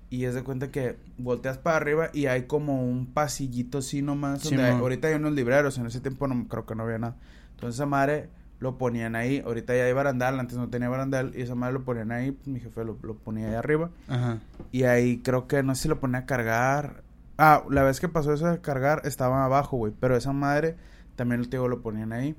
y 0.09 0.23
es 0.25 0.35
de 0.35 0.43
cuenta 0.43 0.71
que 0.71 0.97
volteas 1.17 1.57
para 1.57 1.77
arriba 1.77 2.09
y 2.13 2.27
hay 2.27 2.43
como 2.43 2.87
un 2.87 3.07
pasillito 3.07 3.79
así 3.79 4.01
nomás. 4.01 4.41
Sí, 4.41 4.49
donde 4.55 4.65
hay- 4.71 4.77
ahorita 4.79 5.07
hay 5.09 5.15
unos 5.15 5.33
libreros, 5.33 5.77
en 5.79 5.87
ese 5.87 5.99
tiempo 5.99 6.27
no 6.27 6.47
creo 6.47 6.65
que 6.65 6.75
no 6.75 6.83
había 6.83 6.99
nada. 6.99 7.15
Entonces 7.55 7.85
madre 7.87 8.29
lo 8.59 8.77
ponían 8.77 9.15
ahí. 9.15 9.41
Ahorita 9.45 9.75
ya 9.75 9.83
hay 9.85 9.93
barandal, 9.93 10.39
antes 10.39 10.57
no 10.57 10.69
tenía 10.69 10.89
barandal 10.89 11.31
y 11.35 11.41
esa 11.41 11.55
madre 11.55 11.73
lo 11.73 11.83
ponían 11.85 12.11
ahí. 12.11 12.31
pues, 12.31 12.47
mi 12.47 12.59
jefe 12.59 12.83
lo, 12.83 12.97
lo 13.01 13.15
ponía 13.15 13.47
ahí 13.47 13.55
arriba. 13.55 13.89
Ajá. 14.07 14.39
Y 14.71 14.83
ahí 14.83 15.19
creo 15.23 15.47
que 15.47 15.63
no 15.63 15.75
sé 15.75 15.83
si 15.83 15.87
lo 15.89 15.99
ponía 15.99 16.19
a 16.19 16.25
cargar. 16.25 17.03
Ah, 17.37 17.63
la 17.69 17.83
vez 17.83 17.99
que 17.99 18.09
pasó 18.09 18.33
eso 18.33 18.47
de 18.47 18.59
cargar 18.59 19.01
estaba 19.05 19.45
abajo, 19.45 19.77
güey. 19.77 19.93
Pero 19.99 20.15
esa 20.17 20.33
madre 20.33 20.75
también 21.15 21.39
el 21.41 21.49
tío 21.49 21.67
lo 21.67 21.81
ponían 21.81 22.11
ahí. 22.11 22.35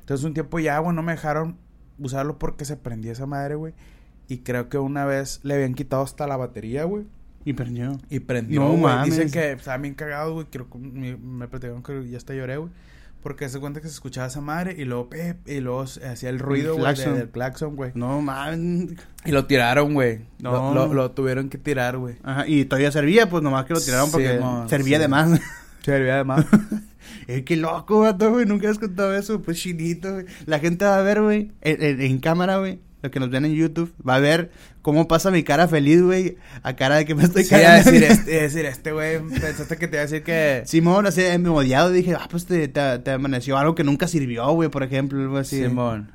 Entonces 0.00 0.24
un 0.24 0.34
tiempo 0.34 0.58
ya, 0.58 0.78
güey, 0.78 0.94
no 0.94 1.02
me 1.02 1.12
dejaron 1.12 1.56
usarlo 1.98 2.38
porque 2.38 2.64
se 2.64 2.76
prendía 2.76 3.12
esa 3.12 3.26
madre, 3.26 3.54
güey. 3.56 3.74
Y 4.28 4.38
creo 4.38 4.68
que 4.68 4.78
una 4.78 5.04
vez 5.04 5.40
le 5.42 5.54
habían 5.54 5.74
quitado 5.74 6.02
hasta 6.02 6.26
la 6.26 6.36
batería, 6.36 6.84
güey. 6.84 7.04
Y 7.44 7.52
perdió. 7.52 7.98
Y 8.08 8.20
prendió, 8.20 8.60
No 8.60 8.68
güey. 8.68 8.80
mames. 8.80 9.10
Dicen 9.16 9.30
que 9.30 9.52
estaban 9.52 9.82
bien 9.82 9.94
cagados, 9.94 10.32
güey. 10.32 10.46
Creo 10.50 10.70
que 10.70 10.78
me, 10.78 11.16
me 11.16 11.46
platicaron 11.48 11.82
que 11.82 12.08
ya 12.08 12.16
hasta 12.16 12.32
lloré, 12.32 12.56
güey. 12.56 12.70
Porque 13.24 13.48
se 13.48 13.58
cuenta 13.58 13.80
que 13.80 13.88
se 13.88 13.94
escuchaba 13.94 14.28
esa 14.28 14.40
madre 14.40 14.76
y 14.78 14.84
luego, 14.84 15.08
pep, 15.08 15.48
y 15.48 15.58
luego 15.60 15.86
se 15.88 16.06
hacía 16.06 16.28
el 16.30 16.38
ruido, 16.38 16.76
güey, 16.76 16.94
de- 16.94 17.12
del 17.12 17.30
claxon, 17.30 17.74
güey. 17.74 17.90
No, 17.94 18.20
man. 18.20 18.96
Y 19.24 19.32
lo 19.32 19.46
tiraron, 19.46 19.94
güey. 19.94 20.20
No. 20.40 20.52
Lo, 20.72 20.86
lo- 20.86 20.94
lo 20.94 21.10
tuvieron 21.10 21.48
que 21.48 21.58
tirar, 21.58 21.96
güey. 21.96 22.16
Ajá. 22.22 22.46
Y 22.46 22.66
todavía 22.66 22.92
servía, 22.92 23.28
pues 23.28 23.42
nomás 23.42 23.64
que 23.64 23.74
lo 23.74 23.80
tiraron 23.80 24.10
porque 24.12 24.38
servía 24.68 24.98
sí. 24.98 25.02
de 25.02 25.08
más. 25.08 25.40
Servía 25.82 26.14
además. 26.14 26.46
Eh, 27.26 27.42
qué 27.44 27.56
loco, 27.56 28.00
vato, 28.00 28.30
güey. 28.32 28.44
Nunca 28.44 28.68
has 28.68 28.78
contado 28.78 29.14
eso. 29.16 29.40
Pues 29.40 29.58
chinito, 29.58 30.12
güey. 30.12 30.26
La 30.44 30.58
gente 30.58 30.84
va 30.84 30.98
a 30.98 31.02
ver, 31.02 31.22
güey, 31.22 31.52
en, 31.62 31.82
en- 31.82 32.00
en 32.02 32.18
cámara, 32.18 32.58
güey. 32.58 32.80
Lo 33.04 33.10
que 33.10 33.20
nos 33.20 33.28
ven 33.28 33.44
en 33.44 33.52
YouTube. 33.52 33.92
Va 34.08 34.14
a 34.14 34.18
ver 34.18 34.50
cómo 34.80 35.06
pasa 35.06 35.30
mi 35.30 35.42
cara 35.42 35.68
feliz, 35.68 36.00
güey. 36.00 36.38
A 36.62 36.74
cara 36.74 36.96
de 36.96 37.04
que 37.04 37.14
me 37.14 37.24
estoy 37.24 37.44
Sí, 37.44 37.54
a 37.54 37.58
cagando. 37.58 37.90
decir, 37.90 38.02
este, 38.10 38.38
a 38.38 38.42
decir, 38.44 38.64
este 38.64 38.92
güey, 38.92 39.20
pensaste 39.20 39.76
que 39.76 39.88
te 39.88 39.96
iba 39.96 40.00
a 40.00 40.06
decir 40.06 40.22
que... 40.22 40.62
Simón, 40.64 41.06
así, 41.06 41.20
me 41.38 41.50
odiado. 41.50 41.90
Dije, 41.92 42.14
ah, 42.14 42.26
pues 42.30 42.46
te, 42.46 42.66
te, 42.66 42.98
te 43.00 43.10
amaneció 43.10 43.58
algo 43.58 43.74
que 43.74 43.84
nunca 43.84 44.08
sirvió, 44.08 44.50
güey, 44.52 44.70
por 44.70 44.82
ejemplo. 44.82 45.20
Algo 45.20 45.36
así. 45.36 45.62
Simón. 45.62 46.12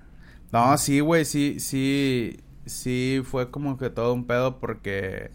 No, 0.52 0.76
sí, 0.80 1.00
güey, 1.00 1.26
sí, 1.26 1.58
sí, 1.60 2.38
sí 2.66 3.22
fue 3.24 3.52
como 3.52 3.78
que 3.78 3.92
todo 3.92 4.16
un 4.16 4.26
pedo 4.26 4.60
porque, 4.60 5.30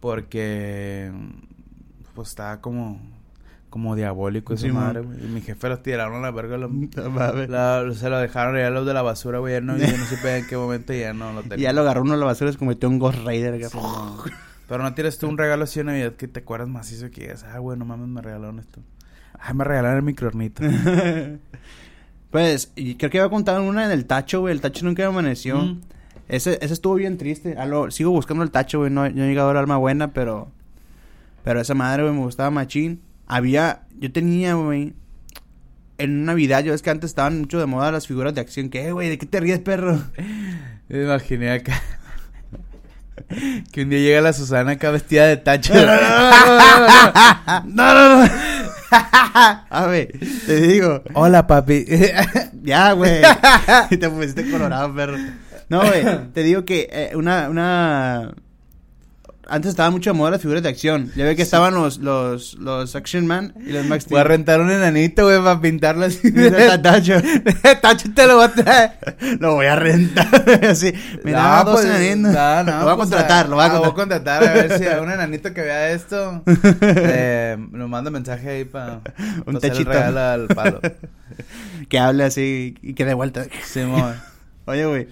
porque, 0.00 1.10
pues 2.14 2.28
estaba 2.28 2.60
como, 2.60 3.00
como 3.74 3.96
diabólico 3.96 4.54
esa 4.54 4.68
madre, 4.68 5.00
güey. 5.00 5.18
Y 5.24 5.26
mi 5.26 5.40
jefe 5.40 5.68
los 5.68 5.82
tiraron 5.82 6.14
a 6.18 6.20
la 6.20 6.30
verga, 6.30 6.56
lo- 6.56 6.68
mames. 7.10 7.48
la- 7.50 7.84
se 7.92 8.08
lo 8.08 8.18
dejaron 8.20 8.56
ya 8.56 8.70
los 8.70 8.86
de 8.86 8.94
la 8.94 9.02
basura, 9.02 9.40
güey, 9.40 9.54
ya 9.54 9.60
no, 9.60 9.76
yo 9.76 9.84
no 9.98 10.04
supe 10.06 10.36
en 10.38 10.46
qué 10.46 10.56
momento 10.56 10.92
ya 10.92 11.12
no 11.12 11.32
lo 11.32 11.40
Y 11.44 11.48
tenía. 11.48 11.64
ya 11.64 11.72
lo 11.72 11.80
agarró 11.80 12.02
uno 12.02 12.14
a 12.14 12.16
la 12.16 12.24
basura 12.26 12.50
y 12.50 12.52
se 12.52 12.58
convirtió 12.60 12.88
en 12.88 13.00
Ghost 13.00 13.18
Rider. 13.26 13.68
Simón. 13.68 14.18
Pero 14.68 14.82
no 14.84 14.94
tienes 14.94 15.18
tú 15.18 15.26
un 15.28 15.36
regalo 15.36 15.64
así 15.64 15.80
de 15.80 15.84
Navidad 15.84 16.12
que 16.12 16.28
te 16.28 16.38
acuerdas 16.38 16.68
macizo 16.68 17.10
que 17.10 17.22
digas, 17.22 17.44
ah, 17.52 17.58
güey, 17.58 17.76
no 17.76 17.84
mames, 17.84 18.06
me 18.06 18.22
regalaron 18.22 18.60
esto. 18.60 18.80
Ah, 19.40 19.52
me 19.54 19.64
regalaron 19.64 19.96
el 19.98 20.04
microornito. 20.04 20.62
pues, 22.30 22.72
y 22.76 22.94
creo 22.94 23.10
que 23.10 23.18
iba 23.18 23.26
a 23.26 23.30
contar 23.30 23.60
una 23.60 23.84
en 23.84 23.90
el 23.90 24.06
tacho, 24.06 24.40
güey. 24.40 24.52
El 24.54 24.60
tacho 24.60 24.84
nunca 24.84 25.02
me 25.02 25.08
amaneció. 25.08 25.58
Mm. 25.58 25.80
Ese, 26.28 26.58
ese 26.62 26.72
estuvo 26.74 26.94
bien 26.94 27.18
triste. 27.18 27.56
A 27.58 27.66
lo- 27.66 27.90
sigo 27.90 28.10
buscando 28.10 28.42
el 28.44 28.50
tacho, 28.50 28.78
güey. 28.78 28.90
No, 28.90 29.02
no 29.08 29.24
he 29.24 29.28
llegado 29.28 29.50
al 29.50 29.56
alma 29.56 29.76
buena, 29.76 30.12
pero. 30.12 30.48
Pero 31.42 31.60
esa 31.60 31.74
madre, 31.74 32.02
güey, 32.04 32.14
me 32.14 32.20
gustaba 32.22 32.50
machín. 32.50 33.00
Había. 33.26 33.82
Yo 33.98 34.12
tenía, 34.12 34.54
güey. 34.54 34.94
En 35.98 36.24
Navidad, 36.24 36.64
yo 36.64 36.72
ves 36.72 36.82
que 36.82 36.90
antes 36.90 37.10
estaban 37.10 37.40
mucho 37.40 37.60
de 37.60 37.66
moda 37.66 37.92
las 37.92 38.06
figuras 38.06 38.34
de 38.34 38.40
acción. 38.40 38.68
¿Qué, 38.68 38.92
güey? 38.92 39.08
¿De 39.08 39.18
qué 39.18 39.26
te 39.26 39.40
ríes, 39.40 39.60
perro? 39.60 40.02
Me 40.88 41.04
imaginé 41.04 41.52
acá. 41.52 41.80
que 43.72 43.82
un 43.82 43.90
día 43.90 44.00
llega 44.00 44.20
la 44.20 44.32
Susana 44.32 44.72
acá 44.72 44.90
vestida 44.90 45.26
de 45.26 45.36
tacho. 45.36 45.72
no, 45.74 45.84
no, 47.64 48.24
no. 48.24 48.30
A 49.70 49.86
ver, 49.88 50.12
te 50.46 50.60
digo. 50.60 51.02
Hola, 51.14 51.46
papi. 51.46 51.84
Ya, 52.62 52.92
güey. 52.92 53.20
Te 53.90 54.08
pusiste 54.08 54.50
colorado, 54.50 54.94
perro. 54.94 55.18
No, 55.68 55.80
güey. 55.80 56.02
Te 56.32 56.42
digo 56.42 56.64
que 56.64 56.88
eh, 56.90 57.10
una, 57.14 57.50
una. 57.50 58.34
Antes 59.48 59.70
estaba 59.70 59.90
mucho 59.90 60.10
de 60.10 60.14
moda 60.14 60.30
las 60.32 60.40
figuras 60.40 60.62
de 60.62 60.68
acción. 60.68 61.10
Ya 61.16 61.24
ve 61.24 61.36
que 61.36 61.42
estaban 61.42 61.74
los, 61.74 61.98
los, 61.98 62.54
los 62.54 62.94
Action 62.96 63.26
Man 63.26 63.54
y 63.66 63.72
los 63.72 63.84
Max 63.86 64.06
Voy 64.08 64.18
a 64.18 64.22
Steel. 64.22 64.28
rentar 64.28 64.60
un 64.60 64.70
enanito, 64.70 65.24
güey, 65.24 65.38
para 65.38 65.60
pintarlo 65.60 66.06
así. 66.06 66.32
Tacho. 66.82 67.14
tacho 67.82 68.08
te 68.14 68.26
lo 68.26 68.36
voy 68.36 68.44
a 68.44 68.52
traer. 68.52 68.90
Lo 69.40 69.54
voy 69.54 69.66
a 69.66 69.76
rentar. 69.76 70.26
Así. 70.68 70.92
Me 71.22 71.32
No, 71.32 71.62
pues, 71.64 71.84
enanitos. 71.84 72.32
no, 72.32 72.64
no, 72.64 72.72
lo 72.78 72.84
voy 72.84 72.92
a 72.92 72.96
pues, 72.96 73.08
contratar, 73.08 73.48
lo 73.48 73.56
voy 73.56 73.64
a 73.64 73.68
ah, 73.68 73.70
contratar. 73.70 73.94
contratar. 73.94 74.44
A 74.44 74.52
ver 74.54 74.78
si 74.78 74.86
a 74.86 75.00
un 75.02 75.10
enanito 75.12 75.52
que 75.52 75.60
vea 75.60 75.90
esto. 75.90 76.42
eh, 76.80 77.56
nos 77.70 77.88
manda 77.88 78.10
mensaje 78.10 78.48
ahí 78.48 78.64
para. 78.64 79.00
Un 79.46 79.58
techito. 79.58 79.90
regalo 79.90 80.20
al 80.20 80.46
palo. 80.48 80.80
Que 81.88 81.98
hable 81.98 82.24
así 82.24 82.74
y 82.82 82.94
que 82.94 83.04
de 83.04 83.14
vuelta. 83.14 83.44
Simón. 83.64 84.14
Oye, 84.66 84.86
güey. 84.86 85.08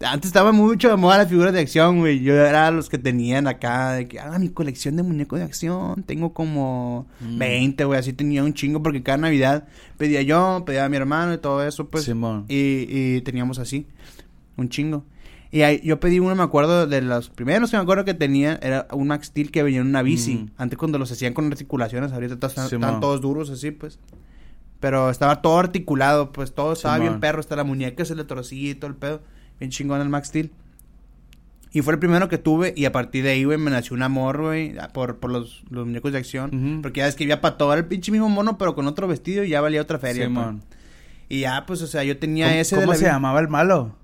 Antes 0.00 0.28
estaba 0.28 0.52
mucho 0.52 0.90
de 0.90 0.96
moda 0.96 1.16
las 1.16 1.28
figuras 1.28 1.54
de 1.54 1.60
acción, 1.60 2.00
güey. 2.00 2.20
Yo 2.20 2.34
era 2.34 2.70
los 2.70 2.90
que 2.90 2.98
tenían 2.98 3.46
acá, 3.46 3.92
de 3.92 4.06
que, 4.06 4.20
ah, 4.20 4.38
mi 4.38 4.50
colección 4.50 4.94
de 4.96 5.02
muñecos 5.02 5.38
de 5.38 5.44
acción. 5.46 6.02
Tengo 6.02 6.34
como 6.34 7.06
Mm. 7.20 7.38
20, 7.38 7.84
güey. 7.86 7.98
Así 7.98 8.12
tenía 8.12 8.44
un 8.44 8.52
chingo 8.52 8.82
porque 8.82 9.02
cada 9.02 9.16
Navidad 9.16 9.66
pedía 9.96 10.20
yo, 10.20 10.64
pedía 10.66 10.84
a 10.84 10.88
mi 10.90 10.98
hermano 10.98 11.32
y 11.32 11.38
todo 11.38 11.64
eso, 11.66 11.88
pues. 11.88 12.04
Simón. 12.04 12.44
Y, 12.48 12.86
y 12.88 13.20
teníamos 13.22 13.58
así, 13.58 13.86
un 14.58 14.68
chingo. 14.68 15.04
Y 15.50 15.62
ahí, 15.62 15.80
yo 15.82 15.98
pedí 15.98 16.18
uno, 16.18 16.34
me 16.34 16.42
acuerdo, 16.42 16.86
de 16.86 17.00
los 17.00 17.30
primeros 17.30 17.70
que 17.70 17.78
me 17.78 17.82
acuerdo 17.82 18.04
que 18.04 18.12
tenía, 18.12 18.58
era 18.62 18.86
un 18.92 19.06
Max 19.08 19.28
Steel 19.28 19.50
que 19.50 19.62
venía 19.62 19.80
en 19.80 19.86
una 19.86 20.02
bici. 20.02 20.34
Mm. 20.34 20.50
Antes 20.58 20.78
cuando 20.78 20.98
los 20.98 21.10
hacían 21.10 21.32
con 21.32 21.46
articulaciones, 21.46 22.12
ahorita 22.12 22.46
están, 22.46 23.00
todos 23.00 23.22
duros 23.22 23.48
así, 23.48 23.70
pues. 23.70 23.98
Pero 24.78 25.08
estaba 25.08 25.40
todo 25.40 25.58
articulado, 25.58 26.32
pues 26.32 26.54
todo 26.54 26.74
estaba 26.74 26.98
bien 26.98 27.18
perro, 27.18 27.40
hasta 27.40 27.56
la 27.56 27.64
muñeca 27.64 28.04
se 28.04 28.14
le 28.14 28.24
torcía 28.24 28.72
y 28.72 28.74
todo 28.74 28.90
el 28.90 28.96
pedo. 28.96 29.22
Bien 29.58 29.70
chingón 29.70 30.00
el 30.00 30.08
Max 30.08 30.28
Steel. 30.28 30.50
Y 31.72 31.82
fue 31.82 31.92
el 31.92 31.98
primero 31.98 32.28
que 32.28 32.38
tuve 32.38 32.72
y 32.74 32.86
a 32.86 32.92
partir 32.92 33.22
de 33.24 33.32
ahí, 33.32 33.44
güey, 33.44 33.58
me 33.58 33.70
nació 33.70 33.94
un 33.96 34.02
amor, 34.02 34.40
güey, 34.40 34.74
por, 34.94 35.18
por 35.18 35.30
los, 35.30 35.62
los 35.68 35.84
muñecos 35.86 36.10
de 36.12 36.18
acción. 36.18 36.80
Porque 36.82 37.00
ya 37.00 37.08
es 37.08 37.16
que 37.16 37.24
iba 37.24 37.40
para 37.40 37.58
todo, 37.58 37.74
el 37.74 37.84
pinche 37.84 38.10
mismo 38.12 38.28
mono, 38.30 38.56
pero 38.56 38.74
con 38.74 38.86
otro 38.86 39.06
vestido 39.06 39.44
y 39.44 39.50
ya 39.50 39.60
valía 39.60 39.82
otra 39.82 39.98
feria. 39.98 40.24
Simón. 40.24 40.62
pues. 40.66 40.78
Y 41.28 41.40
ya, 41.40 41.66
pues, 41.66 41.82
o 41.82 41.86
sea, 41.86 42.02
yo 42.04 42.18
tenía 42.18 42.46
¿Cómo, 42.48 42.60
ese 42.60 42.76
de 42.76 42.82
cómo 42.82 42.92
la 42.92 42.98
se 42.98 43.04
llamaba 43.04 43.40
el 43.40 43.48
malo? 43.48 43.96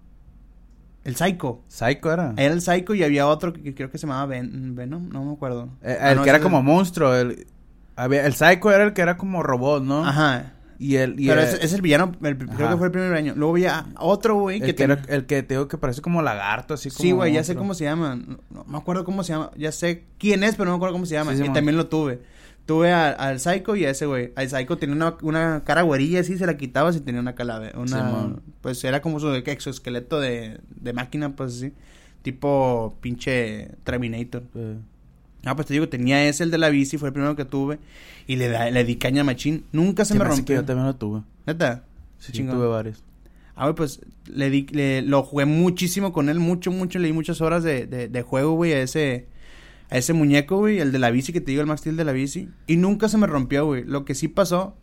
El 1.04 1.16
Psycho. 1.16 1.62
Psycho 1.68 2.12
era. 2.12 2.34
Era 2.36 2.52
el 2.52 2.60
Psycho 2.60 2.94
y 2.94 3.04
había 3.04 3.26
otro 3.26 3.52
que 3.52 3.74
creo 3.74 3.90
que 3.90 3.96
se 3.98 4.06
llamaba 4.06 4.26
Ven 4.26 4.74
Venom, 4.74 5.08
no 5.08 5.24
me 5.24 5.32
acuerdo. 5.32 5.70
Eh, 5.82 5.96
Ah, 6.00 6.10
el 6.12 6.18
no, 6.18 6.24
que 6.24 6.30
era 6.30 6.40
como 6.40 6.62
monstruo. 6.62 7.14
El, 7.14 7.46
había, 7.96 8.26
el 8.26 8.34
Psycho 8.34 8.70
era 8.70 8.84
el 8.84 8.92
que 8.92 9.02
era 9.02 9.16
como 9.16 9.42
robot, 9.42 9.82
¿no? 9.82 10.04
Ajá. 10.04 10.52
Y 10.82 10.96
el. 10.96 11.18
Y 11.20 11.28
Pero 11.28 11.40
el, 11.42 11.46
ese 11.48 11.64
es 11.64 11.72
el 11.72 11.80
villano, 11.80 12.12
el- 12.22 12.36
creo 12.36 12.70
que 12.70 12.76
fue 12.76 12.86
el 12.86 12.92
primer 12.92 13.12
año. 13.14 13.34
Luego 13.36 13.52
había 13.52 13.86
otro, 13.98 14.34
güey, 14.34 14.56
el 14.60 14.74
que, 14.74 14.74
que, 14.74 14.98
el 15.08 15.26
que 15.26 15.42
te 15.42 15.54
digo 15.54 15.68
que 15.68 15.78
parece 15.78 16.02
como 16.02 16.22
lagarto, 16.22 16.74
así 16.74 16.90
como. 16.90 17.00
Sí, 17.02 17.12
güey, 17.12 17.33
ya 17.33 17.44
sé 17.44 17.54
cómo 17.54 17.74
se 17.74 17.85
llama. 17.85 18.16
No, 18.16 18.38
no 18.50 18.64
me 18.64 18.78
acuerdo 18.78 19.04
cómo 19.04 19.22
se 19.22 19.33
llama. 19.33 19.50
Ya 19.56 19.70
sé 19.70 20.04
quién 20.18 20.42
es, 20.42 20.56
pero 20.56 20.64
no 20.66 20.72
me 20.72 20.76
acuerdo 20.76 20.94
cómo 20.94 21.06
se 21.06 21.14
llama. 21.14 21.37
Sí, 21.37 21.42
y 21.44 21.52
también 21.52 21.76
lo 21.76 21.87
tuve. 21.87 22.20
Tuve 22.66 22.92
a- 22.92 23.10
al 23.10 23.38
Psycho 23.40 23.74
y 23.76 23.85
a 23.85 23.90
ese, 23.90 24.06
güey. 24.06 24.33
Al 24.37 24.48
Psycho 24.48 24.76
tenía 24.78 24.94
una, 24.96 25.16
una 25.22 25.62
cara 25.64 25.83
güerilla 25.83 26.20
así, 26.20 26.37
se 26.38 26.46
la 26.46 26.56
quitabas 26.56 26.96
y 26.96 27.00
tenía 27.00 27.20
una 27.20 27.35
calavera. 27.35 27.78
Una, 27.78 27.87
Simón. 28.08 28.42
pues 28.60 28.83
era 28.85 29.00
como 29.02 29.20
su 29.20 29.33
exoesqueleto 29.35 30.20
de, 30.20 30.58
de 30.68 30.92
máquina, 30.92 31.35
pues 31.37 31.56
así. 31.56 31.72
Tipo 32.22 32.96
pinche 33.00 33.70
Terminator. 33.85 34.42
Ah, 35.44 35.56
pues 35.56 35.66
te 35.66 35.74
digo, 35.74 35.88
tenía 35.88 36.24
ese, 36.28 36.44
el 36.44 36.50
de 36.50 36.58
la 36.58 36.68
bici, 36.70 36.98
fue 36.98 37.08
el 37.08 37.12
primero 37.12 37.34
que 37.34 37.44
tuve. 37.44 37.78
Y 38.26 38.36
le, 38.36 38.48
da, 38.48 38.70
le 38.70 38.84
di 38.84 38.96
caña 38.96 39.24
machín. 39.24 39.64
Nunca 39.72 40.04
se 40.04 40.14
me 40.14 40.20
hace 40.24 40.30
que 40.30 40.36
rompió. 40.36 40.56
yo 40.56 40.64
también 40.64 40.86
lo 40.86 40.94
tuve. 40.94 41.22
¿Neta? 41.46 41.84
Sí, 42.18 42.32
Chingón. 42.32 42.56
tuve 42.56 42.66
varios. 42.68 43.02
Ah, 43.56 43.64
güey, 43.64 43.74
pues 43.74 44.00
le 44.26 44.50
di, 44.50 44.66
le, 44.70 45.02
lo 45.02 45.22
jugué 45.24 45.44
muchísimo 45.44 46.12
con 46.12 46.28
él, 46.28 46.38
mucho, 46.38 46.70
mucho, 46.70 46.98
le 46.98 47.08
di 47.08 47.12
muchas 47.12 47.40
horas 47.40 47.62
de, 47.64 47.86
de, 47.86 48.08
de 48.08 48.22
juego, 48.22 48.52
güey, 48.52 48.72
a 48.72 48.80
ese, 48.80 49.26
a 49.90 49.98
ese 49.98 50.12
muñeco, 50.12 50.58
güey, 50.58 50.78
el 50.78 50.92
de 50.92 50.98
la 50.98 51.10
bici 51.10 51.32
que 51.32 51.40
te 51.40 51.50
digo, 51.50 51.60
el 51.60 51.66
Max 51.66 51.80
Steel 51.80 51.96
de 51.96 52.04
la 52.04 52.12
bici. 52.12 52.48
Y 52.66 52.76
nunca 52.76 53.08
se 53.08 53.18
me 53.18 53.26
rompió, 53.26 53.66
güey. 53.66 53.84
Lo 53.84 54.04
que 54.04 54.14
sí 54.14 54.28
pasó 54.28 54.76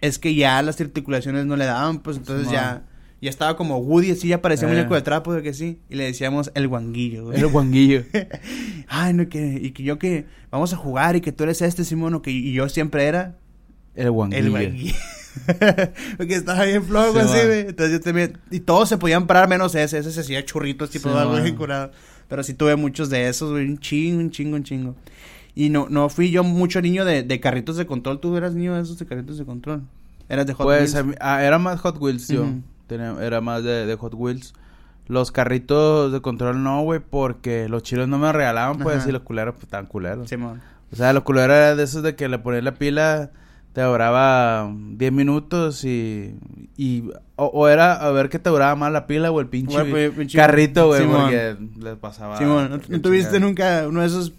es 0.00 0.18
que 0.18 0.34
ya 0.34 0.60
las 0.62 0.80
articulaciones 0.80 1.46
no 1.46 1.56
le 1.56 1.64
daban, 1.64 2.00
pues 2.00 2.18
entonces 2.18 2.50
ya, 2.50 2.84
ya 3.22 3.30
estaba 3.30 3.56
como 3.56 3.78
Woody, 3.78 4.10
así 4.10 4.28
ya 4.28 4.42
parecía 4.42 4.66
un 4.68 4.74
Eh. 4.74 4.76
muñeco 4.78 4.94
de 4.94 5.02
trapo, 5.02 5.32
de 5.32 5.42
que 5.42 5.54
sí. 5.54 5.78
Y 5.88 5.94
le 5.94 6.04
decíamos 6.04 6.50
el 6.54 6.68
guanguillo, 6.68 7.24
güey. 7.26 7.38
El 7.38 7.46
guanguillo. 7.46 8.02
Ay, 8.88 9.14
no, 9.14 9.28
que, 9.28 9.58
y 9.62 9.70
que 9.70 9.82
yo 9.82 9.98
que 9.98 10.26
vamos 10.50 10.72
a 10.72 10.76
jugar 10.76 11.16
y 11.16 11.20
que 11.20 11.32
tú 11.32 11.44
eres 11.44 11.62
este, 11.62 11.84
Simón, 11.84 12.14
o 12.14 12.22
que 12.22 12.30
y 12.30 12.52
yo 12.52 12.68
siempre 12.68 13.04
era 13.06 13.38
El 13.94 14.10
guanguillo. 14.10 14.42
el 14.44 14.50
guanguillo. 14.50 14.94
Porque 16.18 16.34
estaba 16.34 16.64
bien 16.64 16.84
flojo 16.84 17.12
Sí, 17.12 17.18
así, 17.20 17.46
güey. 17.46 17.60
Entonces 17.60 17.92
yo 17.92 18.00
también, 18.00 18.38
y 18.50 18.60
todos 18.60 18.88
se 18.88 18.98
podían 18.98 19.26
parar 19.26 19.48
menos 19.48 19.74
ese, 19.74 19.98
ese 19.98 20.12
se 20.12 20.20
hacía 20.20 20.44
churritos, 20.44 20.90
tipo 20.90 21.08
Sí, 21.10 21.16
algo 21.16 21.40
bien 21.40 21.56
curado. 21.56 21.90
Pero 22.28 22.42
sí 22.42 22.54
tuve 22.54 22.76
muchos 22.76 23.08
de 23.10 23.28
esos, 23.28 23.50
güey, 23.50 23.66
un 23.66 23.78
chingo, 23.78 24.18
un 24.20 24.30
chingo, 24.30 24.56
un 24.56 24.62
chingo. 24.64 24.94
Y 25.54 25.68
no, 25.68 25.86
no 25.90 26.08
fui 26.08 26.30
yo 26.30 26.44
mucho 26.44 26.80
niño 26.80 27.04
de, 27.04 27.22
de 27.22 27.40
carritos 27.40 27.76
de 27.76 27.86
control, 27.86 28.20
tú 28.20 28.36
eras 28.36 28.54
niño 28.54 28.74
de 28.74 28.82
esos 28.82 28.98
de 28.98 29.06
carritos 29.06 29.36
de 29.38 29.44
control. 29.44 29.82
Eras 30.28 30.46
de 30.46 30.54
Hot 30.54 30.64
Pues 30.66 30.94
Wheels. 30.94 31.16
ah, 31.20 31.42
era 31.44 31.58
más 31.58 31.80
Hot 31.80 31.98
Wheels, 32.00 32.28
yo. 32.28 32.46
Era 32.88 33.40
más 33.40 33.62
de, 33.64 33.86
de 33.86 33.96
Hot 33.96 34.14
Wheels. 34.14 34.54
Los 35.08 35.32
carritos 35.32 36.12
de 36.12 36.20
control 36.20 36.62
no, 36.62 36.82
güey, 36.82 37.00
porque 37.00 37.68
los 37.68 37.82
chilos 37.82 38.08
no 38.08 38.18
me 38.18 38.32
regalaban, 38.32 38.78
pues, 38.78 38.98
Ajá. 38.98 39.08
y 39.08 39.12
los 39.12 39.22
culeros, 39.22 39.54
pues, 39.54 39.64
estaban 39.64 39.86
culeros. 39.86 40.28
Simón. 40.28 40.60
O 40.92 40.96
sea, 40.96 41.12
los 41.12 41.22
culeros 41.24 41.56
eran 41.56 41.76
de 41.76 41.82
esos 41.82 42.02
de 42.02 42.14
que 42.14 42.28
le 42.28 42.38
ponías 42.38 42.62
la 42.62 42.74
pila, 42.74 43.30
te 43.72 43.80
duraba 43.82 44.70
10 44.72 45.12
minutos 45.12 45.84
y... 45.84 46.36
y 46.76 47.04
o, 47.36 47.46
o 47.46 47.68
era 47.68 47.94
a 47.94 48.10
ver 48.12 48.28
qué 48.28 48.38
te 48.38 48.50
duraba 48.50 48.76
más 48.76 48.92
la 48.92 49.06
pila 49.06 49.30
o 49.30 49.40
el 49.40 49.48
pinche, 49.48 49.74
Güey, 49.88 50.10
pues, 50.10 50.28
pinche- 50.28 50.36
carrito, 50.36 50.86
güey, 50.88 51.04
porque 51.06 51.56
les 51.80 51.96
pasaba... 51.96 52.36
Simón, 52.38 52.70
¿no, 52.70 52.80
no 52.88 53.00
tuviste 53.00 53.40
nunca 53.40 53.84
uno 53.88 54.02
de 54.02 54.06
esos 54.06 54.32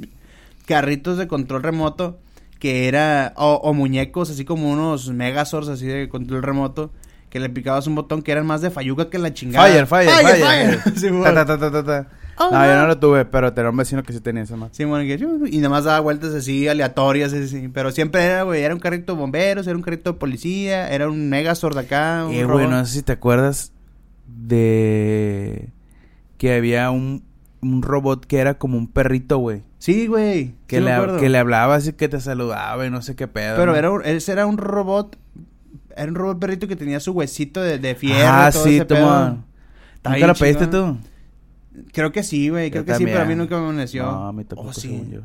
carritos 0.66 1.18
de 1.18 1.28
control 1.28 1.64
remoto 1.64 2.20
que 2.60 2.88
era, 2.88 3.34
o, 3.36 3.56
o 3.56 3.74
muñecos 3.74 4.30
así 4.30 4.46
como 4.46 4.72
unos 4.72 5.10
Megazords 5.10 5.68
así 5.68 5.86
de 5.86 6.08
control 6.08 6.41
remoto, 6.44 6.91
que 7.34 7.40
le 7.40 7.50
picabas 7.50 7.88
un 7.88 7.96
botón 7.96 8.22
que 8.22 8.32
eran 8.32 8.46
más 8.46 8.62
de 8.62 8.70
fayuca 8.70 9.10
que 9.10 9.18
la 9.18 9.34
chingada? 9.34 9.66
Fire, 9.66 9.88
fire, 9.88 10.38
fire. 10.40 11.00
Simón. 11.00 11.24
Ta, 11.34 11.34
ta, 11.34 11.58
ta, 11.58 11.58
ta, 11.58 11.72
ta, 11.72 11.84
ta. 11.84 12.08
Oh, 12.38 12.52
no, 12.52 12.64
yo 12.64 12.76
no. 12.76 12.86
lo 12.86 13.00
tuve, 13.00 13.26
pero 13.26 13.54
tenía 13.54 13.72
un 13.72 13.78
vecino 13.78 14.04
que 14.04 14.14
sí 14.14 14.20
tenía 14.20 14.44
esa 14.44 14.56
más. 14.56 14.70
Que 14.78 15.18
chu, 15.20 15.48
y 15.48 15.58
nada 15.58 15.70
más 15.70 15.84
daba 15.86 16.00
vueltas 16.00 16.32
así 16.36 16.68
aleatorias, 16.68 17.34
así, 17.34 17.70
pero 17.74 17.90
siempre 17.90 18.24
era, 18.24 18.44
güey, 18.44 18.62
era 18.62 18.76
un 18.76 18.80
carrito 18.80 19.14
de 19.14 19.20
bomberos, 19.20 19.66
era 19.66 19.76
un 19.76 19.82
carrito 19.82 20.14
de 20.14 20.20
policía, 20.20 20.92
era 20.92 21.10
un 21.10 21.28
Megazord 21.30 21.76
acá, 21.76 22.26
un 22.28 22.34
Eh, 22.36 22.46
güey, 22.46 22.68
no 22.68 22.86
sé 22.86 22.94
si 22.94 23.02
te 23.02 23.14
acuerdas 23.14 23.72
de 24.28 25.70
que 26.38 26.54
había 26.54 26.92
un, 26.92 27.24
un 27.62 27.82
robot 27.82 28.26
que 28.28 28.38
era 28.38 28.60
como 28.60 28.78
un 28.78 28.88
perrito, 28.88 29.40
güey. 29.40 29.64
Sí, 29.80 30.06
güey, 30.06 30.54
Que, 30.68 30.78
sí 30.78 30.84
le, 30.84 31.18
que 31.20 31.30
le 31.30 31.38
hablaba 31.40 31.76
así 31.76 31.94
que 31.94 32.08
te 32.10 32.22
saludaba 32.22 32.86
y 32.86 32.92
no 32.92 33.02
sé 33.02 33.16
qué 33.16 33.28
pedo. 33.28 33.56
Pero 33.58 33.72
¿no? 33.72 33.78
era 33.78 33.90
un- 33.92 34.06
ese 34.06 34.32
era 34.32 34.46
un 34.46 34.58
robot, 34.58 35.18
era 35.96 36.10
un 36.10 36.16
robot 36.16 36.39
perrito 36.39 36.68
que 36.68 36.76
tenía 36.76 37.00
su 37.00 37.12
huesito 37.12 37.62
de, 37.62 37.80
de 37.80 37.96
fierro, 37.96 38.28
Ah, 38.32 38.50
todo 38.52 38.64
sí, 38.66 38.76
ese 38.76 38.86
toma. 38.86 39.44
¿Nunca 40.04 40.28
lo 40.28 40.36
pediste 40.36 40.68
tú? 40.68 40.98
Creo 41.91 42.12
que 42.12 42.24
sí, 42.24 42.50
güey, 42.50 42.70
creo 42.70 42.84
Yo 42.84 42.86
que 42.86 42.96
sí, 42.96 43.06
pero 43.06 43.18
a 43.18 43.20
mí 43.22 43.22
también. 43.22 43.39
nunca 43.39 43.58
me 43.58 43.64
amaneció. 43.64 44.04
No, 44.04 44.28
a 44.28 44.34
mí 44.34 44.44
tampoco, 44.44 44.70
Oh, 44.70 44.74
sí. 44.74 44.82
según 44.89 45.12
yo. 45.12 45.22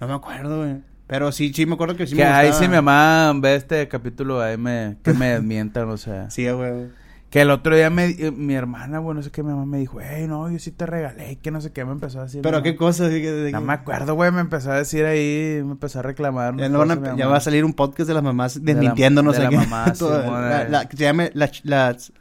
No 0.00 0.06
me 0.08 0.14
acuerdo, 0.14 0.58
güey. 0.58 0.76
Pero 1.08 1.32
sí, 1.32 1.52
sí 1.52 1.66
me 1.66 1.74
acuerdo 1.74 1.96
que 1.96 2.06
sí 2.06 2.14
que 2.16 2.22
me 2.22 2.28
ahí 2.28 2.48
gustaba. 2.48 2.64
si 2.64 2.68
mi 2.70 2.76
mamá 2.76 3.32
ve 3.36 3.54
este 3.56 3.88
capítulo, 3.88 4.40
ahí 4.40 4.56
me, 4.56 4.96
que 5.02 5.12
me 5.12 5.30
desmientan, 5.34 5.88
o 5.90 5.96
sea. 5.96 6.30
Sí, 6.30 6.48
güey. 6.50 6.88
Que 7.32 7.40
el 7.40 7.50
otro 7.50 7.74
día 7.74 7.88
me, 7.88 8.04
eh, 8.10 8.30
mi 8.30 8.52
hermana, 8.54 8.98
bueno, 8.98 9.20
no 9.20 9.22
sé 9.24 9.30
qué, 9.30 9.42
mi 9.42 9.48
mamá 9.52 9.64
me 9.64 9.78
dijo, 9.78 9.98
hey, 10.02 10.26
no, 10.28 10.50
yo 10.50 10.58
sí 10.58 10.70
te 10.70 10.84
regalé, 10.84 11.38
que 11.38 11.50
no 11.50 11.62
sé 11.62 11.72
qué, 11.72 11.82
me 11.82 11.92
empezó 11.92 12.20
a 12.20 12.24
decir. 12.24 12.42
Pero 12.42 12.62
qué 12.62 12.72
mamá. 12.72 12.78
cosa, 12.78 13.08
sí, 13.08 13.22
que- 13.22 13.32
de 13.32 13.50
No 13.52 13.62
me 13.62 13.72
acuerdo, 13.72 14.14
güey, 14.14 14.30
me 14.30 14.40
empezó 14.42 14.70
a 14.70 14.76
decir 14.76 15.06
ahí, 15.06 15.62
me 15.64 15.72
empezó 15.72 16.00
a 16.00 16.02
reclamar. 16.02 16.54
Ya, 16.58 16.68
no 16.68 16.78
van 16.80 16.90
a- 16.90 16.96
cosas, 16.96 17.12
mi 17.14 17.18
ya 17.18 17.26
va 17.28 17.38
a 17.38 17.40
salir 17.40 17.64
un 17.64 17.72
podcast 17.72 18.06
de 18.08 18.12
las 18.14 18.22
mamás 18.22 18.62
desmintiéndonos. 18.62 19.34
de 19.34 19.40
la 19.44 19.46
aquí. 19.48 19.56
mamá, 19.56 19.92
Todo- 19.98 20.20
Simón, 20.22 20.42
la- 20.42 20.62
eh. 20.62 20.68
la- 20.68 20.88
que 20.88 20.96
se 20.98 21.04
llame 21.04 21.30
la- 21.32 21.50
las, 21.64 22.12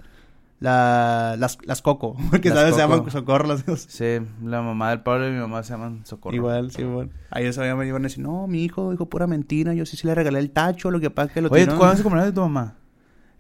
la- 0.62 1.36
las, 1.38 1.57
las 1.66 1.82
Coco. 1.82 2.16
Porque 2.32 2.47
Las 2.47 2.57
sabes, 2.59 2.76
se 2.76 2.82
Coco. 2.82 2.95
llaman 2.95 3.12
Socorro 3.12 3.47
las 3.49 3.66
dos. 3.66 3.82
Sí, 3.89 4.20
la 4.45 4.62
mamá 4.62 4.91
del 4.91 5.01
Pablo 5.01 5.28
y 5.28 5.32
mi 5.32 5.39
mamá 5.39 5.62
se 5.64 5.74
llaman 5.74 6.05
Socorro. 6.05 6.34
Igual, 6.38 6.72
sí, 6.72 6.84
bueno. 6.86 7.12
Ahí 7.32 7.47
eso 7.47 7.59
me 7.76 7.86
iban 7.86 8.01
a 8.03 8.07
decir, 8.07 8.24
no, 8.24 8.47
mi 8.47 8.64
hijo 8.64 8.91
dijo 8.91 9.07
pura 9.09 9.28
mentira. 9.28 9.74
Yo 9.74 9.86
sí, 9.86 9.97
sí 9.97 10.07
le 10.07 10.16
regalé 10.16 10.39
el 10.39 10.51
tacho, 10.51 10.89
lo 10.89 11.01
que 11.01 11.09
pasa 11.09 11.28
es 11.28 11.34
que 11.34 11.41
lo 11.41 11.49
Oye. 11.49 11.68
¿cuándo 11.68 11.97
se 11.97 12.26
de 12.26 12.32
tu 12.32 12.39
mamá? 12.39 12.76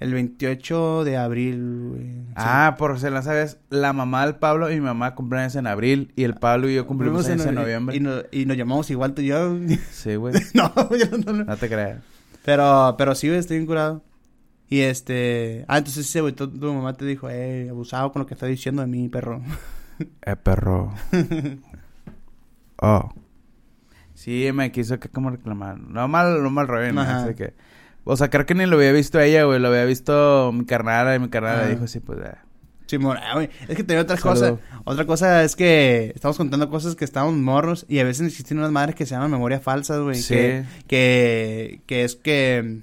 El 0.01 0.13
28 0.15 1.03
de 1.03 1.15
abril, 1.15 1.89
güey. 1.91 2.01
Sí. 2.05 2.33
Ah, 2.35 2.75
por 2.79 2.99
si 2.99 3.05
no 3.11 3.21
sabes, 3.21 3.59
la 3.69 3.93
mamá 3.93 4.25
del 4.25 4.35
Pablo 4.37 4.71
y 4.71 4.73
mi 4.75 4.81
mamá 4.81 5.13
cumpleaños 5.13 5.55
en 5.55 5.67
abril 5.67 6.11
y 6.15 6.23
el 6.23 6.33
Pablo 6.33 6.67
y 6.67 6.73
yo 6.73 6.87
cumplimos 6.87 7.29
años 7.29 7.45
en 7.45 7.53
noviembre. 7.53 7.95
Y, 7.95 7.99
no- 7.99 8.23
y 8.31 8.47
nos 8.47 8.57
llamamos 8.57 8.89
igual 8.89 9.13
tú 9.13 9.21
y 9.21 9.27
yo. 9.27 9.55
Sí, 9.91 10.15
güey. 10.17 10.33
no, 10.55 10.73
yo 10.97 11.17
no, 11.23 11.33
no. 11.33 11.43
No 11.43 11.55
te 11.55 11.69
creas. 11.69 11.99
Pero, 12.43 12.95
pero 12.97 13.13
sí, 13.13 13.27
güey, 13.27 13.39
estoy 13.39 13.57
bien 13.57 13.67
curado. 13.67 14.03
Y 14.67 14.79
este... 14.79 15.65
Ah, 15.67 15.77
entonces 15.77 16.07
sí, 16.07 16.19
güey, 16.19 16.33
tu, 16.33 16.47
tu 16.49 16.73
mamá 16.73 16.93
te 16.93 17.05
dijo, 17.05 17.29
eh, 17.29 17.67
abusado 17.69 18.11
con 18.11 18.21
lo 18.21 18.25
que 18.25 18.33
está 18.33 18.47
diciendo 18.47 18.81
de 18.81 18.87
mí, 18.87 19.07
perro. 19.07 19.41
Eh, 20.25 20.35
perro. 20.35 20.91
oh. 22.81 23.13
Sí, 24.15 24.49
me 24.51 24.71
quiso 24.71 24.99
que 24.99 25.09
como 25.09 25.29
reclamar. 25.29 25.77
No 25.79 26.07
mal, 26.07 26.41
no 26.41 26.49
mal 26.49 26.67
rollo, 26.67 26.91
¿no? 26.91 27.01
Así 27.01 27.35
que... 27.35 27.53
O 28.03 28.15
sea, 28.17 28.29
creo 28.29 28.45
que 28.45 28.55
ni 28.55 28.65
lo 28.65 28.77
había 28.77 28.91
visto 28.91 29.19
ella, 29.19 29.43
güey. 29.45 29.59
Lo 29.59 29.67
había 29.69 29.85
visto 29.85 30.51
mi 30.53 30.65
carnal 30.65 31.15
y 31.15 31.19
mi 31.19 31.29
carnal 31.29 31.61
Ah. 31.65 31.67
dijo, 31.67 31.87
sí, 31.87 31.99
pues... 31.99 32.19
eh. 32.19 32.35
Simón, 32.87 33.17
ah, 33.21 33.35
güey, 33.35 33.49
es 33.69 33.77
que 33.77 33.85
tenía 33.85 34.01
otra 34.01 34.17
Saludo. 34.17 34.57
cosa. 34.59 34.81
Otra 34.83 35.05
cosa 35.05 35.43
es 35.45 35.55
que 35.55 36.11
estamos 36.13 36.35
contando 36.35 36.69
cosas 36.69 36.95
que 36.95 37.05
estábamos 37.05 37.35
morros 37.37 37.85
y 37.87 37.99
a 37.99 38.03
veces 38.03 38.27
existen 38.27 38.57
unas 38.57 38.71
madres 38.71 38.95
que 38.95 39.05
se 39.05 39.15
llaman 39.15 39.31
memoria 39.31 39.61
falsas, 39.61 40.01
güey. 40.01 40.15
Sí. 40.17 40.33
Que, 40.35 40.65
que, 40.87 41.81
que 41.85 42.03
es 42.03 42.17
que 42.17 42.81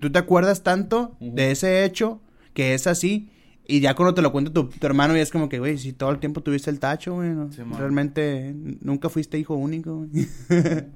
tú 0.00 0.10
te 0.10 0.18
acuerdas 0.18 0.64
tanto 0.64 1.14
de 1.20 1.52
ese 1.52 1.84
hecho 1.84 2.20
que 2.52 2.74
es 2.74 2.88
así 2.88 3.30
y 3.64 3.78
ya 3.78 3.94
cuando 3.94 4.12
te 4.14 4.22
lo 4.22 4.32
cuenta 4.32 4.52
tu, 4.52 4.64
tu 4.68 4.84
hermano 4.88 5.16
y 5.16 5.20
es 5.20 5.30
como 5.30 5.48
que, 5.48 5.60
güey, 5.60 5.78
si 5.78 5.92
todo 5.92 6.10
el 6.10 6.18
tiempo 6.18 6.40
tuviste 6.42 6.68
el 6.70 6.80
tacho, 6.80 7.14
güey, 7.14 7.28
¿no? 7.28 7.48
Realmente 7.78 8.52
nunca 8.80 9.08
fuiste 9.08 9.38
hijo 9.38 9.54
único, 9.54 9.98
güey. 9.98 10.26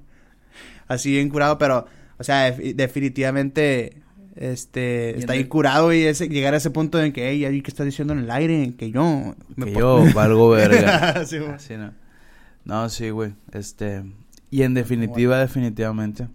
así 0.89 1.13
bien 1.13 1.29
curado, 1.29 1.59
pero, 1.59 1.87
o 2.19 2.25
sea, 2.25 2.51
def- 2.51 2.75
definitivamente... 2.77 4.03
Este, 4.35 5.15
Y 5.17 5.21
está 5.21 5.35
el- 5.35 5.49
curado 5.49 5.95
y 5.95 6.03
ese, 6.03 6.29
llegar 6.29 6.53
a 6.53 6.59
ese 6.59 6.71
punto 6.71 7.03
en 7.03 7.13
que, 7.13 7.31
hey, 7.31 7.63
¿qué 7.63 7.71
estás 7.71 7.87
diciendo 7.87 8.13
en 8.13 8.19
el 8.21 8.31
aire? 8.31 8.75
Que 8.79 8.91
yo... 8.91 9.35
me 9.57 9.67
Que 9.67 9.73
yo 9.73 10.05
valgo 10.15 10.51
verga. 10.51 11.25
Sí. 11.27 11.39
Así 11.39 11.75
no. 11.77 11.93
No, 12.65 12.89
sí, 12.91 13.11
güey. 13.11 13.33
Este... 13.53 14.03
Y 14.51 14.63
en 14.63 14.75
definitiva, 14.75 15.39
definitivamente. 15.39 16.29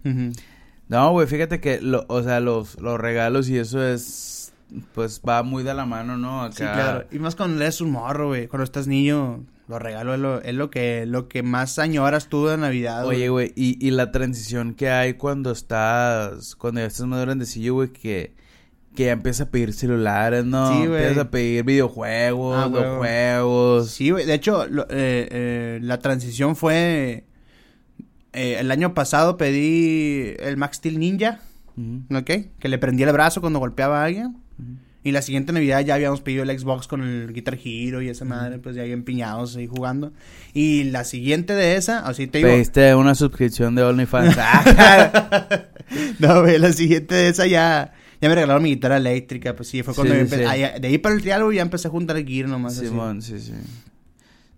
No, 0.88 1.10
güey, 1.12 1.26
fíjate 1.26 1.60
que, 1.60 1.80
lo, 1.80 2.04
o 2.08 2.22
sea, 2.22 2.40
los, 2.40 2.78
los 2.80 3.00
regalos 3.00 3.48
y 3.48 3.56
eso 3.58 3.82
es, 3.86 4.52
pues 4.94 5.22
va 5.26 5.42
muy 5.42 5.62
de 5.62 5.72
la 5.74 5.86
mano, 5.86 6.18
¿no? 6.18 6.42
Acá. 6.42 6.52
Sí, 6.52 6.62
claro. 6.64 7.06
Y 7.10 7.18
más 7.18 7.34
cuando 7.36 7.62
eres 7.62 7.80
un 7.80 7.90
morro, 7.90 8.28
güey. 8.28 8.48
Cuando 8.48 8.64
estás 8.64 8.86
niño, 8.86 9.44
los 9.72 9.82
regalos 9.82 10.14
es 10.14 10.20
lo, 10.20 10.40
es 10.42 10.54
lo 10.54 10.70
que 10.70 11.04
lo 11.06 11.28
que 11.28 11.42
más 11.42 11.78
añoras 11.78 12.28
tú 12.28 12.46
de 12.46 12.56
Navidad, 12.56 13.06
Oye, 13.06 13.28
güey, 13.28 13.52
y, 13.56 13.84
y 13.84 13.90
la 13.90 14.12
transición 14.12 14.74
que 14.74 14.90
hay 14.90 15.14
cuando 15.14 15.50
estás, 15.50 16.54
cuando 16.56 16.80
ya 16.80 16.86
estás 16.86 17.06
más 17.06 17.20
grandecillo, 17.22 17.74
güey, 17.74 17.88
que, 17.88 18.34
que 18.94 19.06
ya 19.06 19.12
empiezas 19.12 19.48
a 19.48 19.50
pedir 19.50 19.72
celulares, 19.72 20.44
¿no? 20.44 20.68
Sí, 20.68 20.86
güey. 20.86 21.00
Empiezas 21.02 21.18
a 21.26 21.30
pedir 21.30 21.64
videojuegos, 21.64 22.56
Ah, 22.56 22.68
los 22.68 22.80
huevo. 22.82 22.98
juegos. 22.98 23.90
Sí, 23.90 24.10
güey. 24.10 24.26
De 24.26 24.34
hecho, 24.34 24.66
lo- 24.66 24.82
eh, 24.90 25.28
eh, 25.30 25.78
la 25.82 25.98
transición 25.98 26.54
fue... 26.56 27.24
eh, 28.34 28.56
el 28.60 28.70
año 28.70 28.94
pasado 28.94 29.36
pedí 29.36 30.34
el 30.40 30.56
Max 30.56 30.76
Steel 30.78 30.98
Ninja, 30.98 31.40
Ujú, 31.76 32.18
¿ok? 32.18 32.30
Que 32.58 32.68
le 32.68 32.78
prendía 32.78 33.06
el 33.06 33.12
brazo 33.12 33.40
cuando 33.40 33.58
golpeaba 33.58 34.02
a 34.02 34.04
alguien. 34.04 34.36
Y 35.04 35.10
la 35.12 35.20
siguiente 35.22 35.52
Navidad 35.52 35.80
ya 35.80 35.94
habíamos 35.94 36.20
pedido 36.20 36.44
el 36.44 36.58
Xbox 36.58 36.86
con 36.86 37.02
el 37.02 37.32
Guitar 37.32 37.58
Hero 37.62 38.02
y 38.02 38.08
esa 38.08 38.24
madre, 38.24 38.58
pues 38.58 38.76
ya 38.76 38.84
bien 38.84 39.02
piñados 39.02 39.56
ahí 39.56 39.66
jugando. 39.66 40.12
Y 40.54 40.84
la 40.84 41.02
siguiente 41.04 41.54
de 41.54 41.74
esa, 41.76 42.06
así 42.06 42.28
te 42.28 42.38
digo... 42.38 42.50
Pediste 42.50 42.94
una 42.94 43.14
suscripción 43.14 43.74
de 43.74 43.82
OnlyFans. 43.82 44.36
No, 46.20 46.40
güey, 46.42 46.58
la 46.58 46.72
siguiente 46.72 47.14
de 47.14 47.28
esa 47.28 47.46
ya... 47.46 47.92
Ya 48.20 48.28
me 48.28 48.36
regalaron 48.36 48.62
mi 48.62 48.70
guitarra 48.70 48.98
eléctrica, 48.98 49.56
pues 49.56 49.68
sí, 49.68 49.82
fue 49.82 49.94
cuando 49.94 50.14
Sí, 50.14 50.20
yo 50.20 50.36
sí, 50.36 50.44
ah, 50.44 50.78
de 50.78 50.86
ahí 50.86 50.98
para 50.98 51.16
el 51.16 51.20
triángulo 51.22 51.50
ya 51.52 51.62
empecé 51.62 51.88
a 51.88 51.90
juntar 51.90 52.16
el 52.16 52.24
gear 52.24 52.48
nomás. 52.48 52.78
así. 52.78 52.86
Simón, 52.86 53.20
sí, 53.20 53.40
sí. 53.40 53.52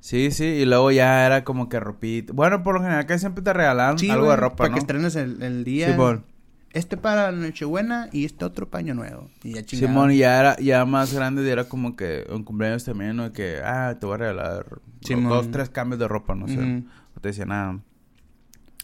Sí, 0.01 0.31
sí, 0.33 0.45
y 0.45 0.67
luego 0.67 0.91
ya 0.91 1.25
era 1.25 1.45
como 1.45 1.71
que 1.71 1.81
ropita. 1.81 2.35
Bueno, 2.35 2.63
por 2.63 2.75
lo 2.75 2.83
general 2.83 3.07
que 3.07 3.19
siempre 3.19 3.43
te 3.43 3.55
regalaban 3.55 3.99
Sí, 3.99 4.11
algo 4.11 4.27
güey, 4.27 4.37
de 4.37 4.41
ropa, 4.43 4.57
Para 4.57 4.69
¿no? 4.69 4.75
que 4.75 4.81
estrenes 4.81 5.17
el, 5.17 5.43
el 5.43 5.65
día. 5.65 5.91
Simón. 5.93 6.27
Este 6.75 6.97
para 6.97 7.33
Nochebuena 7.33 8.09
y 8.13 8.25
este 8.25 8.45
otro 8.45 8.69
paño 8.69 8.95
nuevo. 8.95 9.31
Y 9.43 9.55
ya 9.55 9.65
chingada. 9.65 9.89
Simón, 9.89 10.11
ya 10.13 10.41
era, 10.41 10.57
ya 10.59 10.85
más 10.85 11.15
grande, 11.15 11.43
y 11.45 11.49
era 11.49 11.65
como 11.65 11.97
que 11.97 12.27
un 12.31 12.43
cumpleaños 12.45 12.85
también, 12.85 13.17
¿no? 13.17 13.33
Que, 13.33 13.61
ah, 13.65 13.97
te 13.99 14.05
voy 14.07 14.17
a 14.17 14.19
regalar 14.19 14.81
Simón. 15.01 15.31
dos, 15.31 15.51
tres 15.51 15.71
cambios 15.71 16.01
de 16.01 16.09
ropa, 16.09 16.35
no 16.35 16.49
sé. 16.49 16.59
Ujú. 16.59 16.85
O 17.17 17.21
te 17.21 17.29
decían, 17.29 17.53
ah, 17.53 17.79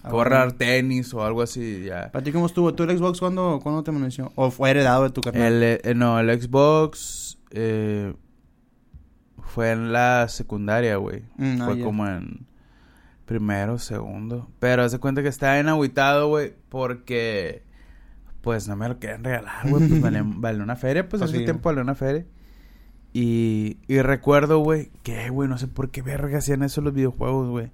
Ah, 0.03 0.09
te 0.09 0.13
voy 0.13 0.21
a 0.23 0.25
regalar 0.25 0.53
tenis 0.53 1.13
o 1.13 1.23
algo 1.23 1.43
así, 1.43 1.83
ya. 1.85 2.11
¿Para 2.11 2.25
ti 2.25 2.33
cómo 2.33 2.47
estuvo? 2.47 2.73
¿Tú 2.73 2.85
el 2.85 2.97
Xbox 2.97 3.21
cuándo, 3.21 3.61
cuándo 3.63 3.83
te 3.83 3.91
amaneció? 3.91 4.33
¿O 4.35 4.51
fue 4.51 4.71
heredado 4.71 5.03
de 5.03 5.11
tu 5.11 5.21
carnal? 5.21 5.53
El, 5.63 5.81
eh, 5.83 5.95
no, 5.95 6.19
el 6.19 6.41
Xbox 6.41 7.39
eh, 7.51 8.15
fue 9.43 9.73
en 9.73 9.93
la 9.93 10.27
secundaria, 10.29 10.97
güey. 10.97 11.25
Mm, 11.37 11.61
ah, 11.61 11.65
fue 11.67 11.79
ya. 11.79 11.85
como 11.85 12.07
en 12.07 12.47
primero, 13.27 13.79
segundo. 13.79 14.49
Pero 14.59 14.85
hace 14.85 14.99
cuenta 14.99 15.23
que 15.23 15.29
estaba 15.29 15.59
en 15.59 15.69
agüitado, 15.69 16.29
güey, 16.29 16.55
porque 16.71 17.63
pues 18.43 18.69
no 18.69 18.77
me 18.77 18.89
lo 18.89 18.99
querían 18.99 19.23
regalar, 19.25 19.69
güey. 19.69 19.89
Pues 19.89 20.01
vale, 20.01 20.23
vale 20.25 20.63
una 20.63 20.77
feria, 20.77 21.09
pues, 21.09 21.21
Pues 21.21 21.31
hace 21.31 21.39
sí. 21.41 21.45
tiempo 21.45 21.69
vale 21.69 21.81
una 21.81 21.95
feria. 21.95 22.25
Y, 23.13 23.79
y 23.89 24.01
recuerdo, 24.03 24.59
güey, 24.61 24.91
que, 25.03 25.31
güey, 25.31 25.49
no 25.49 25.59
sé 25.59 25.67
por 25.67 25.91
qué 25.91 26.01
verga 26.03 26.39
hacían 26.39 26.63
eso 26.63 26.81
los 26.81 26.95
videojuegos, 26.95 27.49
güey. 27.51 27.71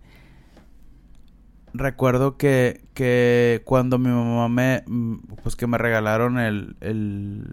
Recuerdo 1.74 2.38
que, 2.38 2.80
que 2.94 3.60
cuando 3.66 3.98
mi 3.98 4.08
mamá 4.08 4.48
me, 4.48 4.82
mm, 4.86 5.16
pues 5.42 5.56
que 5.56 5.66
me 5.66 5.76
regalaron 5.76 6.38
el, 6.38 6.76
el, 6.80 7.44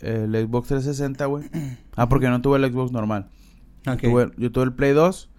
el 0.00 0.32
Xbox 0.46 0.68
360, 0.68 1.26
güey. 1.26 1.44
Ah, 1.94 2.08
porque 2.08 2.28
no 2.28 2.40
tuve 2.40 2.56
el 2.58 2.72
Xbox 2.72 2.92
normal. 2.92 3.28
Ok. 3.86 4.00
Tuve- 4.02 4.32
yo 4.38 4.50
tuve 4.52 4.64
el 4.64 4.72
Play 4.72 4.92
2. 4.92 5.30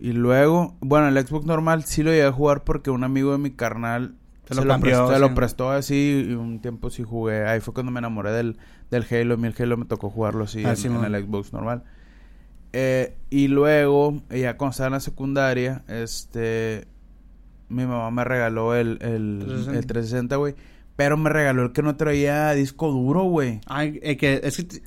Y 0.00 0.12
luego, 0.12 0.76
bueno, 0.80 1.06
el 1.06 1.26
Xbox 1.26 1.46
normal 1.46 1.84
sí 1.84 2.02
lo 2.02 2.10
llegué 2.10 2.24
a 2.24 2.32
jugar 2.32 2.64
porque 2.64 2.90
un 2.90 3.04
amigo 3.04 3.30
de 3.32 3.38
mi 3.38 3.50
carnal 3.50 4.16
Se 4.50 4.54
se, 4.56 4.60
lo 4.60 4.66
lo, 4.66 4.72
cambió, 4.74 4.90
prestó, 4.90 5.08
se 5.08 5.14
sí. 5.14 5.20
lo 5.20 5.34
prestó 5.34 5.70
así 5.70 6.26
y 6.28 6.32
un 6.34 6.60
tiempo 6.60 6.90
sí 6.90 7.02
jugué. 7.02 7.44
Ahí 7.46 7.60
fue 7.60 7.72
cuando 7.74 7.90
me 7.92 7.98
enamoré 8.00 8.32
del, 8.32 8.58
del 8.90 9.06
Halo. 9.10 9.34
A 9.34 9.36
mí 9.36 9.46
el 9.48 9.54
Halo 9.58 9.76
me 9.76 9.84
tocó 9.86 10.10
jugarlo 10.10 10.44
así 10.44 10.62
Ah, 10.64 10.70
en, 10.70 10.76
sí, 10.76 10.88
en 10.88 11.02
el 11.04 11.24
Xbox 11.24 11.52
normal. 11.52 11.84
Eh, 12.72 13.16
y 13.30 13.48
luego, 13.48 14.22
ya 14.30 14.56
cuando 14.56 14.70
estaba 14.72 14.86
en 14.88 14.92
la 14.94 15.00
secundaria, 15.00 15.82
este... 15.88 16.86
Mi 17.68 17.86
mamá 17.86 18.10
me 18.10 18.24
regaló 18.24 18.74
el, 18.74 18.98
el, 19.00 19.38
360. 19.46 19.78
el 19.78 19.86
360, 19.86 20.36
güey. 20.36 20.54
Pero 20.96 21.16
me 21.16 21.30
regaló 21.30 21.62
el 21.62 21.72
que 21.72 21.82
no 21.82 21.94
traía 21.96 22.50
disco 22.52 22.90
duro, 22.90 23.22
güey. 23.22 23.60
Ay, 23.66 24.00
eh, 24.02 24.16
que 24.16 24.40
es 24.42 24.56
que 24.56 24.64
te- 24.64 24.82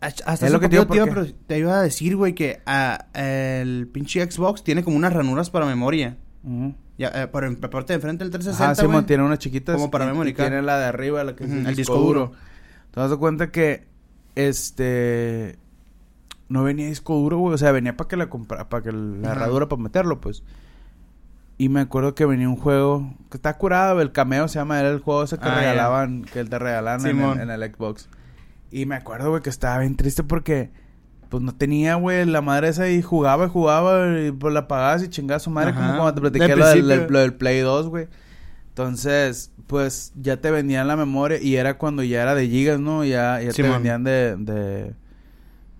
hasta 0.00 0.46
Es 0.46 0.50
lo 0.52 0.58
que 0.58 0.68
te 0.68 0.76
digo, 0.76 0.86
te, 0.86 0.96
iba, 0.96 1.04
pero 1.06 1.26
te 1.46 1.58
iba 1.58 1.78
a 1.78 1.82
decir, 1.82 2.16
güey, 2.16 2.34
que 2.34 2.60
ah, 2.66 3.06
el 3.14 3.86
pinche 3.92 4.28
Xbox 4.28 4.64
tiene 4.64 4.82
como 4.82 4.96
unas 4.96 5.12
ranuras 5.12 5.50
para 5.50 5.66
memoria. 5.66 6.16
Ujú. 6.42 6.74
Ya, 6.98 7.08
eh, 7.14 7.26
por 7.26 7.44
en 7.44 7.58
la 7.60 7.70
parte 7.70 7.92
de 7.92 7.96
enfrente 7.96 8.24
del 8.24 8.28
Ajá, 8.30 8.38
360, 8.38 8.74
Simón, 8.82 8.92
güey. 8.94 9.06
tiene 9.06 9.22
unas 9.24 9.38
chiquitas. 9.38 9.76
Como 9.76 9.90
para 9.90 10.06
card. 10.12 10.32
Tiene 10.34 10.62
la 10.62 10.78
de 10.78 10.84
arriba, 10.86 11.24
la 11.24 11.34
que 11.34 11.44
es 11.44 11.50
Ujú, 11.50 11.58
el, 11.60 11.66
el 11.66 11.74
disco 11.74 11.92
disco 11.94 11.98
duro. 11.98 12.26
duro. 12.26 12.38
Te 12.90 13.00
das 13.00 13.14
cuenta 13.16 13.50
que, 13.50 13.86
este, 14.34 15.58
no 16.48 16.62
venía 16.62 16.86
disco 16.86 17.14
duro, 17.14 17.38
güey. 17.38 17.54
O 17.54 17.58
sea, 17.58 17.72
venía 17.72 17.96
para 17.96 18.08
que 18.08 18.16
la 18.16 18.28
compra, 18.28 18.68
para 18.68 18.82
que 18.82 18.92
la 18.92 19.28
Ajá. 19.28 19.32
herradura, 19.32 19.68
para 19.68 19.82
meterlo, 19.82 20.20
pues. 20.20 20.42
Y 21.58 21.68
me 21.68 21.80
acuerdo 21.80 22.14
que 22.14 22.26
venía 22.26 22.48
un 22.48 22.56
juego 22.56 23.14
que 23.30 23.36
está 23.36 23.56
curado, 23.56 24.00
el 24.00 24.12
cameo 24.12 24.48
se 24.48 24.58
llama, 24.58 24.80
era 24.80 24.90
el 24.90 25.00
juego 25.00 25.22
ese 25.22 25.38
que 25.38 25.48
Ah, 25.48 25.54
regalaban, 25.54 26.22
que 26.24 26.44
te 26.44 26.58
regalaban 26.58 27.06
en 27.06 27.20
el, 27.20 27.40
en 27.40 27.50
el 27.50 27.72
Xbox. 27.74 28.08
Y 28.70 28.86
me 28.86 28.96
acuerdo, 28.96 29.30
güey, 29.30 29.42
que 29.42 29.50
estaba 29.50 29.78
bien 29.78 29.96
triste 29.96 30.22
porque, 30.24 30.70
pues 31.32 31.42
no 31.42 31.54
tenía, 31.54 31.94
güey, 31.94 32.26
la 32.26 32.42
madre 32.42 32.68
esa 32.68 32.90
y 32.90 33.00
jugaba 33.00 33.46
y 33.46 33.48
jugaba 33.48 34.20
y 34.20 34.32
pues 34.32 34.52
la 34.52 34.68
pagabas 34.68 35.02
y 35.02 35.08
chingaba 35.08 35.38
a 35.38 35.40
su 35.40 35.48
madre, 35.48 35.70
Ajá. 35.70 35.80
como 35.80 35.92
cuando 36.02 36.14
te 36.14 36.20
platiqué 36.20 36.54
lo 36.56 36.66
del, 36.68 37.08
del- 37.10 37.32
Play 37.34 37.60
2, 37.60 37.88
güey. 37.88 38.08
Entonces, 38.68 39.50
pues 39.66 40.12
ya 40.14 40.36
te 40.42 40.50
vendían 40.50 40.86
la 40.88 40.94
memoria 40.96 41.38
y 41.40 41.56
era 41.56 41.78
cuando 41.78 42.02
ya 42.02 42.20
era 42.20 42.34
de 42.34 42.48
gigas, 42.48 42.80
¿no? 42.80 43.02
Ya, 43.02 43.40
ya 43.40 43.50
te 43.50 43.62
vendían 43.62 44.04
de, 44.04 44.36
de, 44.36 44.94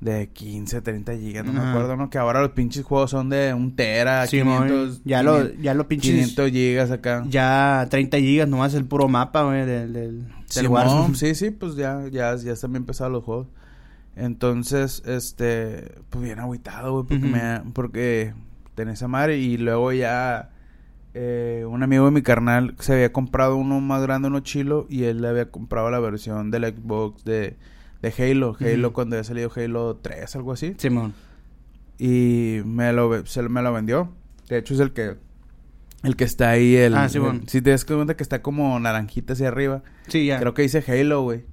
de 0.00 0.28
15, 0.30 0.80
30 0.80 1.16
gigas, 1.18 1.44
no 1.44 1.52
me 1.52 1.60
acuerdo, 1.60 1.96
¿no? 1.98 2.08
Que 2.08 2.16
ahora 2.16 2.40
los 2.40 2.52
pinches 2.52 2.82
juegos 2.84 3.10
son 3.10 3.28
de 3.28 3.52
un 3.52 3.76
tera, 3.76 4.26
Simón, 4.26 4.68
500, 4.68 5.02
ya 5.04 5.22
lo, 5.22 5.34
500, 5.38 5.62
ya 5.62 5.74
lo 5.74 5.86
pinches... 5.86 6.10
500 6.12 6.50
gigas 6.50 6.90
acá. 6.90 7.24
Ya 7.28 7.86
30 7.90 8.16
gigas 8.18 8.48
nomás 8.48 8.72
el 8.72 8.86
puro 8.86 9.06
mapa, 9.06 9.42
güey, 9.42 9.66
del, 9.66 9.92
del, 9.92 10.24
del 10.54 10.68
Warzone. 10.68 11.14
sí, 11.14 11.34
sí, 11.34 11.50
pues 11.50 11.76
ya, 11.76 12.04
ya, 12.10 12.34
ya 12.36 12.52
están 12.52 12.72
bien 12.72 12.86
pesados 12.86 13.12
los 13.12 13.22
juegos. 13.22 13.48
Entonces, 14.16 15.02
este, 15.06 15.94
pues 16.10 16.24
bien 16.24 16.38
agüitado, 16.38 16.92
güey, 16.92 17.06
porque 17.06 17.24
Ujú. 17.26 17.32
me, 17.34 17.72
porque 17.72 18.34
tenía 18.74 18.94
esa 18.94 19.08
madre 19.08 19.38
y 19.38 19.56
luego 19.56 19.92
ya 19.92 20.50
eh, 21.14 21.64
un 21.68 21.82
amigo 21.82 22.04
de 22.06 22.10
mi 22.10 22.22
carnal 22.22 22.74
se 22.78 22.92
había 22.94 23.12
comprado 23.12 23.56
uno 23.56 23.80
más 23.80 24.02
grande, 24.02 24.28
uno 24.28 24.40
chilo, 24.40 24.86
y 24.90 25.04
él 25.04 25.22
le 25.22 25.28
había 25.28 25.50
comprado 25.50 25.90
la 25.90 25.98
versión 26.00 26.50
del 26.50 26.64
Xbox 26.74 27.24
de, 27.24 27.56
de 28.02 28.14
Halo, 28.18 28.56
Halo 28.60 28.92
cuando 28.92 29.16
había 29.16 29.24
salido 29.24 29.50
Halo 29.54 29.96
3, 30.02 30.36
algo 30.36 30.52
así, 30.52 30.74
Simón. 30.78 31.14
y 31.98 32.60
me 32.64 32.92
lo, 32.92 33.24
se, 33.26 33.42
me 33.42 33.62
lo 33.62 33.72
vendió. 33.72 34.10
De 34.48 34.58
hecho 34.58 34.74
es 34.74 34.80
el 34.80 34.92
que, 34.92 35.16
el 36.02 36.16
que 36.16 36.24
está 36.24 36.50
ahí, 36.50 36.76
el, 36.76 36.94
Ah, 36.94 37.08
Simón. 37.08 37.40
el- 37.42 37.48
si 37.48 37.62
te 37.62 37.70
das 37.70 37.84
cuenta 37.86 38.16
que 38.16 38.22
está 38.22 38.42
como 38.42 38.78
naranjita 38.78 39.32
hacia 39.34 39.48
arriba. 39.48 39.82
Sí, 40.08 40.26
ya. 40.26 40.38
Creo 40.38 40.52
que 40.54 40.62
dice 40.62 40.84
Halo, 40.86 41.22
güey. 41.22 41.44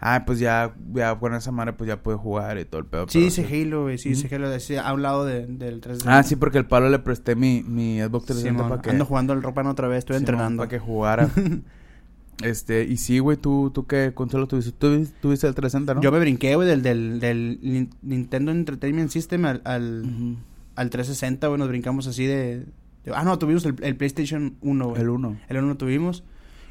Ah, 0.00 0.22
pues 0.24 0.38
ya, 0.38 0.74
ya 0.94 1.18
con 1.18 1.34
esa 1.34 1.50
madre 1.50 1.72
pues 1.72 1.88
ya 1.88 2.00
puede 2.02 2.18
jugar 2.18 2.56
y 2.58 2.64
todo 2.64 2.80
el 2.80 2.86
pedo. 2.86 3.06
Sí 3.08 3.18
dice 3.20 3.44
Halo, 3.44 3.82
güey. 3.82 3.98
Sí 3.98 4.10
dice 4.10 4.26
Ujú. 4.26 4.36
Halo. 4.36 4.52
dice 4.52 4.78
a 4.78 4.92
un 4.94 5.02
lado 5.02 5.24
de- 5.24 5.46
del 5.46 5.80
360. 5.80 6.16
Ah, 6.18 6.22
sí, 6.22 6.36
porque 6.36 6.58
el 6.58 6.66
palo 6.66 6.88
le 6.88 7.00
presté 7.00 7.34
mi, 7.34 7.64
mi 7.64 7.98
Xbox 8.00 8.26
360 8.26 8.48
Simón, 8.50 8.68
para 8.68 8.80
que... 8.82 8.90
Ando 8.90 9.04
jugando 9.04 9.32
el 9.32 9.42
ropa 9.42 9.68
otra 9.68 9.88
vez. 9.88 9.98
Estoy 9.98 10.16
entrenando. 10.16 10.60
Para 10.60 10.68
que 10.68 10.78
jugara. 10.78 11.28
este, 12.44 12.84
y 12.84 12.96
sí, 12.98 13.18
güey, 13.18 13.36
¿tú, 13.36 13.70
tú 13.74 13.86
qué 13.86 14.12
consola 14.14 14.46
tuviste? 14.46 14.70
Tú 14.72 15.04
tuviste 15.20 15.48
el 15.48 15.54
360, 15.54 15.94
¿no? 15.94 16.00
Yo 16.00 16.12
me 16.12 16.20
brinqué, 16.20 16.54
güey, 16.54 16.68
del, 16.68 16.82
del, 16.82 17.18
del 17.18 17.60
Nin- 17.60 17.90
Nintendo 18.02 18.52
Entertainment 18.52 19.10
System 19.10 19.44
al, 19.46 19.62
al, 19.64 20.02
Ujú. 20.04 20.36
al 20.76 20.90
360, 20.90 21.48
güey. 21.48 21.58
Nos 21.58 21.68
brincamos 21.68 22.06
así 22.06 22.24
de... 22.24 22.58
de- 23.04 23.12
ah, 23.14 23.24
no, 23.24 23.36
tuvimos 23.40 23.64
el, 23.64 23.74
el 23.82 23.96
PlayStation 23.96 24.54
1, 24.60 24.88
güey. 24.90 25.02
El 25.02 25.08
1. 25.08 25.36
El 25.48 25.56
1 25.56 25.76
tuvimos. 25.76 26.22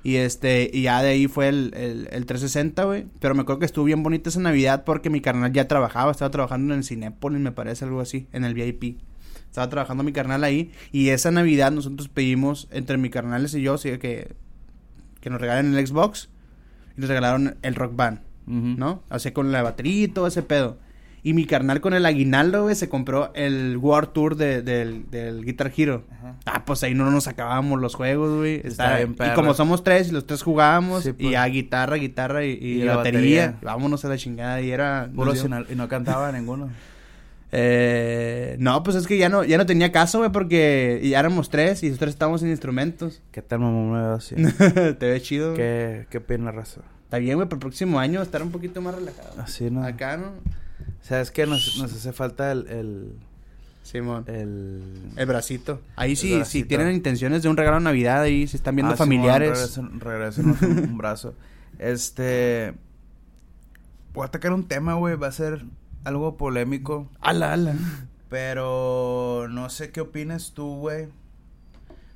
Y 0.08 0.16
este, 0.16 0.72
y 0.72 0.84
ya 0.84 1.03
de 1.03 1.10
ahí 1.10 1.28
fue 1.28 1.49
el, 1.49 1.74
el, 1.76 2.08
el 2.12 2.26
360, 2.26 2.86
güey. 2.86 3.08
Pero 3.20 3.36
me 3.36 3.41
acuerdo 3.41 3.60
que 3.60 3.66
estuvo 3.66 3.84
bien 3.84 4.03
bonita 4.03 4.30
esa 4.30 4.39
Navidad 4.39 4.86
porque 4.86 5.10
mi 5.10 5.20
carnal 5.20 5.51
ya 5.51 5.68
trabajaba, 5.68 6.14
estaba 6.14 6.32
trabajando 6.32 6.74
en 6.74 6.78
el 6.78 6.86
Cinépolis, 6.86 7.41
me 7.41 7.51
parece, 7.51 7.84
algo 7.84 7.99
así, 7.99 8.30
en 8.32 8.45
el 8.45 8.53
VIP. 8.53 9.01
Estaba 9.47 9.68
trabajando 9.68 10.05
mi 10.05 10.14
carnal 10.14 10.45
ahí. 10.45 10.72
Y 10.93 11.10
esa 11.10 11.30
Navidad 11.32 11.74
nosotros 11.74 12.08
pedimos, 12.08 12.70
entre 12.72 12.97
mi 12.97 13.10
carnales 13.10 13.53
y 13.53 13.62
yo, 13.62 13.78
sí, 13.78 13.97
que, 13.97 14.34
que 15.20 15.30
nos 15.30 15.41
regalen 15.41 15.76
el 15.76 15.86
Xbox. 15.86 16.30
Y 16.97 17.01
nos 17.01 17.10
regalaron 17.10 17.58
el 17.62 17.76
Rock 17.76 17.97
Band. 17.97 18.22
¿no? 18.45 19.03
Así 19.10 19.32
con 19.32 19.51
la 19.51 19.62
batería 19.62 20.05
y 20.05 20.08
todo 20.08 20.28
ese 20.28 20.41
pedo. 20.41 20.78
Y 21.24 21.34
mi 21.34 21.45
carnal 21.45 21.82
con 21.82 21.93
el 21.93 22.05
aguinaldo, 22.05 22.63
güey, 22.63 22.76
se 22.76 22.88
compró 22.88 23.32
el 23.34 23.76
World 23.78 24.13
Tour 24.13 24.36
de- 24.38 24.61
del, 24.61 25.09
del 25.11 25.43
Guitar 25.43 25.72
Hero. 25.76 26.03
Ajá. 26.11 26.36
Ah, 26.45 26.63
pues 26.65 26.84
ahí 26.84 26.93
no 26.93 27.09
nos 27.11 27.28
acabábamos 27.28 27.82
los 27.82 27.95
juegos, 27.95 28.38
güey. 28.38 28.55
Está 28.57 28.68
Está- 28.68 28.95
bien 28.97 29.11
y 29.11 29.13
perro. 29.15 29.36
como 29.36 29.53
somos 29.53 29.84
tres 29.84 30.07
y 30.09 30.11
los 30.11 30.26
tres 30.26 30.41
jugábamos, 30.43 31.03
Sí, 31.03 31.09
y 31.09 31.13
pues. 31.13 31.32
ya 31.32 31.45
guitarra, 31.47 31.95
guitarra 31.97 32.45
y, 32.45 32.51
y 32.51 32.68
Y 32.68 32.84
la 32.84 32.97
batería, 32.97 33.47
batería. 33.47 33.59
vámonos 33.61 34.05
a 34.05 34.09
la 34.09 34.18
chingada. 34.18 34.61
Y 34.61 34.72
era. 34.72 35.09
Puro 35.13 35.36
sinal- 35.36 35.65
y 35.70 35.76
no 35.76 35.89
cantaba 35.89 36.32
ninguno. 36.32 36.70
Eh, 37.51 38.55
no, 38.59 38.84
pues 38.84 38.95
es 38.97 39.07
que 39.07 39.18
ya 39.18 39.30
no, 39.30 39.43
ya 39.43 39.57
no 39.57 39.65
tenía 39.65 39.91
caso, 39.91 40.20
güey, 40.20 40.32
porque 40.32 41.01
ya 41.03 41.20
éramos 41.20 41.49
tres 41.49 41.82
y 41.84 41.89
los 41.89 41.97
tres 41.97 42.09
estábamos 42.11 42.41
sin 42.41 42.49
instrumentos. 42.49 43.22
¿Qué 43.32 43.41
tal, 43.41 43.59
mamá? 43.59 44.20
Te 44.99 45.09
ve 45.09 45.22
chido. 45.22 45.53
¿Qué, 45.53 46.07
qué 46.09 46.20
pena 46.20 46.51
raza? 46.51 46.82
Está 47.05 47.20
bien, 47.20 47.36
güey, 47.36 47.47
para 47.47 47.55
el 47.57 47.61
próximo 47.61 47.99
año 47.99 48.22
estar 48.22 48.43
un 48.43 48.51
poquito 48.51 48.82
más 48.82 48.95
relajado. 48.95 49.41
Así, 49.41 49.72
¿no? 49.72 49.84
Acá, 49.84 50.18
¿no? 50.18 50.32
¿Sabes 51.08 51.32
qué? 51.32 51.45
Nos, 51.45 51.78
nos 51.78 51.93
hace 51.93 52.12
falta 52.14 52.51
el... 52.51 52.68
el, 52.68 53.14
Simón. 53.84 54.26
el... 54.28 54.82
El 55.16 55.26
bracito. 55.26 55.80
Ahí 55.95 56.16
sí, 56.18 56.43
si 56.45 56.64
tienen 56.66 56.91
intenciones 56.93 57.43
de 57.43 57.49
un 57.49 57.55
regalo 57.55 57.78
de 57.78 57.84
Navidad, 57.84 58.22
ahí 58.24 58.45
se 58.47 58.58
están 58.58 58.76
viendo 58.76 58.93
Ah, 58.93 58.97
Simón, 58.97 59.08
familiares. 59.08 59.78
regresen- 59.78 59.99
regrésenos 59.99 60.62
un, 60.62 60.80
un 60.80 60.97
brazo. 60.97 61.34
Este. 61.80 62.74
Voy 64.14 64.24
a 64.24 64.28
atacar 64.28 64.51
un 64.51 64.68
tema, 64.68 64.95
güey. 64.95 65.16
Va 65.16 65.28
a 65.28 65.32
ser 65.32 65.64
algo 66.03 66.36
polémico. 66.36 67.10
ala, 67.22 67.53
ala. 67.53 67.76
Pero 68.30 69.47
no 69.49 69.70
sé 69.70 69.91
qué 69.91 70.01
opinas 70.01 70.51
tú, 70.53 70.76
güey. 70.80 71.08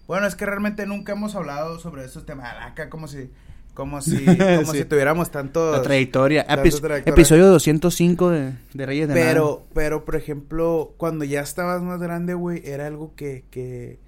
Bueno, 0.07 0.27
es 0.27 0.35
que 0.35 0.45
realmente 0.45 0.85
nunca 0.85 1.13
hemos 1.13 1.35
hablado 1.35 1.79
sobre 1.79 2.03
estos 2.03 2.25
temas. 2.25 2.53
Acá 2.61 2.89
como 2.89 3.07
si. 3.07 3.29
Como 3.73 4.01
si. 4.01 4.25
Como 4.25 4.71
Sí. 4.71 4.79
si 4.79 4.85
tuviéramos 4.85 5.31
tanto. 5.31 5.71
La 5.71 5.81
trayectoria. 5.81 6.45
Trayectoria. 6.45 7.03
Episodio 7.05 7.47
205 7.47 8.29
de, 8.29 8.53
de 8.73 8.85
Reyes 8.85 9.07
de 9.07 9.15
Nada. 9.15 9.25
Pero, 9.27 9.63
pero, 9.73 10.05
por 10.05 10.15
ejemplo, 10.15 10.93
cuando 10.97 11.23
ya 11.25 11.41
estabas 11.41 11.81
más 11.81 11.99
grande, 12.01 12.33
güey, 12.33 12.61
era 12.65 12.87
algo 12.87 13.15
que, 13.15 13.45
que, 13.49 13.99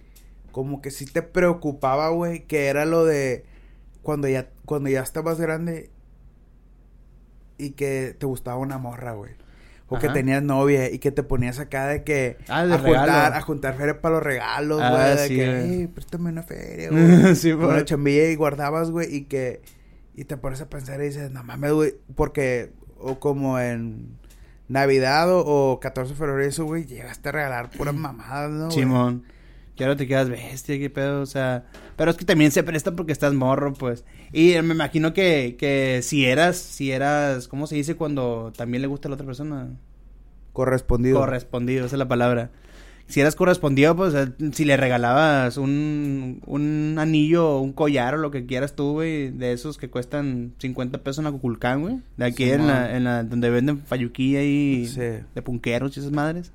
como 0.51 0.81
que 0.81 0.91
sí 0.91 1.05
te 1.05 1.21
preocupaba, 1.21 2.09
güey, 2.09 2.45
que 2.45 2.67
era 2.67 2.85
lo 2.85 3.05
de 3.05 3.45
cuando 4.01 4.27
ya, 4.27 4.49
cuando 4.65 4.89
ya 4.89 5.01
estabas 5.01 5.39
grande 5.39 5.89
y 7.57 7.71
que 7.71 8.15
te 8.19 8.25
gustaba 8.25 8.57
una 8.57 8.77
morra, 8.77 9.13
güey. 9.13 9.31
O 9.95 9.99
que 9.99 10.09
tenías 10.09 10.43
novia 10.43 10.91
y 10.91 10.99
que 10.99 11.11
te 11.11 11.23
ponías 11.23 11.59
acá 11.59 11.87
de 11.87 12.03
que 12.03 12.37
Ah, 12.49 12.65
de 12.65 12.73
a 12.73 12.77
regalo. 12.77 12.97
juntar, 12.99 13.33
a 13.33 13.41
juntar 13.41 13.75
feria 13.77 14.01
para 14.01 14.15
los 14.15 14.23
regalos, 14.23 14.77
güey, 14.77 14.91
Ah, 14.91 15.15
de 15.15 15.27
sí, 15.27 15.35
que, 15.35 15.45
güey. 15.47 15.73
"Ey, 15.81 15.87
préstame 15.87 16.29
una 16.29 16.43
feria, 16.43 16.89
güey. 16.91 17.35
sí, 17.35 17.51
una 17.51 17.65
por... 17.67 17.85
chambilla 17.85 18.29
y 18.29 18.35
guardabas, 18.35 18.91
güey, 18.91 19.13
y 19.15 19.23
que 19.25 19.61
y 20.15 20.25
te 20.25 20.37
pones 20.37 20.61
a 20.61 20.69
pensar 20.69 21.01
y 21.01 21.05
dices, 21.05 21.31
no 21.31 21.43
mames, 21.43 21.71
güey, 21.73 21.95
porque 22.15 22.71
o 22.99 23.19
como 23.19 23.59
en 23.59 24.17
Navidad 24.67 25.31
o, 25.31 25.43
o 25.71 25.79
14 25.79 26.13
de 26.13 26.17
febrero 26.17 26.43
y 26.43 26.47
eso, 26.47 26.65
güey, 26.65 26.85
llegaste 26.85 27.29
a 27.29 27.31
regalar 27.31 27.69
puras 27.71 27.93
mamadas, 27.95 28.51
¿no? 28.51 28.71
Simón. 28.71 29.23
Que 29.75 29.83
ahora 29.83 29.95
te 29.95 30.07
quedas 30.07 30.29
bestia, 30.29 30.77
qué 30.77 30.89
pedo, 30.89 31.21
o 31.21 31.25
sea... 31.25 31.65
Pero 31.95 32.11
es 32.11 32.17
que 32.17 32.25
también 32.25 32.51
se 32.51 32.63
presta 32.63 32.95
porque 32.95 33.11
estás 33.11 33.33
morro, 33.33 33.73
pues. 33.73 34.05
Y 34.31 34.53
eh, 34.53 34.61
me 34.61 34.73
imagino 34.73 35.13
que, 35.13 35.55
que 35.57 36.01
si 36.03 36.25
eras, 36.25 36.57
si 36.57 36.91
eras... 36.91 37.47
¿Cómo 37.47 37.67
se 37.67 37.75
dice 37.75 37.95
cuando 37.95 38.51
también 38.55 38.81
le 38.81 38.87
gusta 38.87 39.07
a 39.07 39.09
la 39.09 39.15
otra 39.15 39.25
persona? 39.25 39.69
Correspondido. 40.53 41.19
Correspondido, 41.19 41.85
esa 41.85 41.95
es 41.95 41.99
la 41.99 42.07
palabra. 42.07 42.51
si 43.07 43.19
eras 43.19 43.35
correspondido, 43.35 43.95
pues 43.95 44.13
eh, 44.13 44.31
si 44.53 44.65
le 44.65 44.77
regalabas 44.77 45.57
un, 45.57 46.41
un 46.45 46.95
anillo 46.99 47.49
o 47.49 47.61
un 47.61 47.73
collar 47.73 48.13
o 48.13 48.17
lo 48.17 48.29
que 48.29 48.45
quieras 48.45 48.75
tú, 48.75 48.93
güey, 48.93 49.31
de 49.31 49.53
esos 49.53 49.77
que 49.79 49.89
cuestan 49.89 50.53
50 50.59 50.99
pesos 50.99 51.19
en 51.19 51.27
Acuculcán, 51.27 51.81
güey. 51.81 51.99
De 52.17 52.25
aquí 52.25 52.43
en, 52.43 52.67
la, 52.67 52.95
en 52.95 53.03
la, 53.03 53.23
donde 53.23 53.49
venden 53.49 53.79
fayuquilla 53.79 54.43
y 54.43 54.85
de 54.85 55.41
punqueros 55.43 55.97
y 55.97 55.99
esas 55.99 56.11
madres. 56.11 56.51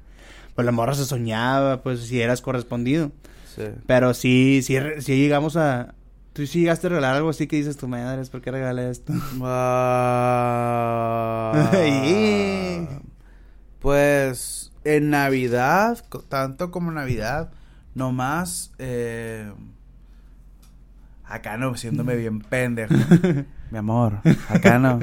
Pues 0.58 0.66
la 0.66 0.72
morra 0.72 0.94
se 0.94 1.04
soñaba, 1.04 1.84
pues 1.84 2.00
si 2.00 2.20
eras 2.20 2.42
correspondido. 2.42 3.12
Sí. 3.54 3.62
Pero 3.86 4.12
sí, 4.12 4.60
sí, 4.64 4.76
sí 4.98 5.16
llegamos 5.16 5.56
a, 5.56 5.94
¿Tú 6.32 6.44
sí 6.48 6.62
llegaste 6.62 6.88
a 6.88 6.90
regalar 6.90 7.14
algo 7.14 7.28
así 7.30 7.46
que 7.46 7.54
dices 7.54 7.76
tu 7.76 7.86
madre, 7.86 8.20
¿por 8.28 8.40
qué 8.40 8.50
regalé 8.50 8.90
esto? 8.90 9.12
Ah. 9.40 10.18
pues 13.78 14.72
en 14.82 15.10
Navidad, 15.10 16.04
tanto 16.28 16.72
como 16.72 16.90
Navidad, 16.90 17.52
nomás 17.94 18.72
eh, 18.78 19.52
acá 21.24 21.56
no, 21.56 21.76
siéndome 21.76 22.16
bien 22.16 22.40
pendejo. 22.40 22.94
Mi 23.70 23.78
amor, 23.78 24.20
acá 24.48 24.78
no. 24.78 25.00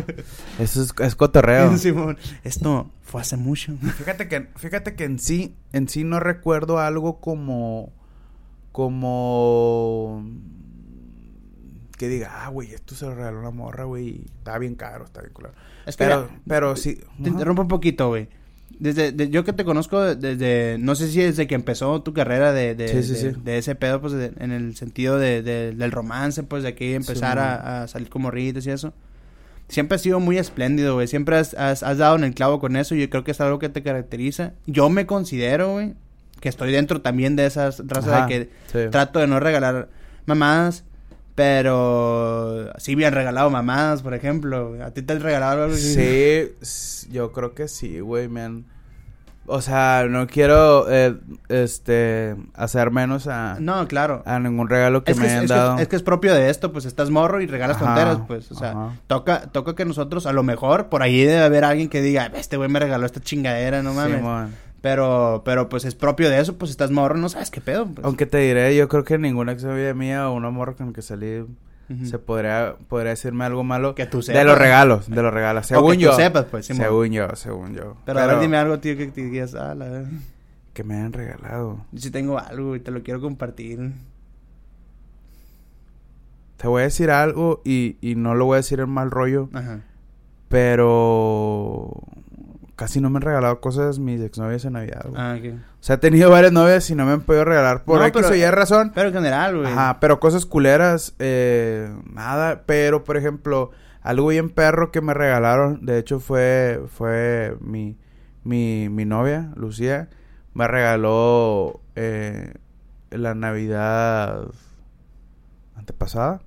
Eso 0.59 0.82
es, 0.82 0.93
es 0.99 1.16
cotorreo. 1.16 1.78
Simón, 1.78 2.18
esto 2.43 2.91
fue 3.01 3.22
hace 3.22 3.38
mucho. 3.38 3.74
Fíjate 3.97 4.28
que, 4.28 4.49
fíjate 4.55 4.95
que 4.95 5.03
en 5.03 5.20
sí, 5.20 5.55
en 5.72 5.88
sí 5.88 6.03
no 6.03 6.20
recuerdo 6.20 6.80
algo 6.80 7.20
como, 7.20 7.93
como 8.72 10.26
que 11.97 12.07
diga, 12.09 12.43
ah, 12.43 12.49
güey, 12.49 12.74
esto 12.74 12.95
se 12.95 13.05
lo 13.05 13.16
regaló 13.16 13.39
una 13.39 13.51
morra, 13.51 13.86
güey, 13.86 14.26
está 14.38 14.57
bien 14.57 14.76
caro, 14.76 15.05
está 15.05 15.22
bien 15.22 15.34
claro. 15.34 15.53
pero, 15.97 16.30
pero 16.47 16.76
sí. 16.76 17.01
Te 17.22 17.30
interrumpo 17.30 17.61
un 17.61 17.68
poquito, 17.68 18.09
güey. 18.09 18.30
Desde, 18.78 19.30
yo 19.30 19.43
que 19.43 19.53
te 19.53 19.63
conozco 19.63 20.15
desde, 20.15 20.78
no 20.80 20.95
sé 20.95 21.09
si 21.09 21.21
desde 21.21 21.47
que 21.47 21.55
empezó 21.55 22.01
tu 22.01 22.13
carrera 22.13 22.51
de, 22.51 22.76
de, 22.76 23.57
ese 23.57 23.76
pedo, 23.76 24.01
pues 24.01 24.13
en 24.13 24.51
el 24.51 24.76
sentido 24.76 25.17
de, 25.17 25.41
del 25.41 25.91
romance, 25.91 26.43
pues 26.43 26.63
de 26.63 26.69
aquí 26.69 26.93
empezar 26.93 27.39
a, 27.39 27.88
salir 27.88 28.09
como 28.09 28.32
ritos 28.32 28.67
y 28.67 28.71
eso. 28.71 28.93
Siempre 29.67 29.95
has 29.95 30.01
sido 30.01 30.19
muy 30.19 30.38
espléndido, 30.38 30.93
güey. 30.93 31.07
Siempre 31.07 31.38
has, 31.38 31.53
has, 31.55 31.97
dado 31.97 32.15
en 32.17 32.23
el 32.23 32.34
clavo 32.36 32.59
con 32.59 32.76
eso 32.76 32.93
y 32.95 33.01
yo 33.01 33.09
creo 33.09 33.23
que 33.23 33.32
es 33.32 33.41
algo 33.41 33.59
que 33.59 33.69
te 33.69 33.82
caracteriza. 33.82 34.53
Yo 34.67 34.89
me 34.89 35.05
considero, 35.07 35.73
güey, 35.73 35.95
que 36.39 36.49
estoy 36.49 36.71
dentro 36.71 37.01
también 37.01 37.36
de 37.36 37.45
esas 37.45 37.82
razas 37.88 38.28
de 38.28 38.49
que 38.73 38.89
trato 38.89 39.19
de 39.19 39.28
no 39.28 39.39
regalar 39.39 39.89
mamadas 40.26 40.84
pero 41.36 42.71
sí 42.77 42.93
habían 42.93 43.13
regalado 43.13 43.49
mamadas, 43.49 44.01
por 44.01 44.13
ejemplo. 44.13 44.77
¿A 44.83 44.91
ti 44.91 45.01
te 45.01 45.13
han 45.13 45.19
regalado 45.19 45.63
algo 45.63 45.75
así? 45.75 45.93
Sí, 46.61 47.07
yo 47.11 47.33
creo 47.33 47.53
que 47.53 47.67
sí, 47.67 47.99
güey, 47.99 48.29
me 48.29 48.63
O 49.45 49.61
sea, 49.61 50.05
no 50.09 50.27
quiero, 50.27 50.89
eh, 50.89 51.17
este, 51.49 52.38
hacer 52.53 52.89
menos 52.91 53.27
a... 53.27 53.57
No, 53.59 53.86
claro. 53.88 54.23
A 54.25 54.39
ningún 54.39 54.69
regalo 54.69 55.03
que 55.03 55.13
me 55.13 55.27
hayan 55.27 55.47
dado. 55.47 55.77
es 55.77 55.89
que 55.89 55.97
es 55.97 56.03
propio 56.03 56.33
de 56.33 56.49
esto, 56.49 56.71
pues 56.71 56.86
estás 56.86 57.09
morro 57.09 57.41
y 57.41 57.47
regalas 57.47 57.77
tonteras, 57.77 58.19
pues. 58.25 58.49
O 58.53 58.55
sea, 58.55 58.93
toca, 59.07 59.51
toca 59.51 59.75
que 59.75 59.83
nosotros, 59.83 60.25
a 60.27 60.31
lo 60.31 60.41
mejor, 60.41 60.88
por 60.88 61.03
ahí 61.03 61.21
debe 61.21 61.43
haber 61.43 61.65
alguien 61.65 61.89
que 61.89 62.01
diga, 62.01 62.27
este 62.27 62.55
güey 62.55 62.69
me 62.69 62.79
regaló 62.79 63.05
esta 63.05 63.19
chingadera, 63.19 63.83
no 63.83 63.93
mames. 63.93 64.21
Sí, 64.21 64.53
pero, 64.86 65.41
pero 65.43 65.67
pues 65.67 65.83
es 65.83 65.95
propio 65.95 66.29
de 66.29 66.39
eso, 66.39 66.59
pues 66.59 66.69
estás 66.69 66.91
morro, 66.91 67.17
no 67.17 67.27
sabes 67.27 67.49
qué 67.49 67.59
pedo. 67.59 67.88
Pues. 67.88 68.05
Aunque 68.05 68.27
te 68.27 68.38
diré, 68.38 68.75
yo 68.75 68.88
creo 68.88 69.03
que 69.03 69.17
ninguna 69.17 69.53
ex 69.53 69.65
mía 69.95 70.29
o 70.29 70.36
una 70.36 70.51
morra 70.51 70.75
con 70.75 70.93
que 70.93 71.01
salí 71.01 71.43
se 72.03 72.19
podría, 72.19 72.75
podría 72.88 73.09
decirme 73.09 73.45
algo 73.45 73.63
malo. 73.63 73.95
Que 73.95 74.05
tú 74.05 74.21
sepas. 74.21 74.43
De 74.43 74.45
los 74.45 74.55
regalos, 74.55 75.09
de 75.09 75.23
los 75.23 75.33
regalos. 75.33 75.65
Según 75.65 75.93
que 75.93 75.97
yo. 75.97 76.11
Tú 76.11 76.17
sepas, 76.17 76.45
pues, 76.51 76.67
según 76.67 77.09
yo, 77.09 77.36
según 77.36 77.73
yo. 77.73 77.97
Pero, 78.05 78.19
a 78.19 78.27
ver, 78.27 78.39
dime 78.39 78.57
algo, 78.57 78.77
tío, 78.77 78.95
que 78.95 79.07
te 79.07 79.23
digas, 79.23 79.55
ah, 79.55 79.73
la 79.73 79.86
verdad. 79.86 80.11
Que 80.73 80.83
me 80.83 80.97
hayan 80.97 81.11
regalado. 81.11 81.83
Yo 81.91 82.01
sí 82.01 82.11
tengo 82.11 82.38
algo 82.38 82.75
y 82.75 82.79
te 82.79 82.91
lo 82.91 83.01
quiero 83.01 83.19
compartir. 83.19 83.91
Te 86.57 86.67
voy 86.67 86.81
a 86.81 86.83
decir 86.83 87.09
algo 87.09 87.63
y, 87.65 87.97
y 88.01 88.13
no 88.13 88.36
lo 88.36 88.45
voy 88.45 88.53
a 88.53 88.57
decir 88.57 88.81
en 88.81 88.89
mal 88.89 89.09
rollo. 89.09 89.49
Ajá. 89.51 89.79
Pero 90.47 92.03
casi 92.76 92.99
no 92.99 93.09
me 93.09 93.17
han 93.17 93.21
regalado 93.21 93.61
cosas 93.61 93.99
mis 93.99 94.21
exnovias 94.21 94.65
en 94.65 94.73
Navidad, 94.73 95.05
güey. 95.07 95.21
Ah, 95.21 95.36
ok. 95.38 95.59
O 95.80 95.84
sea, 95.84 95.95
he 95.95 95.99
tenido 95.99 96.30
varias 96.30 96.51
novias 96.51 96.89
y 96.89 96.95
no 96.95 97.05
me 97.05 97.13
han 97.13 97.21
podido 97.21 97.45
regalar 97.45 97.84
por 97.84 97.99
no, 97.99 98.05
X 98.05 98.21
o 98.26 98.51
razón. 98.51 98.91
Pero 98.93 99.09
en 99.09 99.13
general, 99.13 99.57
güey. 99.57 99.71
Ajá, 99.71 99.99
pero 99.99 100.19
cosas 100.19 100.45
culeras, 100.45 101.15
eh, 101.19 101.93
nada. 102.11 102.63
Pero, 102.65 103.03
por 103.03 103.17
ejemplo, 103.17 103.71
algo 104.01 104.28
bien 104.28 104.49
perro 104.49 104.91
que 104.91 105.01
me 105.01 105.13
regalaron, 105.13 105.86
de 105.86 105.97
hecho 105.97 106.19
fue, 106.19 106.84
fue 106.88 107.57
mi, 107.61 107.97
mi, 108.43 108.89
mi 108.89 109.05
novia, 109.05 109.51
Lucía, 109.55 110.09
me 110.53 110.67
regaló 110.67 111.82
eh, 111.95 112.53
la 113.09 113.36
Navidad 113.36 114.47
antepasada. 115.76 116.41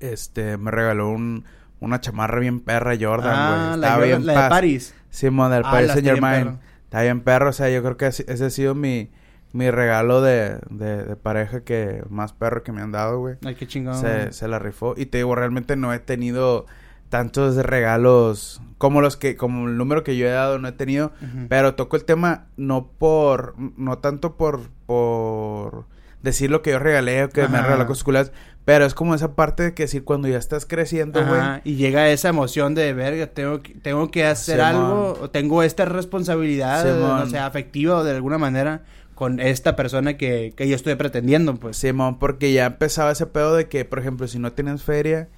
Este, 0.00 0.56
me 0.56 0.70
regaló 0.70 1.08
un 1.10 1.44
una 1.80 2.00
chamarra 2.00 2.40
bien 2.40 2.60
perra 2.60 2.94
Jordan, 2.98 3.22
güey. 3.22 3.60
Ah, 3.60 3.76
la, 3.78 3.98
bien 3.98 4.26
la 4.26 4.44
de 4.44 4.48
Paris. 4.48 4.94
Sí, 5.10 5.30
model 5.30 5.62
ah, 5.64 5.70
Paris 5.70 5.92
Saint 5.92 6.06
Germain. 6.06 6.58
Está 6.84 7.02
bien 7.02 7.20
perro, 7.20 7.50
o 7.50 7.52
sea, 7.52 7.68
yo 7.68 7.82
creo 7.82 7.96
que 7.96 8.06
ese 8.06 8.44
ha 8.44 8.50
sido 8.50 8.74
mi, 8.74 9.10
mi 9.52 9.70
regalo 9.70 10.22
de, 10.22 10.58
de, 10.70 11.16
pareja 11.16 11.60
que 11.60 12.02
más 12.08 12.32
perro 12.32 12.62
que 12.62 12.72
me 12.72 12.80
han 12.80 12.92
dado, 12.92 13.18
güey. 13.18 13.36
Ay, 13.44 13.54
qué 13.54 13.66
chingón. 13.66 13.94
Se, 14.00 14.32
se, 14.32 14.48
la 14.48 14.58
rifó. 14.58 14.94
Y 14.96 15.06
te 15.06 15.18
digo, 15.18 15.34
realmente 15.34 15.76
no 15.76 15.92
he 15.92 15.98
tenido 15.98 16.66
tantos 17.08 17.56
regalos 17.56 18.60
como 18.78 19.00
los 19.00 19.16
que, 19.16 19.36
como 19.36 19.68
el 19.68 19.76
número 19.76 20.04
que 20.04 20.16
yo 20.16 20.26
he 20.26 20.30
dado, 20.30 20.58
no 20.58 20.68
he 20.68 20.72
tenido. 20.72 21.12
Pero 21.48 21.74
toco 21.74 21.96
el 21.96 22.04
tema 22.04 22.46
no 22.56 22.86
por, 22.86 23.54
no 23.58 23.98
tanto 23.98 24.36
por, 24.36 24.70
por 24.86 25.86
decir 26.22 26.50
lo 26.50 26.62
que 26.62 26.70
yo 26.70 26.78
regalé 26.78 27.24
o 27.24 27.28
que 27.28 27.46
me 27.48 27.60
regaló 27.60 27.86
cosas 27.86 28.32
pero 28.64 28.84
es 28.84 28.92
como 28.92 29.14
esa 29.14 29.34
parte 29.34 29.62
de 29.62 29.72
que 29.72 29.84
decir 29.84 30.04
cuando 30.04 30.28
ya 30.28 30.36
estás 30.36 30.66
creciendo, 30.66 31.24
güey. 31.24 31.40
Y 31.64 31.76
llega 31.76 32.10
esa 32.10 32.28
emoción 32.28 32.74
de, 32.74 32.92
verga, 32.92 33.28
tengo, 33.28 33.62
tengo 33.80 34.10
que 34.10 34.26
hacer 34.26 34.60
algo, 34.60 35.16
o 35.22 35.30
tengo 35.30 35.62
esta 35.62 35.86
responsabilidad, 35.86 37.22
o 37.22 37.26
sea, 37.30 37.46
afectiva 37.46 37.96
o 37.96 38.04
de 38.04 38.14
alguna 38.14 38.36
manera 38.36 38.82
con 39.14 39.40
esta 39.40 39.74
persona 39.74 40.18
que, 40.18 40.52
que 40.54 40.68
yo 40.68 40.76
estoy 40.76 40.96
pretendiendo, 40.96 41.54
pues. 41.54 41.78
Simón, 41.78 42.18
porque 42.18 42.52
ya 42.52 42.66
empezaba 42.66 43.10
ese 43.10 43.26
pedo 43.26 43.56
de 43.56 43.68
que, 43.68 43.86
por 43.86 44.00
ejemplo, 44.00 44.28
si 44.28 44.38
no 44.38 44.52
tienes 44.52 44.82
feria, 44.82 45.28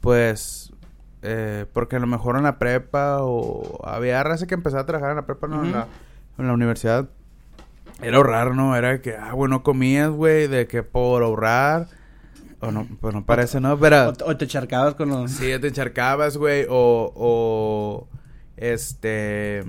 pues, 0.00 0.72
eh, 1.20 1.66
porque 1.74 1.96
a 1.96 1.98
lo 1.98 2.06
mejor 2.06 2.36
en 2.36 2.44
la 2.44 2.58
prepa 2.58 3.18
o 3.20 3.86
había 3.86 4.22
raza 4.22 4.46
que 4.46 4.54
empezaba 4.54 4.84
a 4.84 4.86
trabajar 4.86 5.10
en 5.10 5.16
la 5.16 5.26
prepa, 5.26 5.48
no, 5.48 5.64
en, 5.64 5.72
la, 5.72 5.86
en 6.38 6.46
la 6.46 6.54
universidad. 6.54 7.10
Era 8.02 8.16
ahorrar, 8.16 8.54
¿no? 8.54 8.76
Era 8.76 9.00
que, 9.00 9.16
ah, 9.16 9.32
bueno, 9.34 9.62
comías, 9.62 10.10
güey, 10.10 10.46
de 10.46 10.66
que 10.66 10.82
por 10.82 11.22
ahorrar 11.22 11.88
o 12.60 12.70
no, 12.70 12.86
pues 13.00 13.14
no 13.14 13.24
parece, 13.24 13.60
¿no? 13.60 13.78
Pero... 13.78 14.12
O, 14.24 14.36
te 14.36 14.44
encharcabas 14.44 14.94
con 14.94 15.08
los... 15.08 15.30
Sí, 15.30 15.46
te 15.60 15.68
encharcabas, 15.68 16.36
güey. 16.36 16.66
O, 16.68 17.12
o... 17.14 18.08
Este... 18.56 19.64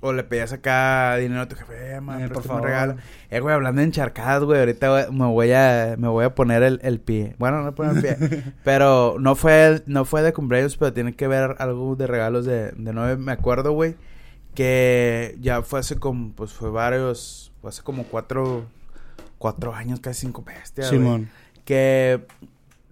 O 0.00 0.12
le 0.12 0.22
pedías 0.22 0.52
acá 0.52 1.16
dinero 1.16 1.40
a 1.40 1.48
tu 1.48 1.56
jefe, 1.56 1.94
eh, 1.94 2.00
man, 2.00 2.20
eh, 2.20 2.28
por 2.28 2.42
favor. 2.42 2.64
regalo. 2.64 2.96
Eh, 3.30 3.40
güey, 3.40 3.54
hablando 3.54 3.80
de 3.80 3.86
encharcadas, 3.86 4.42
güey, 4.42 4.60
ahorita 4.60 5.08
me 5.10 5.24
voy 5.24 5.52
a, 5.52 5.94
me 5.96 6.08
voy 6.08 6.26
a 6.26 6.34
poner 6.34 6.62
el, 6.62 6.78
el 6.82 7.00
pie. 7.00 7.34
Bueno, 7.38 7.62
no 7.62 7.74
poner 7.74 7.96
el 7.96 8.02
pie. 8.02 8.42
pero 8.64 9.16
no 9.18 9.34
fue, 9.34 9.82
no 9.86 10.04
fue 10.04 10.20
de 10.20 10.34
cumpleaños, 10.34 10.76
pero 10.76 10.92
tiene 10.92 11.14
que 11.14 11.26
ver 11.26 11.56
algo 11.58 11.96
de 11.96 12.06
regalos 12.06 12.44
de, 12.44 12.72
de 12.72 12.92
nueve. 12.92 13.16
Me 13.16 13.32
acuerdo, 13.32 13.72
güey, 13.72 13.96
que 14.54 15.36
ya 15.40 15.62
fue 15.62 15.80
hace 15.80 15.96
como, 15.96 16.32
pues 16.32 16.52
fue 16.52 16.70
varios, 16.70 17.52
fue 17.60 17.70
hace 17.70 17.82
como 17.82 18.04
cuatro, 18.04 18.64
cuatro 19.38 19.74
años, 19.74 20.00
casi 20.00 20.22
cinco 20.22 20.42
bestias, 20.42 20.88
Simón 20.88 21.28
que 21.64 22.26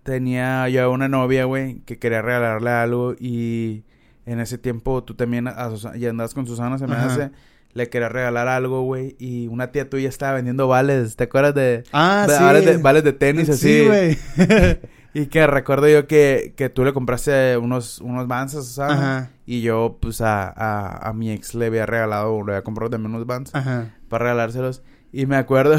tenía 0.03 0.69
ya 0.69 0.89
una 0.89 1.09
novia, 1.09 1.45
güey, 1.45 1.81
que 1.81 1.99
quería 1.99 2.23
regalarle 2.23 2.71
algo 2.71 3.15
y 3.19 3.85
en 4.27 4.41
ese 4.41 4.59
tiempo 4.59 5.05
tú 5.05 5.15
también 5.15 5.49
ya 5.97 6.11
andabas 6.11 6.35
con 6.35 6.47
Susana, 6.47 6.79
se 6.79 6.87
me 6.87 6.97
hace, 6.97 7.31
le 7.75 7.89
quería 7.89 8.09
regalar 8.09 8.49
algo, 8.49 8.83
güey, 8.83 9.17
y 9.19 9.47
una 9.49 9.71
tía 9.71 9.89
tuya 9.89 10.09
estaba 10.09 10.35
vendiendo 10.35 10.69
vales, 10.69 11.17
¿te 11.17 11.25
acuerdas 11.25 11.55
de? 11.55 11.85
Ah, 11.93 12.27
sí. 12.29 12.43
Vales 12.43 12.65
de, 12.65 12.77
vales 12.79 13.05
de 13.05 13.13
tenis 13.13 13.49
así. 13.49 13.81
Sí, 13.81 13.87
güey. 13.87 14.19
y 15.15 15.27
que 15.27 15.47
recuerdo 15.47 15.89
yo 15.89 16.07
que, 16.07 16.55
que 16.57 16.69
tú 16.69 16.85
le 16.85 16.93
compraste 16.93 17.57
unos, 17.57 18.01
unos 18.01 18.27
Vans 18.27 18.53
Susana. 18.53 19.32
Y 19.53 19.61
yo, 19.61 19.99
pues, 20.01 20.23
a, 20.23 20.49
a, 20.49 21.11
a, 21.11 21.13
mi 21.13 21.31
ex 21.31 21.55
le 21.55 21.67
había 21.67 21.85
regalado, 21.85 22.43
le 22.43 22.53
había 22.53 22.65
comprado 22.65 22.89
también 22.89 23.15
unos. 23.15 23.55
Ajá. 23.55 23.95
Para 24.09 24.25
regalárselos. 24.25 24.81
Y 25.13 25.27
me 25.27 25.37
acuerdo, 25.37 25.79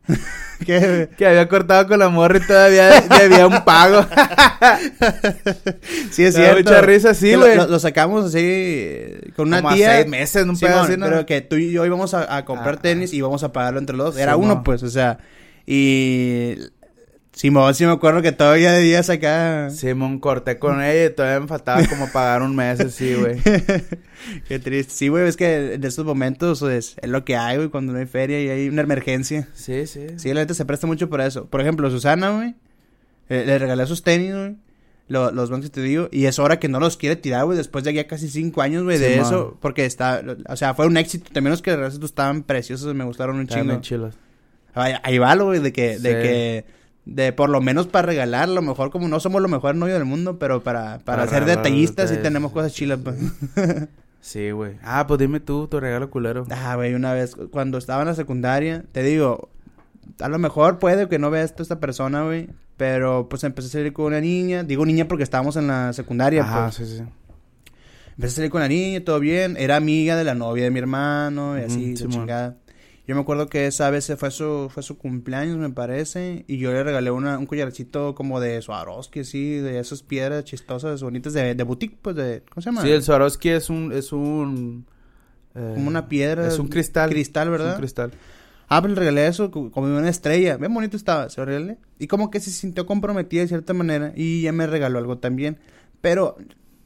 que, 0.66 1.08
que 1.16 1.26
había 1.26 1.48
cortado 1.48 1.88
con 1.88 2.00
la 2.00 2.10
morra 2.10 2.36
y 2.36 2.46
todavía 2.46 3.00
debía 3.18 3.46
un 3.46 3.64
pago. 3.64 4.02
sí, 6.10 6.24
es 6.24 6.34
cierto. 6.34 6.58
mucha 6.58 6.82
risa, 6.82 7.14
sí, 7.14 7.34
güey. 7.34 7.56
Lo, 7.56 7.78
sacamos 7.78 8.26
así 8.26 9.14
con 9.34 9.48
una 9.48 9.66
tía. 9.72 9.94
seis 9.94 10.06
meses, 10.06 10.44
un 10.44 10.58
pedo 10.58 10.80
así, 10.80 10.98
¿no? 10.98 11.06
Pero 11.06 11.24
que 11.24 11.40
tú 11.40 11.56
y 11.56 11.70
yo 11.70 11.86
íbamos 11.86 12.12
a, 12.12 12.44
comprar 12.44 12.74
ah, 12.74 12.82
tenis 12.82 13.14
y 13.14 13.16
íbamos 13.16 13.42
a 13.42 13.54
pagarlo 13.54 13.78
entre 13.78 13.96
los 13.96 14.08
dos. 14.08 14.18
Era 14.18 14.36
uno, 14.36 14.62
pues, 14.62 14.82
o 14.82 14.90
sea. 14.90 15.16
Y 15.64 16.56
Simón, 17.38 17.72
sí 17.72 17.86
me 17.86 17.92
acuerdo 17.92 18.20
que 18.20 18.32
todavía 18.32 18.72
de 18.72 18.80
días 18.80 19.08
acá. 19.10 19.70
Simón, 19.70 20.18
corté 20.18 20.58
con 20.58 20.82
ella 20.82 21.04
y 21.06 21.10
todavía 21.10 21.38
me 21.38 21.46
faltaba 21.46 21.86
como 21.86 22.10
pagar 22.10 22.42
un 22.42 22.56
mes 22.56 22.80
así, 22.80 23.14
güey. 23.14 23.36
Qué 24.48 24.58
triste. 24.58 24.92
Sí, 24.92 25.06
güey, 25.06 25.28
es 25.28 25.36
que 25.36 25.74
en 25.74 25.84
estos 25.84 26.04
momentos 26.04 26.58
pues, 26.58 26.96
es 27.00 27.08
lo 27.08 27.24
que 27.24 27.36
hay, 27.36 27.56
güey, 27.58 27.68
cuando 27.68 27.92
no 27.92 28.00
hay 28.00 28.06
feria 28.06 28.42
y 28.42 28.48
hay 28.48 28.68
una 28.68 28.82
emergencia. 28.82 29.46
Sí, 29.54 29.86
sí. 29.86 30.06
Sí, 30.16 30.34
la 30.34 30.40
gente 30.40 30.54
se 30.54 30.64
presta 30.64 30.88
mucho 30.88 31.08
por 31.08 31.20
eso. 31.20 31.46
Por 31.46 31.60
ejemplo, 31.60 31.88
Susana, 31.92 32.30
güey, 32.30 32.56
eh, 33.28 33.44
le 33.46 33.56
regalé 33.56 33.86
sus 33.86 34.02
tenis, 34.02 34.34
güey. 34.34 34.56
Lo- 35.06 35.30
los 35.30 35.48
bancos 35.48 35.70
te 35.70 35.80
digo, 35.80 36.08
y 36.10 36.24
es 36.26 36.40
hora 36.40 36.58
que 36.58 36.68
no 36.68 36.80
los 36.80 36.96
quiere 36.96 37.14
tirar, 37.14 37.44
güey, 37.44 37.56
después 37.56 37.84
de 37.84 37.94
ya 37.94 38.08
casi 38.08 38.28
cinco 38.28 38.62
años, 38.62 38.82
güey, 38.82 38.98
de 38.98 39.20
eso, 39.20 39.56
porque 39.62 39.86
está, 39.86 40.22
o 40.48 40.56
sea, 40.56 40.74
fue 40.74 40.86
un 40.88 40.96
éxito, 40.96 41.30
también 41.32 41.52
los 41.52 41.62
que 41.62 41.70
de 41.70 41.76
resto 41.76 42.04
estaban 42.04 42.42
preciosos, 42.42 42.92
me 42.96 43.04
gustaron 43.04 43.36
un 43.36 43.42
Estaban 43.42 43.62
chingo. 43.62 43.72
bien 43.74 43.80
chilos. 43.82 44.14
Ahí, 44.74 44.94
ahí 45.04 45.18
va, 45.18 45.34
lo, 45.36 45.44
güey, 45.46 45.60
de 45.60 45.72
que, 45.72 45.98
de 46.00 46.10
que, 46.10 46.64
de 47.08 47.32
por 47.32 47.48
lo 47.48 47.60
menos 47.60 47.86
para 47.86 48.06
regalar, 48.06 48.48
lo 48.50 48.60
mejor, 48.60 48.90
como 48.90 49.08
no 49.08 49.18
somos 49.18 49.40
los 49.40 49.50
mejores 49.50 49.78
novios 49.78 49.98
del 49.98 50.06
mundo, 50.06 50.38
pero 50.38 50.62
para, 50.62 50.98
para, 50.98 51.24
Para 51.24 51.26
ser 51.26 51.44
detallistas 51.46 52.10
sí 52.10 52.16
detalles. 52.16 52.22
tenemos 52.22 52.52
cosas 52.52 52.72
chilas, 52.74 52.98
pues. 53.02 53.16
Sí, 54.20 54.50
güey. 54.50 54.72
Ah, 54.82 55.06
pues 55.06 55.18
dime 55.18 55.40
tú, 55.40 55.68
tu 55.68 55.80
regalo 55.80 56.10
culero. 56.10 56.44
Ah, 56.50 56.74
güey, 56.76 56.94
una 56.94 57.12
vez, 57.14 57.34
cuando 57.50 57.78
estaba 57.78 58.02
en 58.02 58.08
la 58.08 58.14
secundaria, 58.14 58.84
te 58.92 59.02
digo, 59.02 59.48
a 60.20 60.28
lo 60.28 60.38
mejor 60.38 60.78
puede 60.78 61.08
que 61.08 61.18
no 61.18 61.30
vea 61.30 61.44
esto 61.44 61.62
esta 61.62 61.80
persona, 61.80 62.24
güey, 62.24 62.50
pero 62.76 63.28
pues 63.30 63.42
empecé 63.44 63.68
a 63.68 63.70
salir 63.70 63.92
con 63.92 64.06
una 64.06 64.20
niña, 64.20 64.64
digo 64.64 64.84
niña 64.84 65.06
porque 65.08 65.22
estábamos 65.24 65.56
en 65.56 65.68
la 65.68 65.92
secundaria, 65.94 66.46
pues. 66.52 66.74
sí, 66.74 66.98
sí. 66.98 67.02
Empecé 68.16 68.32
a 68.32 68.36
salir 68.36 68.50
con 68.50 68.60
la 68.60 68.68
niña, 68.68 69.02
todo 69.02 69.18
bien, 69.20 69.56
era 69.56 69.76
amiga 69.76 70.16
de 70.16 70.24
la 70.24 70.34
novia 70.34 70.64
de 70.64 70.70
mi 70.72 70.80
hermano, 70.80 71.56
y 71.58 71.62
así, 71.62 71.96
Simón. 71.96 72.12
chingada. 72.12 72.56
Yo 73.08 73.14
me 73.14 73.22
acuerdo 73.22 73.48
que 73.48 73.66
esa 73.66 73.88
vez 73.88 74.12
fue 74.18 74.30
su, 74.30 74.68
fue 74.72 74.82
su 74.82 74.98
cumpleaños, 74.98 75.56
me 75.56 75.70
parece, 75.70 76.44
y 76.46 76.58
yo 76.58 76.72
le 76.72 76.84
regalé 76.84 77.10
una, 77.10 77.38
un 77.38 77.46
collarcito 77.46 78.14
como 78.14 78.38
de 78.38 78.60
Swarovski, 78.60 79.20
así, 79.20 79.54
de 79.56 79.78
esas 79.80 80.02
piedras 80.02 80.44
chistosas, 80.44 81.02
bonitas, 81.02 81.32
de, 81.32 81.54
de 81.54 81.62
boutique, 81.64 81.96
pues, 82.02 82.14
de, 82.16 82.42
¿cómo 82.50 82.60
se 82.60 82.66
llama? 82.68 82.82
Sí, 82.82 82.90
el 82.90 83.02
Swarovski 83.02 83.48
es 83.48 83.70
un, 83.70 83.92
es 83.92 84.12
un... 84.12 84.84
eh, 85.54 85.72
Como 85.74 85.88
una 85.88 86.06
piedra. 86.06 86.46
Es 86.46 86.58
un 86.58 86.68
cristal. 86.68 87.08
Cristal, 87.08 87.48
Es 87.48 87.52
¿verdad? 87.52 87.72
un 87.72 87.78
cristal. 87.78 88.12
Ah, 88.68 88.82
pues 88.82 88.92
le 88.92 88.98
regalé 89.00 89.26
eso 89.26 89.50
co- 89.50 89.70
como 89.70 89.86
una 89.86 90.10
estrella. 90.10 90.58
Bien 90.58 90.74
bonito 90.74 90.98
estaba, 90.98 91.30
se 91.30 91.40
lo 91.40 91.46
regalé. 91.46 91.78
Y 91.98 92.06
como 92.08 92.30
que 92.30 92.40
se 92.40 92.50
sintió 92.50 92.84
comprometida 92.84 93.40
de 93.40 93.48
cierta 93.48 93.72
manera. 93.72 94.12
Y 94.14 94.42
ya 94.42 94.52
me 94.52 94.66
regaló 94.66 94.98
algo 94.98 95.16
también. 95.16 95.56
Pero 96.02 96.36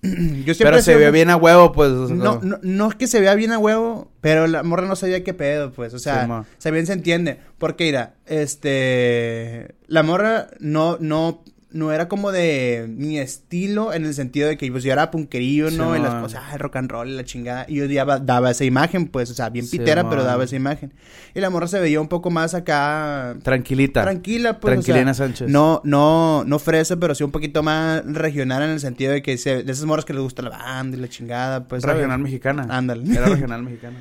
yo 0.45 0.55
siempre... 0.55 0.57
Pero 0.57 0.83
se 0.83 0.97
muy- 0.97 1.11
bien 1.13 1.31
a 1.31 1.37
huevo, 1.37 1.73
pues. 1.73 1.91
o 1.93 2.07
sea, 2.09 2.17
No, 2.17 2.41
no, 2.43 2.59
no 2.63 2.89
es 2.89 2.95
que 2.97 3.07
se 3.07 3.21
vea 3.21 3.35
bien 3.35 3.53
a 3.53 3.59
huevo, 3.59 4.11
pero 4.21 4.47
la 4.47 4.63
morra 4.63 4.87
no 4.87 4.97
sabía 4.97 5.23
qué 5.25 5.33
pedo, 5.35 5.73
pues. 5.73 5.95
O 5.95 5.99
sea, 5.99 6.27
Sí, 6.27 6.49
se 6.59 6.71
bien 6.71 6.87
se 6.87 6.93
entiende. 6.93 7.39
Porque, 7.59 7.85
mira, 7.85 8.15
este... 8.27 9.75
La 9.87 10.03
morra 10.03 10.49
no, 10.59 10.97
no, 11.01 11.45
no 11.73 11.93
era 11.93 12.09
como 12.09 12.33
de 12.33 12.87
mi 12.89 13.19
estilo 13.19 13.93
en 13.93 14.05
el 14.05 14.15
sentido 14.15 14.49
de 14.49 14.57
que 14.57 14.71
pues, 14.71 14.85
yo 14.85 14.93
era 14.93 15.11
punquerillo, 15.11 15.71
Sí, 15.71 15.77
¿no? 15.79 15.97
y 15.97 16.01
las 16.01 16.15
cosas, 16.23 16.43
ah, 16.47 16.53
el 16.55 16.59
rock 16.59 16.77
and 16.77 16.91
roll 16.91 17.17
la 17.17 17.25
chingada. 17.25 17.65
Y 17.69 17.77
yo 17.77 17.89
daba, 17.89 18.19
daba 18.19 18.51
esa 18.51 18.65
imagen, 18.65 19.09
pues, 19.09 19.31
o 19.31 19.35
sea, 19.35 19.49
bien 19.51 19.67
Sí, 19.67 19.79
pitera, 19.79 20.09
pero 20.09 20.25
daba 20.25 20.45
esa 20.45 20.57
imagen. 20.57 20.93
Y 21.35 21.41
la 21.41 21.51
morra 21.51 21.67
se 21.67 21.81
veía 21.81 22.01
un 22.01 22.09
poco 22.09 22.31
más 22.31 22.55
acá... 22.55 23.35
Tranquilita. 23.43 24.03
Tranquila, 24.03 24.61
pues. 24.61 24.79
o 24.79 24.83
sea, 24.83 24.85
Tranquilina 24.85 25.15
Sánchez. 25.15 25.49
no, 25.49 25.81
no, 25.85 26.45
no 26.45 26.59
fresa, 26.59 26.97
pero 26.97 27.15
sí 27.15 27.25
un 27.25 27.31
poquito 27.31 27.63
más 27.63 28.03
regional 28.05 28.63
en 28.63 28.71
el 28.71 28.81
sentido 28.81 29.13
de 29.13 29.23
que 29.23 29.39
se, 29.39 29.63
de 29.63 29.73
esas 29.73 29.85
morras 29.85 30.05
que 30.05 30.13
les 30.13 30.23
gusta 30.23 30.43
la 30.43 30.51
banda 30.51 30.97
y 30.97 31.01
la 31.01 31.09
chingada, 31.09 31.65
pues. 31.69 31.83
¿sabes? 31.83 31.97
Regional 31.97 32.19
mexicana. 32.21 32.67
Ándale. 32.69 33.11
Era 33.13 33.27
regional 33.31 33.63
mexicana. 33.63 33.97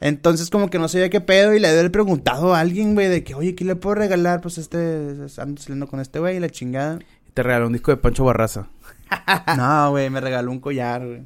Entonces, 0.00 0.50
como 0.50 0.70
que 0.70 0.78
no 0.78 0.88
sabía 0.88 1.10
qué 1.10 1.20
pedo 1.20 1.54
y 1.54 1.60
le 1.60 1.68
había 1.68 1.90
preguntado 1.90 2.54
a 2.54 2.60
alguien, 2.60 2.94
güey, 2.94 3.08
de 3.08 3.24
que, 3.24 3.34
oye, 3.34 3.54
¿qué 3.54 3.64
le 3.64 3.76
puedo 3.76 3.96
regalar? 3.96 4.40
Pues 4.40 4.58
este, 4.58 5.14
ando 5.38 5.60
saliendo 5.60 5.88
con 5.88 6.00
este 6.00 6.18
güey 6.18 6.36
y 6.36 6.40
la 6.40 6.50
chingada. 6.50 6.98
Te 7.34 7.42
regaló 7.42 7.66
un 7.66 7.72
disco 7.72 7.90
de 7.90 7.96
Pancho 7.96 8.24
Barraza. 8.24 8.68
no, 9.56 9.90
güey, 9.90 10.10
me 10.10 10.20
regaló 10.20 10.50
un 10.50 10.60
collar, 10.60 11.04
güey. 11.04 11.22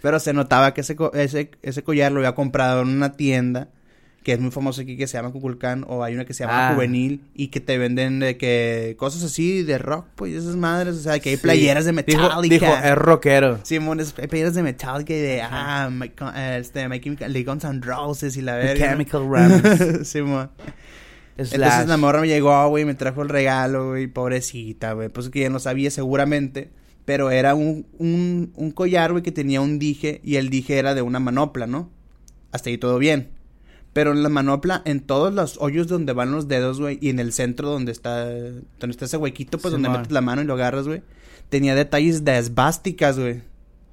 Pero 0.00 0.20
se 0.20 0.32
notaba 0.32 0.74
que 0.74 0.82
ese, 0.82 0.96
ese, 1.14 1.50
ese 1.62 1.82
collar 1.82 2.12
lo 2.12 2.20
había 2.20 2.34
comprado 2.34 2.82
en 2.82 2.88
una 2.88 3.12
tienda 3.12 3.68
que 4.24 4.32
es 4.32 4.40
muy 4.40 4.50
famosa 4.50 4.82
aquí 4.82 4.96
que 4.96 5.06
se 5.06 5.16
llama 5.16 5.30
Cuculcán 5.30 5.84
o 5.86 6.02
hay 6.02 6.14
una 6.14 6.24
que 6.24 6.34
se 6.34 6.42
llama 6.44 6.70
Ah. 6.70 6.74
Juvenil 6.74 7.20
y 7.34 7.48
que 7.48 7.60
te 7.60 7.78
venden 7.78 8.18
de 8.18 8.36
que 8.36 8.96
cosas 8.98 9.22
así 9.22 9.62
de 9.62 9.78
rock, 9.78 10.06
pues 10.16 10.34
esas 10.34 10.56
madres, 10.56 10.96
o 10.96 11.00
sea, 11.00 11.18
que 11.20 11.28
hay 11.30 11.36
Sí. 11.36 11.42
playeras 11.42 11.84
de 11.84 11.92
Metallica. 11.92 12.40
dijo, 12.42 12.66
es 12.66 12.94
rockero. 12.96 13.60
Simón, 13.62 14.00
es- 14.00 14.14
hay 14.18 14.26
playeras 14.26 14.54
de 14.54 14.62
Metallica 14.62 15.12
y 15.12 15.18
de, 15.20 15.42
ah, 15.42 15.90
My, 15.92 16.10
este, 16.58 16.88
My 16.88 16.98
Chemical, 17.00 17.32
de 17.32 17.44
Guns 17.44 17.64
N' 17.64 17.80
Roses 17.82 18.36
y 18.36 18.40
la 18.42 18.58
The 18.58 18.64
verga. 18.66 18.90
Chemical 18.90 19.20
Romance. 19.28 20.04
Simón. 20.06 20.50
Slash. 21.36 21.52
Entonces 21.54 21.88
la 21.88 21.96
morra 21.96 22.20
me 22.20 22.28
llegó, 22.28 22.68
güey, 22.68 22.84
me 22.84 22.94
trajo 22.94 23.22
el 23.22 23.28
regalo, 23.28 23.90
güey, 23.90 24.06
pobrecita, 24.06 24.92
güey. 24.94 25.08
Pues 25.10 25.28
que 25.30 25.40
ya 25.40 25.50
no 25.50 25.58
sabía 25.58 25.90
seguramente. 25.90 26.70
Pero 27.04 27.30
era 27.30 27.54
un, 27.54 27.86
un, 27.98 28.52
un 28.56 28.70
collar, 28.70 29.10
güey, 29.12 29.22
que 29.22 29.32
tenía 29.32 29.60
un 29.60 29.78
dije 29.78 30.20
y 30.24 30.36
el 30.36 30.48
dije 30.48 30.78
era 30.78 30.94
de 30.94 31.02
una 31.02 31.20
manopla, 31.20 31.66
¿no? 31.66 31.90
Hasta 32.52 32.70
ahí 32.70 32.78
todo 32.78 32.98
bien. 32.98 33.28
Pero 33.94 34.12
en 34.12 34.22
la 34.22 34.28
manopla, 34.28 34.82
en 34.84 35.00
todos 35.00 35.32
los 35.32 35.56
hoyos 35.58 35.86
donde 35.86 36.12
van 36.12 36.32
los 36.32 36.48
dedos, 36.48 36.80
güey, 36.80 36.98
y 37.00 37.08
en 37.08 37.20
el 37.20 37.32
centro 37.32 37.70
donde 37.70 37.92
está, 37.92 38.28
donde 38.28 38.90
está 38.90 39.06
ese 39.06 39.16
huequito, 39.16 39.56
pues 39.58 39.72
donde 39.72 39.88
metes 39.88 40.10
la 40.10 40.20
mano 40.20 40.42
y 40.42 40.44
lo 40.44 40.54
agarras, 40.54 40.86
güey, 40.86 41.02
tenía 41.48 41.74
detalles 41.74 42.24
de 42.24 42.36
esvásticas, 42.36 43.18
güey. 43.18 43.42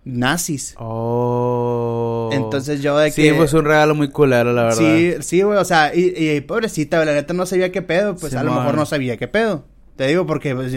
Nazis. 0.03 0.73
Oh. 0.79 2.31
Entonces 2.33 2.81
yo 2.81 2.97
de 2.97 3.11
Sí, 3.11 3.21
que... 3.21 3.33
pues 3.35 3.53
un 3.53 3.65
regalo 3.65 3.93
muy 3.93 4.09
culero, 4.09 4.51
la 4.51 4.63
verdad. 4.63 4.77
Sí, 4.77 5.13
sí, 5.21 5.43
güey, 5.43 5.59
o 5.59 5.65
sea, 5.65 5.95
y, 5.95 6.13
y 6.17 6.41
pobrecita, 6.41 7.05
la 7.05 7.13
neta 7.13 7.33
no 7.33 7.45
sabía 7.45 7.71
qué 7.71 7.83
pedo, 7.83 8.15
pues 8.15 8.33
a 8.33 8.43
lo 8.43 8.53
mejor 8.53 8.75
no 8.75 8.85
sabía 8.85 9.17
qué 9.17 9.27
pedo. 9.27 9.65
Te 9.95 10.07
digo 10.07 10.25
porque, 10.25 10.55
pues, 10.55 10.73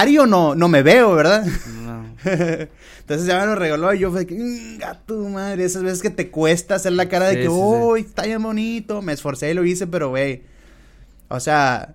Ario 0.00 0.26
no, 0.26 0.54
no 0.54 0.68
me 0.68 0.82
veo, 0.82 1.14
¿verdad? 1.14 1.44
No. 1.82 2.06
Entonces 3.00 3.26
ya 3.26 3.40
me 3.40 3.46
lo 3.46 3.54
regaló 3.56 3.92
y 3.92 3.98
yo 3.98 4.10
fue 4.10 4.26
que, 4.26 4.34
"Mm, 4.34 4.78
gato 4.78 5.18
madre, 5.28 5.64
esas 5.64 5.82
veces 5.82 6.00
que 6.02 6.10
te 6.10 6.30
cuesta 6.30 6.76
hacer 6.76 6.92
la 6.92 7.08
cara 7.08 7.26
de 7.26 7.34
Sí, 7.34 7.38
que, 7.42 7.48
sí, 7.48 7.54
sí. 7.54 7.60
uy, 7.60 8.00
está 8.00 8.22
bien 8.24 8.42
bonito, 8.42 9.02
me 9.02 9.12
esforcé 9.12 9.50
y 9.50 9.54
lo 9.54 9.64
hice, 9.64 9.86
pero, 9.86 10.10
güey, 10.10 10.42
o 11.28 11.40
sea, 11.40 11.94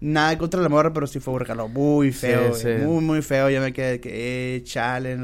nada 0.00 0.36
contra 0.36 0.60
la 0.60 0.68
morra, 0.68 0.92
pero 0.92 1.06
sí 1.06 1.20
fue 1.20 1.34
un 1.34 1.40
regalo 1.40 1.68
muy 1.68 2.12
feo, 2.12 2.54
Sí, 2.54 2.62
güey, 2.64 2.78
sí. 2.78 2.82
muy, 2.84 3.02
muy 3.04 3.22
feo, 3.22 3.48
yo 3.50 3.60
me 3.60 3.72
quedé 3.72 3.92
de 3.92 4.00
que, 4.00 4.56
eh, 4.56 4.62
chale, 4.64 5.16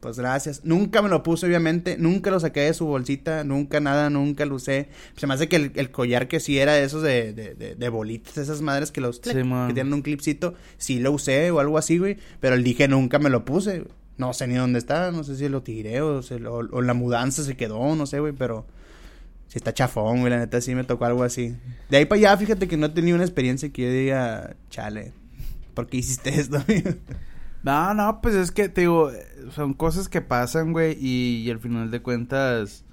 pues 0.00 0.18
gracias. 0.18 0.60
Nunca 0.64 1.02
me 1.02 1.08
lo 1.08 1.22
puse, 1.22 1.46
obviamente. 1.46 1.96
Nunca 1.98 2.30
lo 2.30 2.38
saqué 2.40 2.60
de 2.60 2.74
su 2.74 2.86
bolsita. 2.86 3.42
Nunca 3.44 3.80
nada, 3.80 4.10
nunca 4.10 4.46
lo 4.46 4.54
usé. 4.56 4.88
Se 5.16 5.26
me 5.26 5.34
hace 5.34 5.48
que 5.48 5.56
el, 5.56 5.72
el 5.74 5.90
collar 5.90 6.28
que 6.28 6.38
sí 6.40 6.58
era 6.58 6.74
de 6.74 6.84
esos 6.84 7.02
de, 7.02 7.32
de, 7.32 7.54
de, 7.54 7.74
de 7.74 7.88
bolitas, 7.88 8.36
esas 8.38 8.60
madres 8.60 8.92
que 8.92 9.00
los... 9.00 9.16
Sí, 9.16 9.30
que 9.32 9.42
tienen 9.74 9.92
un 9.92 10.02
clipcito. 10.02 10.54
Sí 10.76 11.00
lo 11.00 11.12
usé 11.12 11.50
o 11.50 11.60
algo 11.60 11.78
así, 11.78 11.98
güey. 11.98 12.16
Pero 12.40 12.54
el 12.54 12.62
dije 12.64 12.86
nunca 12.88 13.18
me 13.18 13.28
lo 13.30 13.44
puse. 13.44 13.80
güey. 13.80 13.90
No 14.18 14.32
sé 14.34 14.46
ni 14.46 14.54
dónde 14.54 14.78
está. 14.78 15.10
No 15.12 15.24
sé 15.24 15.36
si 15.36 15.48
lo 15.48 15.62
tiré 15.62 16.00
o, 16.00 16.22
se 16.22 16.38
lo- 16.38 16.54
o 16.56 16.82
la 16.82 16.94
mudanza 16.94 17.42
se 17.42 17.56
quedó. 17.56 17.94
No 17.96 18.06
sé, 18.06 18.20
güey. 18.20 18.32
Pero... 18.32 18.66
Sí 19.48 19.56
está 19.58 19.72
chafón, 19.72 20.20
güey. 20.20 20.30
La 20.30 20.38
neta 20.38 20.60
sí 20.60 20.74
me 20.74 20.84
tocó 20.84 21.06
algo 21.06 21.22
así. 21.24 21.56
De 21.88 21.96
ahí 21.96 22.04
para 22.04 22.18
allá, 22.18 22.36
fíjate 22.36 22.68
que 22.68 22.76
no 22.76 22.86
he 22.86 22.90
tenido 22.90 23.14
una 23.16 23.24
experiencia 23.24 23.68
que 23.70 23.82
yo 23.82 23.90
diga... 23.90 24.54
Chale. 24.70 25.12
¿Por 25.74 25.86
qué 25.88 25.96
hiciste 25.98 26.30
esto? 26.38 26.62
No, 27.62 27.92
no, 27.94 28.20
pues 28.20 28.34
es 28.34 28.50
que 28.52 28.68
te 28.68 28.82
digo, 28.82 29.10
son 29.50 29.74
cosas 29.74 30.08
que 30.08 30.20
pasan, 30.20 30.72
güey, 30.72 30.96
y, 31.00 31.42
y 31.42 31.50
al 31.50 31.58
final 31.58 31.90
de 31.90 32.00
cuentas, 32.00 32.84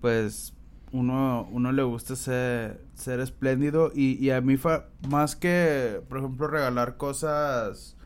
pues 0.00 0.54
uno, 0.92 1.48
uno 1.50 1.72
le 1.72 1.82
gusta 1.82 2.16
ser, 2.16 2.80
ser 2.94 3.20
espléndido 3.20 3.92
y, 3.94 4.12
y 4.24 4.30
a 4.30 4.40
mí 4.40 4.56
fue 4.56 4.84
más 5.08 5.36
que, 5.36 6.00
por 6.08 6.18
ejemplo, 6.18 6.48
regalar 6.48 6.96
cosas, 6.96 7.96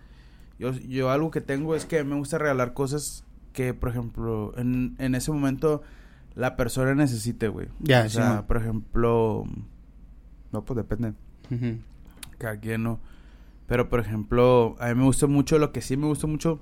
yo, 0.58 0.72
yo 0.72 1.10
algo 1.10 1.30
que 1.30 1.40
tengo 1.40 1.74
es 1.74 1.84
que 1.86 2.02
me 2.04 2.16
gusta 2.16 2.38
regalar 2.38 2.74
cosas 2.74 3.24
que, 3.52 3.72
por 3.74 3.88
ejemplo, 3.88 4.52
en, 4.56 4.96
en 4.98 5.14
ese 5.14 5.32
momento 5.32 5.82
la 6.34 6.56
persona 6.56 6.94
necesite, 6.94 7.48
güey. 7.48 7.68
Ya, 7.80 8.04
o 8.04 8.08
sí, 8.08 8.16
sea, 8.16 8.46
por 8.46 8.58
ejemplo, 8.58 9.44
no, 10.52 10.64
pues 10.64 10.76
depende 10.76 11.14
Ujú. 11.50 11.78
cada 12.38 12.58
quien 12.60 12.82
no. 12.82 13.00
Pero, 13.66 13.88
por 13.88 14.00
ejemplo, 14.00 14.76
a 14.78 14.88
mí 14.88 14.94
me 14.94 15.04
gusta 15.04 15.26
mucho, 15.26 15.58
lo 15.58 15.72
que 15.72 15.80
sí 15.82 15.96
me 15.96 16.06
gusta 16.06 16.26
mucho 16.26 16.60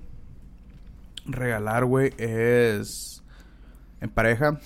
regalar, 1.26 1.84
güey, 1.84 2.12
es 2.18 3.22
en 4.00 4.11
pareja. 4.11 4.59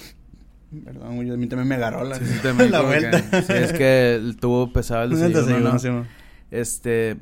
Perdón, 0.85 1.17
güey, 1.17 1.31
a 1.31 1.37
mí 1.37 1.47
también 1.47 1.69
me 1.69 1.75
agarró 1.77 2.05
la, 2.05 2.17
Sí, 2.17 2.27
sí, 2.27 2.39
también 2.43 2.71
la 2.71 2.79
como 2.81 2.93
que- 2.93 2.99
vuelta. 3.01 3.43
sí, 3.43 3.53
es 3.55 3.73
que 3.73 4.35
tuvo 4.41 4.73
pesado 4.73 5.05
el 5.05 5.11
desayuno. 5.19 6.07
Este, 6.51 7.17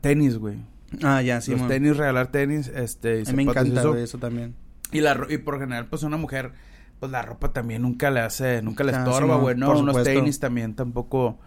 tenis, 0.00 0.38
güey. 0.38 0.56
Ah, 1.02 1.20
ya, 1.22 1.40
sí, 1.40 1.50
Los 1.50 1.60
man. 1.60 1.68
tenis, 1.68 1.96
regalar 1.96 2.28
tenis, 2.28 2.68
este, 2.68 3.20
y 3.20 3.28
A 3.28 3.32
mí 3.32 3.44
me 3.44 3.50
encanta, 3.50 3.80
eso. 3.80 3.90
güey, 3.90 4.02
eso 4.04 4.18
también. 4.18 4.54
Y 4.92 5.00
la 5.00 5.18
y 5.28 5.36
por 5.38 5.58
general, 5.58 5.86
pues 5.86 6.02
una 6.02 6.16
mujer, 6.16 6.52
pues 6.98 7.12
la 7.12 7.20
ropa 7.22 7.52
también 7.52 7.82
nunca 7.82 8.10
le 8.10 8.20
hace, 8.20 8.62
nunca 8.62 8.84
le 8.84 8.94
Ah, 8.94 8.98
estorba, 9.00 9.36
güey, 9.36 9.54
no, 9.56 9.78
Unos 9.78 10.02
tenis 10.02 10.40
también 10.40 10.74
tampoco. 10.74 11.38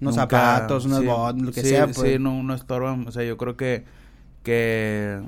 Unos 0.00 0.16
nunca- 0.16 0.38
zapatos, 0.38 0.84
unas 0.86 1.00
sí, 1.00 1.06
botas, 1.06 1.42
lo 1.42 1.52
que 1.52 1.62
sí, 1.62 1.68
sea, 1.70 1.84
pues. 1.86 1.98
Sí, 1.98 2.18
no, 2.18 2.42
no 2.42 2.54
estorban. 2.54 3.06
O 3.08 3.10
sea, 3.12 3.24
yo 3.24 3.36
creo 3.36 3.56
que, 3.56 3.84
que 4.42 5.20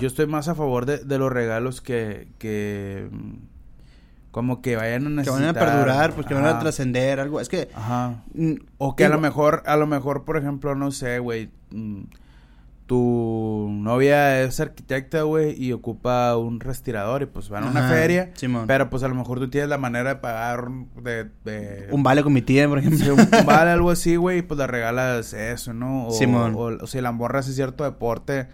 yo 0.00 0.06
estoy 0.06 0.26
más 0.26 0.48
a 0.48 0.54
favor 0.54 0.86
de, 0.86 0.98
de 0.98 1.18
los 1.18 1.32
regalos 1.32 1.80
que, 1.80 2.28
que, 2.38 3.08
mm, 3.10 3.32
como 4.30 4.60
que 4.62 4.76
vayan 4.76 5.18
a 5.18 5.22
Que 5.22 5.30
van 5.30 5.44
a 5.44 5.52
perdurar, 5.54 6.12
pues 6.12 6.26
que 6.26 6.34
van 6.34 6.44
a 6.44 6.50
Ajá. 6.50 6.58
trascender, 6.60 7.20
algo. 7.20 7.40
Es 7.40 7.48
que. 7.48 7.68
Ajá. 7.74 8.22
O 8.78 8.94
que 8.96 9.04
a 9.04 9.08
lo 9.08 9.18
mejor, 9.20 9.62
a 9.66 9.76
lo 9.76 9.86
mejor, 9.86 10.24
por 10.24 10.36
ejemplo, 10.36 10.74
no 10.74 10.90
sé, 10.92 11.18
güey, 11.18 11.50
mm, 11.70 12.02
tu 12.86 13.68
novia 13.70 14.42
es 14.42 14.60
arquitecta, 14.60 15.22
güey, 15.22 15.60
y 15.60 15.72
ocupa 15.72 16.36
un 16.36 16.60
respirador 16.60 17.22
y 17.22 17.26
pues 17.26 17.48
van 17.48 17.64
a 17.64 17.66
una 17.70 17.88
feria, 17.88 18.30
Simón. 18.34 18.66
pero 18.66 18.88
pues 18.90 19.02
a 19.02 19.08
lo 19.08 19.14
mejor 19.14 19.38
tú 19.40 19.50
tienes 19.50 19.68
la 19.68 19.76
manera 19.78 20.10
de 20.14 20.16
pagar 20.20 20.68
de... 21.02 21.24
de 21.44 21.88
Un 21.90 22.02
vale 22.02 22.22
con 22.22 22.32
mi 22.32 22.42
tía, 22.42 22.68
por 22.68 22.78
ejemplo. 22.78 23.04
Sí, 23.04 23.10
un- 23.10 23.20
un 23.20 23.28
vale, 23.46 23.70
algo 23.72 23.90
así, 23.90 24.16
güey, 24.16 24.38
y 24.38 24.42
pues 24.42 24.58
le 24.58 24.66
regalas 24.68 25.32
eso, 25.32 25.72
¿no? 25.74 26.06
O, 26.06 26.10
Simón. 26.12 26.54
O, 26.54 26.84
o 26.84 26.86
si 26.86 27.00
la 27.00 27.10
morra 27.12 27.40
hace 27.40 27.52
cierto 27.52 27.82
deporte, 27.84 28.46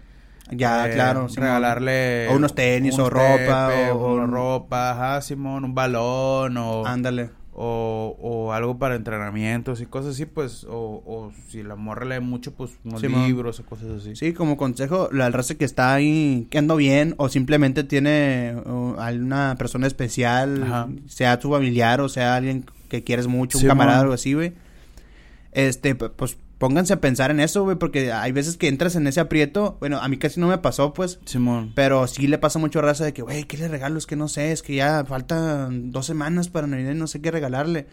Ya, 0.49 0.87
eh, 0.89 0.93
claro. 0.93 1.29
Simón. 1.29 1.43
regalarle... 1.45 2.27
O 2.29 2.35
unos 2.35 2.55
tenis, 2.55 2.97
o 2.97 3.09
tepe, 3.09 3.45
ropa, 3.45 3.69
o- 3.93 3.97
o 3.97 4.11
o- 4.13 4.25
ropa, 4.25 4.91
ajá, 4.91 5.21
Simón, 5.21 5.63
un 5.63 5.75
balón, 5.75 6.57
o 6.57 6.85
Ándale. 6.85 7.29
O, 7.55 8.17
o 8.19 8.53
algo 8.53 8.77
para 8.77 8.95
entrenamientos 8.95 9.81
y 9.81 9.85
cosas 9.85 10.15
así, 10.15 10.25
pues, 10.25 10.63
o, 10.63 11.03
o 11.05 11.31
si 11.49 11.63
la 11.63 11.75
morra 11.75 12.05
lee 12.05 12.19
mucho, 12.19 12.53
pues 12.53 12.71
unos 12.83 13.01
libros 13.01 13.59
o 13.59 13.65
cosas 13.65 14.01
así. 14.01 14.15
Sí, 14.15 14.33
como 14.33 14.57
consejo, 14.57 15.09
la 15.11 15.29
raza 15.29 15.55
que 15.55 15.65
está 15.65 15.93
ahí, 15.93 16.47
que 16.49 16.57
ando 16.57 16.75
bien, 16.75 17.13
o 17.17 17.29
simplemente 17.29 17.83
tiene 17.83 18.55
uh, 18.65 18.95
alguna 18.99 19.55
persona 19.57 19.87
especial, 19.87 20.63
Ajá. 20.63 20.89
sea 21.07 21.39
tu 21.39 21.51
familiar 21.51 22.01
o 22.01 22.09
sea 22.09 22.35
alguien 22.35 22.65
que 22.89 23.03
quieres 23.03 23.27
mucho, 23.27 23.57
un 23.59 23.67
camarada 23.67 23.99
o 23.99 24.01
algo 24.01 24.13
así, 24.13 24.33
güey. 24.33 24.53
Este, 25.51 25.93
pues 25.95 26.37
pónganse 26.63 26.93
a 26.93 27.01
pensar 27.01 27.29
en 27.29 27.41
eso, 27.41 27.63
güey, 27.65 27.75
porque 27.75 28.13
hay 28.13 28.31
veces 28.31 28.55
que 28.55 28.69
entras 28.69 28.95
en 28.95 29.05
ese 29.05 29.19
aprieto. 29.19 29.75
Bueno, 29.81 29.99
a 29.99 30.07
mí 30.07 30.15
casi 30.15 30.39
no 30.39 30.47
me 30.47 30.57
pasó, 30.59 30.93
pues. 30.93 31.19
Simón. 31.25 31.73
Pero 31.75 32.07
sí 32.07 32.25
le 32.27 32.37
pasa 32.37 32.57
mucho 32.57 32.79
a 32.79 32.83
raza 32.83 33.03
de 33.03 33.11
que, 33.11 33.21
güey, 33.21 33.43
¿qué 33.43 33.57
le 33.57 33.67
regalo? 33.67 33.97
Es 33.97 34.05
que 34.05 34.15
no 34.15 34.29
sé, 34.29 34.53
es 34.53 34.61
que 34.61 34.75
ya 34.75 35.03
faltan 35.03 35.91
dos 35.91 36.05
semanas 36.05 36.47
para 36.47 36.65
Navidad 36.65 36.91
y 36.93 36.95
no 36.95 37.07
sé 37.07 37.19
qué 37.21 37.31
regalarle. 37.31 37.87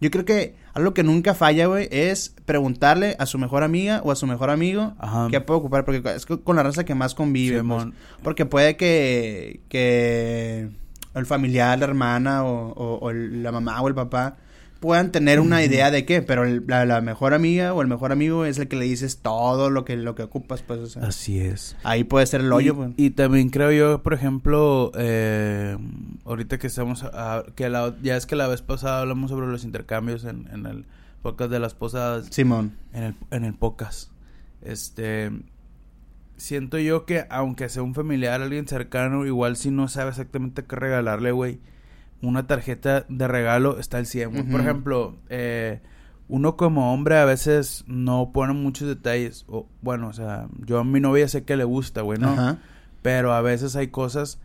Yo 0.00 0.10
creo 0.10 0.24
que 0.24 0.54
algo 0.72 0.94
que 0.94 1.02
nunca 1.02 1.34
falla, 1.34 1.66
güey, 1.66 1.88
es 1.90 2.34
preguntarle 2.46 3.16
a 3.18 3.26
su 3.26 3.36
mejor 3.38 3.62
amiga 3.62 4.00
o 4.02 4.10
a 4.12 4.16
su 4.16 4.26
mejor 4.26 4.48
amigo 4.48 4.94
Ajá. 4.98 5.28
qué 5.30 5.42
puede 5.42 5.60
ocupar, 5.60 5.84
porque 5.84 6.02
es 6.16 6.24
co- 6.24 6.40
con 6.42 6.56
la 6.56 6.62
raza 6.62 6.84
que 6.84 6.94
más 6.94 7.14
convive. 7.14 7.62
pues. 7.62 7.80
Simón. 7.82 7.94
Porque 8.22 8.46
puede 8.46 8.76
que, 8.78 9.60
que 9.68 10.70
el 11.14 11.26
familiar, 11.26 11.78
la 11.78 11.84
hermana 11.84 12.44
o, 12.44 12.98
o- 12.98 13.12
la 13.12 13.52
mamá 13.52 13.78
o 13.82 13.88
el 13.88 13.94
papá 13.94 14.38
puedan 14.80 15.10
tener 15.12 15.40
una 15.40 15.64
idea 15.64 15.90
de 15.90 16.04
qué, 16.04 16.22
pero 16.22 16.44
el- 16.44 16.64
la, 16.66 16.84
la 16.84 17.00
mejor 17.00 17.34
amiga 17.34 17.72
o 17.74 17.82
el 17.82 17.88
mejor 17.88 18.12
amigo 18.12 18.44
es 18.44 18.58
el 18.58 18.68
que 18.68 18.76
le 18.76 18.84
dices 18.84 19.18
todo 19.18 19.70
lo 19.70 19.84
que, 19.84 19.96
lo 19.96 20.14
que 20.14 20.22
ocupas, 20.22 20.62
pues, 20.62 20.80
o 20.80 20.86
sea, 20.86 21.02
Así 21.04 21.40
es. 21.40 21.76
ahí 21.82 22.04
puede 22.04 22.26
ser 22.26 22.42
el 22.42 22.52
hoyo, 22.52 22.72
y, 22.72 22.76
pues. 22.76 22.90
y 22.96 23.10
también 23.10 23.48
creo 23.50 23.72
yo, 23.72 24.02
por 24.02 24.14
ejemplo, 24.14 24.92
eh, 24.96 25.76
ahorita 26.24 26.58
que 26.58 26.66
estamos, 26.66 27.02
a- 27.04 27.44
que 27.54 27.68
la, 27.68 27.94
ya 28.02 28.16
es 28.16 28.26
que 28.26 28.36
la 28.36 28.46
vez 28.48 28.62
pasada 28.62 29.00
hablamos 29.00 29.30
sobre 29.30 29.46
los 29.46 29.64
intercambios 29.64 30.24
en, 30.24 30.48
en 30.52 30.66
el 30.66 30.84
podcast 31.22 31.50
de 31.50 31.58
las 31.58 31.74
posadas, 31.74 32.26
Simón. 32.30 32.72
en 32.92 33.02
el, 33.02 33.14
en 33.30 33.44
el 33.44 33.54
podcast. 33.54 34.10
Este, 34.62 35.30
siento 36.36 36.78
yo 36.78 37.06
que 37.06 37.24
aunque 37.30 37.68
sea 37.68 37.82
un 37.82 37.94
familiar, 37.94 38.42
alguien 38.42 38.68
cercano, 38.68 39.24
igual 39.26 39.56
si 39.56 39.70
no 39.70 39.88
sabe 39.88 40.10
exactamente 40.10 40.64
qué 40.64 40.76
regalarle, 40.76 41.32
güey, 41.32 41.58
una 42.28 42.46
tarjeta 42.46 43.06
de 43.08 43.28
regalo 43.28 43.78
está 43.78 43.98
al 43.98 44.06
100. 44.06 44.30
güey. 44.30 44.42
Por 44.44 44.60
ejemplo, 44.60 45.16
eh, 45.28 45.80
uno 46.28 46.56
como 46.56 46.92
hombre 46.92 47.18
a 47.18 47.24
veces 47.24 47.84
no 47.86 48.30
pone 48.32 48.52
muchos 48.52 48.88
detalles. 48.88 49.44
O, 49.48 49.68
bueno, 49.82 50.08
o 50.08 50.12
sea, 50.12 50.48
yo 50.64 50.78
a 50.78 50.84
mi 50.84 51.00
novia 51.00 51.28
sé 51.28 51.44
que 51.44 51.56
le 51.56 51.64
gusta, 51.64 52.02
güey, 52.02 52.18
¿no? 52.18 52.30
Ajá. 52.30 52.58
Pero 53.02 53.32
a 53.32 53.40
veces 53.40 53.76
hay 53.76 53.88
cosas 53.88 54.40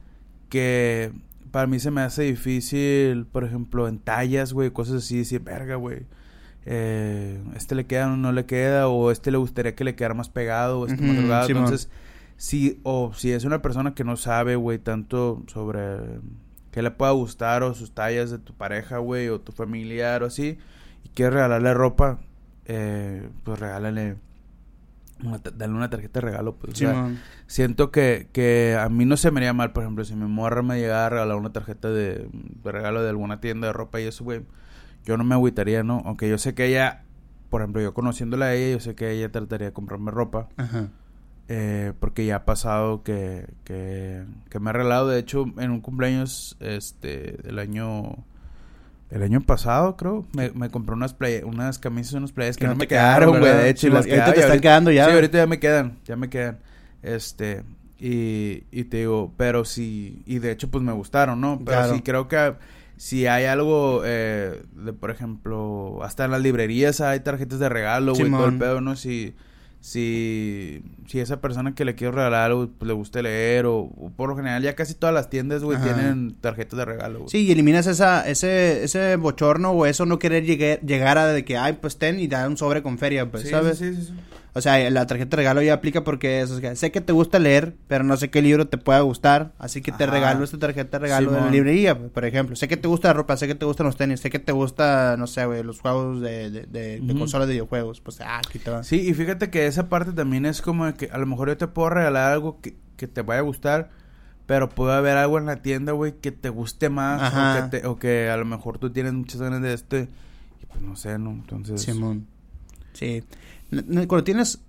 que 0.49 1.11
para 1.51 1.67
mí 1.67 1.79
se 1.79 1.91
me 1.91 2.01
hace 2.01 2.23
difícil, 2.23 3.25
por 3.25 3.43
ejemplo, 3.43 3.87
en 3.87 3.99
tallas, 3.99 4.53
güey, 4.53 4.71
cosas 4.71 5.03
así, 5.03 5.17
decir, 5.17 5.41
verga, 5.41 5.75
güey. 5.75 6.05
Eh, 6.65 7.41
este 7.55 7.73
le 7.73 7.87
queda 7.87 8.13
o 8.13 8.15
no 8.15 8.31
le 8.31 8.45
queda, 8.45 8.87
o 8.87 9.11
este 9.11 9.31
le 9.31 9.37
gustaría 9.37 9.75
que 9.75 9.83
le 9.83 9.95
quedara 9.95 10.13
más 10.13 10.29
pegado, 10.29 10.81
o 10.81 10.85
este 10.85 11.01
más 11.01 11.15
delgado. 11.15 11.47
Simón. 11.47 11.63
Entonces, 11.63 11.89
si, 12.37 12.79
o 12.83 13.13
si 13.13 13.31
es 13.31 13.43
una 13.43 13.61
persona 13.61 13.93
que 13.93 14.03
no 14.03 14.15
sabe, 14.15 14.55
güey, 14.55 14.79
tanto 14.79 15.43
sobre 15.47 16.19
qué 16.71 16.81
le 16.81 16.91
pueda 16.91 17.11
gustar, 17.11 17.63
o 17.63 17.73
sus 17.73 17.91
tallas 17.93 18.31
de 18.31 18.39
tu 18.39 18.53
pareja, 18.53 18.97
güey, 18.97 19.29
o 19.29 19.39
tu 19.39 19.51
familiar, 19.51 20.23
o 20.23 20.27
así, 20.27 20.57
y 21.03 21.09
quieres 21.09 21.33
regalarle 21.35 21.73
ropa, 21.73 22.19
eh, 22.65 23.29
pues 23.43 23.59
regálale, 23.59 24.15
una, 25.23 25.39
dale 25.39 25.73
una 25.73 25.89
tarjeta 25.89 26.19
de 26.19 26.27
regalo, 26.27 26.55
pues. 26.55 26.73
o 26.73 26.75
sea, 26.75 26.91
Simón. 26.91 27.19
Siento 27.47 27.91
que, 27.91 28.29
que 28.31 28.77
a 28.79 28.87
mí 28.89 29.05
no 29.05 29.17
se 29.17 29.29
me 29.31 29.39
haría 29.39 29.53
mal, 29.53 29.73
por 29.73 29.83
ejemplo, 29.83 30.05
si 30.05 30.15
mi 30.15 30.25
morra 30.25 30.61
me 30.61 30.79
llegara 30.79 31.05
a 31.05 31.09
regalar 31.09 31.37
una 31.37 31.51
tarjeta 31.51 31.89
de, 31.89 32.29
de 32.31 32.71
regalo 32.71 33.03
de 33.03 33.09
alguna 33.09 33.41
tienda 33.41 33.67
de 33.67 33.73
ropa 33.73 33.99
y 33.99 34.05
eso, 34.05 34.23
güey, 34.23 34.41
yo 35.05 35.17
no 35.17 35.23
me 35.23 35.35
agüitaría, 35.35 35.83
¿no? 35.83 36.01
Aunque 36.05 36.29
yo 36.29 36.37
sé 36.37 36.53
que 36.53 36.67
ella, 36.67 37.03
por 37.49 37.61
ejemplo, 37.61 37.81
yo 37.81 37.93
conociéndola 37.93 38.45
a 38.45 38.53
ella, 38.53 38.73
yo 38.73 38.79
sé 38.79 38.95
que 38.95 39.11
ella 39.11 39.29
trataría 39.31 39.67
de 39.67 39.73
comprarme 39.73 40.11
ropa, 40.11 40.47
Ajá. 40.57 40.89
Eh, 41.47 41.93
porque 41.99 42.25
ya 42.25 42.37
ha 42.37 42.45
pasado 42.45 43.03
que, 43.03 43.45
que, 43.63 44.23
que 44.49 44.59
me 44.59 44.69
ha 44.69 44.73
regalado, 44.73 45.07
de 45.09 45.19
hecho, 45.19 45.45
en 45.57 45.71
un 45.71 45.81
cumpleaños, 45.81 46.57
este, 46.59 47.37
del 47.43 47.59
año... 47.59 48.25
El 49.09 49.23
año 49.23 49.41
pasado, 49.41 49.97
creo, 49.97 50.25
me, 50.33 50.51
me 50.51 50.69
compré 50.69 50.95
unas 50.95 51.13
play, 51.13 51.41
unas 51.43 51.79
camisas, 51.79 52.13
unas 52.13 52.31
playas 52.31 52.55
que, 52.55 52.65
no, 52.65 52.75
me 52.75 52.87
quedaron, 52.87 53.39
güey. 53.39 53.53
De 53.57 53.69
hecho, 53.69 53.87
Sí, 53.87 53.89
las 53.89 54.05
ahorita 54.05 54.23
te 54.23 54.29
están 54.39 54.43
ahorita- 54.51 54.61
quedando 54.61 54.89
ya. 54.91 55.05
Sí, 55.07 55.11
ahorita 55.11 55.37
ya 55.39 55.47
me 55.47 55.59
quedan, 55.59 55.97
ya 56.05 56.15
me 56.15 56.29
quedan. 56.29 56.59
Este, 57.03 57.63
y, 57.99 58.63
y 58.71 58.85
te 58.85 58.97
digo, 58.99 59.33
pero 59.35 59.65
sí, 59.65 60.23
y 60.25 60.39
de 60.39 60.51
hecho, 60.51 60.71
pues 60.71 60.81
me 60.81 60.93
gustaron, 60.93 61.41
¿no? 61.41 61.57
Pero 61.59 61.79
Claro. 61.79 61.93
sí 61.93 62.01
creo 62.03 62.29
que 62.29 62.53
si 62.95 63.27
hay 63.27 63.43
algo, 63.43 64.01
eh, 64.05 64.63
de 64.77 64.93
por 64.93 65.11
ejemplo, 65.11 65.99
hasta 66.03 66.23
en 66.23 66.31
las 66.31 66.41
librerías 66.41 67.01
hay 67.01 67.19
tarjetas 67.19 67.59
de 67.59 67.67
regalo, 67.67 68.13
güey, 68.15 68.31
todo 68.31 68.45
el 68.47 68.57
pedo, 68.57 68.79
¿no? 68.79 68.95
Si, 68.95 69.35
si, 69.81 70.83
si 71.07 71.19
esa 71.19 71.41
persona 71.41 71.73
que 71.73 71.85
le 71.85 71.95
quiero 71.95 72.13
regalar 72.13 72.43
algo, 72.43 72.69
pues, 72.77 72.87
le 72.87 72.93
gusta 72.93 73.21
leer, 73.21 73.65
o, 73.65 73.79
o 73.79 74.11
por 74.15 74.29
lo 74.29 74.35
general 74.35 74.61
ya 74.61 74.75
casi 74.75 74.93
todas 74.93 75.13
las 75.13 75.29
tiendas, 75.29 75.63
güey, 75.63 75.79
tienen 75.81 76.35
tarjetas 76.39 76.77
de 76.77 76.85
regalo. 76.85 77.25
Sí, 77.27 77.39
y 77.47 77.51
eliminas 77.51 77.87
esa, 77.87 78.27
ese, 78.29 78.83
ese 78.83 79.15
bochorno 79.15 79.71
o 79.71 79.85
eso 79.87 80.05
no 80.05 80.19
querer 80.19 80.45
llegar, 80.45 80.79
llegar 80.81 81.17
a 81.17 81.27
de 81.27 81.43
que, 81.43 81.57
ay, 81.57 81.79
pues 81.81 81.97
ten 81.97 82.19
y 82.19 82.27
dar 82.27 82.47
un 82.47 82.57
sobre 82.57 82.83
con 82.83 82.97
feria, 82.99 83.29
pues, 83.29 83.43
Sí, 83.43 83.49
¿sabes? 83.49 83.79
sí, 83.79 83.95
sí, 83.95 84.01
sí. 84.03 84.13
O 84.53 84.59
sea, 84.59 84.89
la 84.89 85.07
tarjeta 85.07 85.29
de 85.29 85.37
regalo 85.37 85.61
ya 85.61 85.73
aplica 85.75 86.03
porque 86.03 86.41
es, 86.41 86.51
o 86.51 86.59
sea, 86.59 86.75
sé 86.75 86.91
que 86.91 86.99
te 86.99 87.13
gusta 87.13 87.39
leer, 87.39 87.75
pero 87.87 88.03
no 88.03 88.17
sé 88.17 88.29
qué 88.29 88.41
libro 88.41 88.67
te 88.67 88.77
pueda 88.77 88.99
gustar, 88.99 89.53
así 89.59 89.81
que 89.81 89.93
te 89.93 90.03
Ajá. 90.03 90.11
regalo 90.13 90.43
esta 90.43 90.57
tarjeta 90.59 90.99
de 90.99 91.03
regalo 91.03 91.31
de 91.31 91.39
la 91.39 91.49
librería, 91.49 91.97
por 91.97 92.25
ejemplo. 92.25 92.57
Sé 92.57 92.67
que 92.67 92.75
te 92.75 92.89
gusta 92.89 93.07
la 93.07 93.13
ropa, 93.13 93.37
sé 93.37 93.47
que 93.47 93.55
te 93.55 93.63
gustan 93.63 93.85
los 93.85 93.95
tenis, 93.95 94.19
sé 94.19 94.29
que 94.29 94.39
te 94.39 94.51
gusta, 94.51 95.15
no 95.17 95.25
sé, 95.27 95.45
güey, 95.45 95.63
los 95.63 95.79
juegos 95.79 96.19
de, 96.19 96.51
de, 96.51 96.61
de, 96.63 96.99
de 96.99 97.15
consolas 97.15 97.47
de 97.47 97.53
videojuegos, 97.53 98.01
pues, 98.01 98.19
ah, 98.19 98.39
aquí 98.45 98.59
te 98.59 98.71
va. 98.71 98.83
Sí, 98.83 98.97
y 99.07 99.13
fíjate 99.13 99.49
que 99.49 99.67
esa 99.67 99.87
parte 99.87 100.11
también 100.11 100.45
es 100.45 100.61
como 100.61 100.85
de 100.85 100.95
que 100.95 101.05
a 101.11 101.17
lo 101.17 101.25
mejor 101.27 101.47
yo 101.47 101.55
te 101.55 101.67
puedo 101.67 101.89
regalar 101.89 102.33
algo 102.33 102.59
que, 102.59 102.75
que 102.97 103.07
te 103.07 103.21
vaya 103.21 103.39
a 103.39 103.43
gustar, 103.43 103.89
pero 104.47 104.67
puede 104.67 104.93
haber 104.95 105.15
algo 105.15 105.37
en 105.37 105.45
la 105.45 105.61
tienda, 105.61 105.93
güey, 105.93 106.15
que 106.19 106.33
te 106.33 106.49
guste 106.49 106.89
más, 106.89 107.21
Ajá. 107.21 107.53
o 107.67 107.69
que, 107.69 107.77
te- 107.79 107.87
o 107.87 107.97
que 107.99 108.29
a 108.29 108.35
lo 108.35 108.43
mejor 108.43 108.79
tú 108.79 108.89
tienes 108.89 109.13
muchas 109.13 109.41
ganas 109.41 109.61
de 109.61 109.73
este, 109.73 110.09
y 110.61 110.65
pues 110.65 110.81
no 110.81 110.97
sé, 110.97 111.17
¿no? 111.17 111.29
Entonces... 111.31 111.81
Simón. 111.81 112.27
Sí. 112.91 113.23
Cuando 113.71 114.23
tienes, 114.23 114.59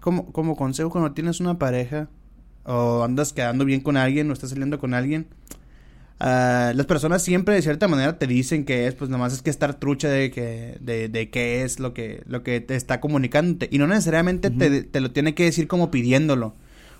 como, 0.00 0.32
como 0.32 0.56
consejo, 0.56 0.90
cuando 0.90 1.12
tienes 1.12 1.40
una 1.40 1.58
pareja 1.58 2.08
o 2.64 3.02
andas 3.04 3.32
quedando 3.32 3.64
bien 3.64 3.80
con 3.80 3.96
alguien 3.96 4.30
o 4.30 4.32
estás 4.32 4.50
saliendo 4.50 4.78
con 4.78 4.94
alguien, 4.94 5.26
ah, 6.20 6.72
las 6.74 6.86
personas 6.86 7.22
siempre 7.22 7.54
de 7.54 7.62
cierta 7.62 7.88
manera 7.88 8.18
te 8.18 8.26
dicen 8.26 8.64
que 8.64 8.86
es, 8.86 8.94
pues 8.94 9.10
nomás 9.10 9.32
es 9.32 9.42
que 9.42 9.50
estar 9.50 9.74
trucha 9.74 10.08
de 10.08 10.30
que, 10.30 10.76
de, 10.80 11.08
de 11.08 11.30
qué 11.30 11.62
es 11.62 11.78
lo 11.80 11.92
que, 11.94 12.22
lo 12.26 12.42
que 12.42 12.60
te 12.60 12.76
está 12.76 13.00
comunicándote. 13.00 13.68
Y 13.70 13.78
no 13.78 13.86
necesariamente 13.86 14.50
te, 14.50 14.70
Ujú. 14.80 14.88
te 14.90 15.00
lo 15.00 15.10
tiene 15.10 15.34
que 15.34 15.44
decir 15.44 15.68
como 15.68 15.90
pidiéndolo. 15.90 16.54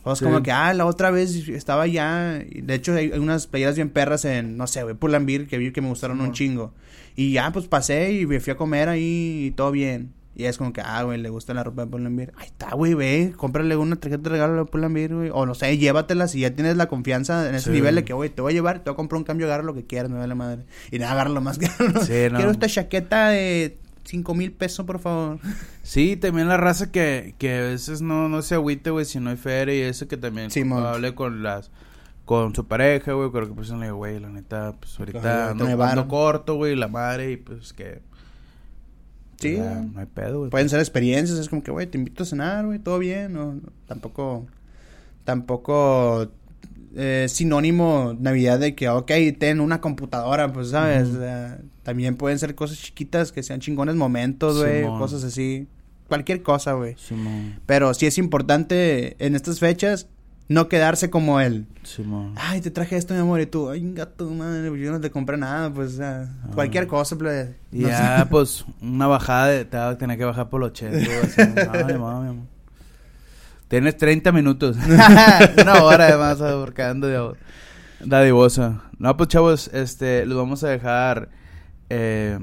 O 0.04 0.12
es 0.12 0.20
Sí. 0.20 0.24
como 0.24 0.40
que, 0.42 0.52
ah, 0.52 0.72
la 0.72 0.86
otra 0.86 1.10
vez 1.10 1.48
estaba 1.48 1.82
allá. 1.82 2.38
De 2.54 2.74
hecho, 2.74 2.94
hay 2.94 3.08
unas 3.10 3.48
playeras 3.48 3.74
bien 3.74 3.90
perras 3.90 4.24
en, 4.24 4.56
no 4.56 4.68
sé, 4.68 4.84
güey, 4.84 4.94
Pull&Bear 4.94 5.46
que 5.46 5.58
vi 5.58 5.72
que 5.72 5.80
me 5.80 5.88
gustaron 5.88 6.20
un 6.20 6.30
chingo. 6.32 6.72
Y 7.16 7.32
ya, 7.32 7.50
pues 7.52 7.66
pasé 7.66 8.12
y 8.12 8.24
me 8.26 8.38
fui 8.38 8.52
a 8.52 8.56
comer 8.56 8.88
ahí 8.88 9.46
y 9.46 9.50
todo 9.50 9.72
bien. 9.72 10.12
Y 10.38 10.44
es 10.44 10.58
como 10.58 10.72
que, 10.74 10.82
ah, 10.82 11.02
güey, 11.02 11.18
le 11.18 11.30
gusta 11.30 11.54
la 11.54 11.64
ropa 11.64 11.86
de 11.86 11.90
Pull&Bear. 11.90 12.32
Ahí 12.36 12.46
está, 12.48 12.74
güey, 12.74 12.92
ve, 12.92 13.32
cómprale 13.36 13.74
una 13.76 13.96
tarjeta 13.96 14.22
de 14.24 14.28
regalo 14.30 14.54
de 14.56 14.64
Pull&Bear, 14.70 15.14
güey. 15.14 15.30
O 15.32 15.46
no 15.46 15.54
sé, 15.54 15.78
llévatelas 15.78 16.34
y 16.34 16.40
ya 16.40 16.50
tienes 16.54 16.76
la 16.76 16.88
confianza 16.88 17.48
en 17.48 17.54
ese 17.54 17.70
Sí. 17.70 17.76
nivel 17.76 17.94
de 17.94 18.04
que, 18.04 18.12
güey, 18.12 18.28
te 18.28 18.42
voy 18.42 18.52
a 18.52 18.54
llevar, 18.54 18.80
te 18.84 18.90
voy 18.90 18.94
a 18.94 18.96
comprar 18.96 19.16
un 19.16 19.24
cambio, 19.24 19.46
agarra 19.46 19.62
lo 19.62 19.72
que 19.72 19.86
quieras, 19.86 20.10
me 20.10 20.18
vale 20.18 20.34
madre. 20.34 20.66
Y 20.90 20.98
nada, 20.98 21.12
agarra 21.12 21.30
lo 21.30 21.40
más 21.40 21.58
caro. 21.78 22.02
Sí, 22.04 22.12
no. 22.30 22.36
Quiero 22.36 22.50
esta 22.50 22.68
chaqueta 22.68 23.30
de 23.30 23.78
cinco 24.04 24.34
mil 24.34 24.52
pesos, 24.52 24.84
por 24.84 24.98
favor. 24.98 25.38
Sí, 25.82 26.16
también 26.16 26.48
la 26.48 26.56
raza 26.56 26.90
que, 26.90 27.34
que 27.38 27.58
a 27.58 27.60
veces 27.62 28.02
no, 28.02 28.28
no 28.28 28.42
se 28.42 28.56
agüite, 28.56 28.90
güey, 28.90 29.04
si 29.04 29.20
no 29.20 29.30
hay 29.30 29.36
feria 29.36 29.74
y 29.74 29.80
eso 29.82 30.08
que 30.08 30.16
también 30.16 30.50
Simón. 30.50 30.84
hable 30.84 31.14
con 31.14 31.42
las 31.44 31.70
con 32.24 32.52
su 32.56 32.66
pareja, 32.66 33.12
güey, 33.12 33.30
pero 33.32 33.46
que 33.46 33.54
pues 33.54 33.70
le 33.70 33.84
digo, 33.84 33.96
güey, 33.98 34.18
la 34.18 34.28
neta, 34.28 34.74
pues 34.80 34.98
ahorita 34.98 35.54
varo. 35.76 36.08
corto, 36.08 36.56
güey, 36.56 36.74
la 36.74 36.88
madre, 36.88 37.30
y 37.30 37.36
pues 37.36 37.72
que... 37.72 38.02
Sí. 39.38 39.58
no 39.58 40.00
hay 40.00 40.06
pedo, 40.06 40.38
güey. 40.40 40.50
Pueden 40.50 40.68
ser 40.68 40.80
experiencias, 40.80 41.38
es 41.38 41.48
como 41.48 41.62
que, 41.62 41.70
güey, 41.70 41.86
te 41.86 41.98
invito 41.98 42.22
a 42.22 42.26
cenar, 42.26 42.66
güey, 42.66 42.78
todo 42.78 42.98
bien. 42.98 43.32
No, 43.32 43.54
no, 43.54 43.72
tampoco, 43.86 44.46
tampoco 45.24 46.28
eh, 46.94 47.26
sinónimo 47.28 48.16
Navidad 48.18 48.58
de 48.58 48.74
que, 48.74 48.88
ok, 48.88 49.10
ten 49.38 49.60
una 49.60 49.80
computadora, 49.80 50.52
pues, 50.52 50.70
¿sabes? 50.70 51.08
También 51.82 52.16
pueden 52.16 52.38
ser 52.38 52.54
cosas 52.54 52.78
chiquitas 52.78 53.32
que 53.32 53.42
sean 53.42 53.60
chingones 53.60 53.94
momentos, 53.94 54.58
güey, 54.58 54.84
cosas 54.84 55.22
así. 55.22 55.66
Cualquier 56.08 56.42
cosa, 56.42 56.72
güey. 56.72 56.96
Pero 57.66 57.92
sí 57.92 58.06
es 58.06 58.16
importante 58.16 59.16
en 59.24 59.34
estas 59.34 59.58
fechas 59.58 60.08
no 60.48 60.68
quedarse 60.68 61.10
como 61.10 61.40
Simón. 61.82 62.34
ay, 62.36 62.60
te 62.60 62.70
traje 62.70 62.96
esto, 62.96 63.14
mi 63.14 63.20
amor, 63.20 63.40
y 63.40 63.46
tú, 63.46 63.68
ay, 63.68 63.92
gato, 63.94 64.28
madre, 64.30 64.68
pues 64.68 64.80
yo 64.80 64.92
no 64.92 65.00
te 65.00 65.10
compré 65.10 65.36
nada, 65.36 65.72
pues, 65.72 65.94
o 65.94 65.96
sea, 65.96 66.28
Ah. 66.44 66.50
cualquier 66.54 66.86
cosa. 66.86 67.16
Y 67.72 67.80
No 67.80 67.88
ya, 67.88 68.18
sé. 68.20 68.26
pues, 68.30 68.64
una 68.80 69.06
bajada 69.06 69.48
de... 69.48 69.64
Te 69.64 69.76
a 69.76 69.96
tener 69.98 70.16
que 70.18 70.24
bajar 70.24 70.48
por 70.48 70.60
los 70.60 70.70
80. 70.70 70.96
güey, 70.98 71.18
así, 71.18 71.40
Ay, 71.40 71.98
mami, 71.98 72.28
amor. 72.28 72.46
Tienes 73.68 73.96
30 73.96 74.30
minutos. 74.32 74.76
una 75.62 75.82
hora 75.82 76.06
además 76.06 76.40
ahorcando 76.40 77.06
de 77.08 77.34
dadivosa. 78.04 78.82
No, 78.98 79.16
pues, 79.16 79.28
chavos, 79.28 79.68
este... 79.72 80.26
Los 80.26 80.38
vamos 80.38 80.62
a 80.64 80.68
dejar... 80.68 81.28
eh, 81.90 82.38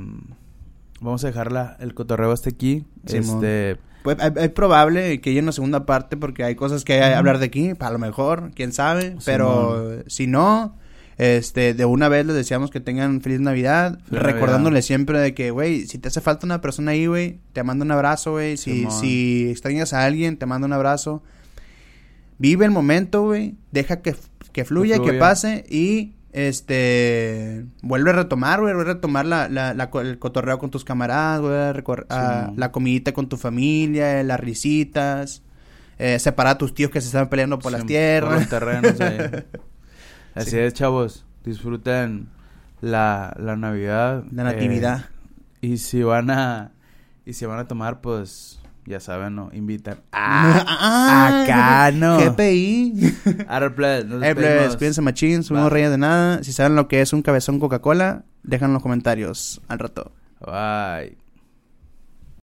vamos 1.00 1.24
a 1.24 1.28
dejar 1.28 1.52
la, 1.52 1.78
el 1.80 1.94
cotorreo 1.94 2.32
hasta 2.32 2.50
aquí. 2.50 2.86
Simón. 3.06 3.36
este... 3.44 3.80
Pues, 4.04 4.18
es, 4.20 4.50
probable 4.50 5.22
que 5.22 5.30
haya 5.30 5.42
una 5.42 5.52
segunda 5.52 5.86
parte 5.86 6.18
porque 6.18 6.44
hay 6.44 6.56
cosas 6.56 6.84
que 6.84 6.94
hay 6.94 7.12
que 7.12 7.16
hablar 7.16 7.40
de 7.40 7.46
aquí, 7.46 7.72
a 7.80 7.92
lo 7.92 8.00
mejor, 8.00 8.52
quién 8.54 8.74
sabe, 8.74 9.16
pero 9.26 10.04
si 10.08 10.28
no, 10.28 10.76
este, 11.18 11.74
de 11.74 11.86
una 11.86 12.10
vez 12.10 12.26
les 12.26 12.36
deseamos 12.36 12.70
que 12.70 12.80
tengan 12.80 13.22
feliz 13.22 13.40
Navidad, 13.40 14.00
Feliz 14.10 14.24
recordándoles 14.24 14.86
siempre 14.86 15.20
de 15.20 15.34
que, 15.34 15.52
güey, 15.52 15.88
si 15.88 15.98
te 15.98 16.10
hace 16.10 16.22
falta 16.22 16.46
una 16.46 16.60
persona 16.60 16.92
ahí, 16.92 17.06
güey, 17.06 17.40
te 17.54 17.64
mando 17.64 17.86
un 17.86 17.92
abrazo, 17.92 18.32
güey, 18.32 18.58
si, 18.58 18.88
si 18.90 19.50
extrañas 19.50 19.94
a 19.94 20.04
alguien, 20.04 20.38
te 20.38 20.46
mando 20.46 20.68
un 20.68 20.74
abrazo. 20.74 21.24
Vive 22.40 22.66
el 22.66 22.72
momento, 22.72 23.24
güey, 23.24 23.56
deja 23.72 24.02
que, 24.02 24.16
que 24.52 24.66
fluya, 24.66 24.98
que 24.98 25.04
fluya. 25.04 25.20
pase 25.20 25.66
y... 25.70 26.14
Este, 26.34 27.66
vuelve 27.82 28.10
a 28.10 28.14
retomar, 28.14 28.60
güey, 28.60 28.74
vuelve 28.74 28.92
a 28.92 28.94
retomar 28.96 29.26
la, 29.26 29.48
la, 29.50 29.72
el 30.02 30.20
cotorreo 30.20 30.58
con 30.60 30.72
tus 30.72 30.84
camaradas, 30.84 31.42
güey, 31.42 31.54
a 31.56 31.74
a- 32.10 32.52
la 32.56 32.72
comidita 32.72 33.14
con 33.14 33.30
tu 33.30 33.38
familia, 33.38 34.20
eh, 34.20 34.24
las 34.24 34.40
risitas, 34.40 35.44
eh, 36.00 36.18
separar 36.20 36.54
a 36.54 36.58
tus 36.58 36.74
tíos 36.74 36.90
que 36.92 37.02
se 37.02 37.08
están 37.08 37.30
peleando 37.30 37.60
por 37.60 37.72
las 37.72 37.86
tierras. 37.86 38.32
Por 38.32 38.40
los 38.40 38.50
terrenos. 38.50 38.94
Así 40.36 40.52
Sí. 40.52 40.58
es, 40.58 40.74
chavos. 40.74 41.26
Disfruten 41.46 42.30
la, 42.82 43.36
la 43.40 43.56
Navidad. 43.56 44.24
La 44.32 44.44
natividad. 44.44 45.06
eh, 45.62 45.68
y 45.68 45.78
si 45.78 46.02
van 46.04 46.30
a... 46.32 46.72
Y 47.26 47.34
si 47.34 47.46
van 47.46 47.60
a 47.60 47.68
tomar, 47.68 48.02
pues... 48.02 48.60
Ya 48.86 49.00
saben, 49.00 49.36
¿no? 49.36 49.50
Invitan. 49.54 49.98
Ah, 50.12 51.44
acá, 51.44 51.92
¿no? 51.92 52.20
GPI. 52.20 52.94
Nos 54.66 54.76
cuídense 54.78 55.02
machín, 55.02 55.44
somos 55.44 55.72
reyes 55.72 55.92
de 55.92 55.98
nada. 55.98 56.44
Si 56.44 56.52
saben 56.52 56.76
lo 56.76 56.88
que 56.88 57.02
es 57.02 57.14
un 57.14 57.22
cabezón 57.22 57.60
Coca-Cola, 57.60 58.24
dejan 58.44 58.70
en 58.70 58.74
los 58.74 58.84
comentarios 58.84 59.62
al 59.68 59.80
rato. 59.80 60.12
Bye. 60.40 61.23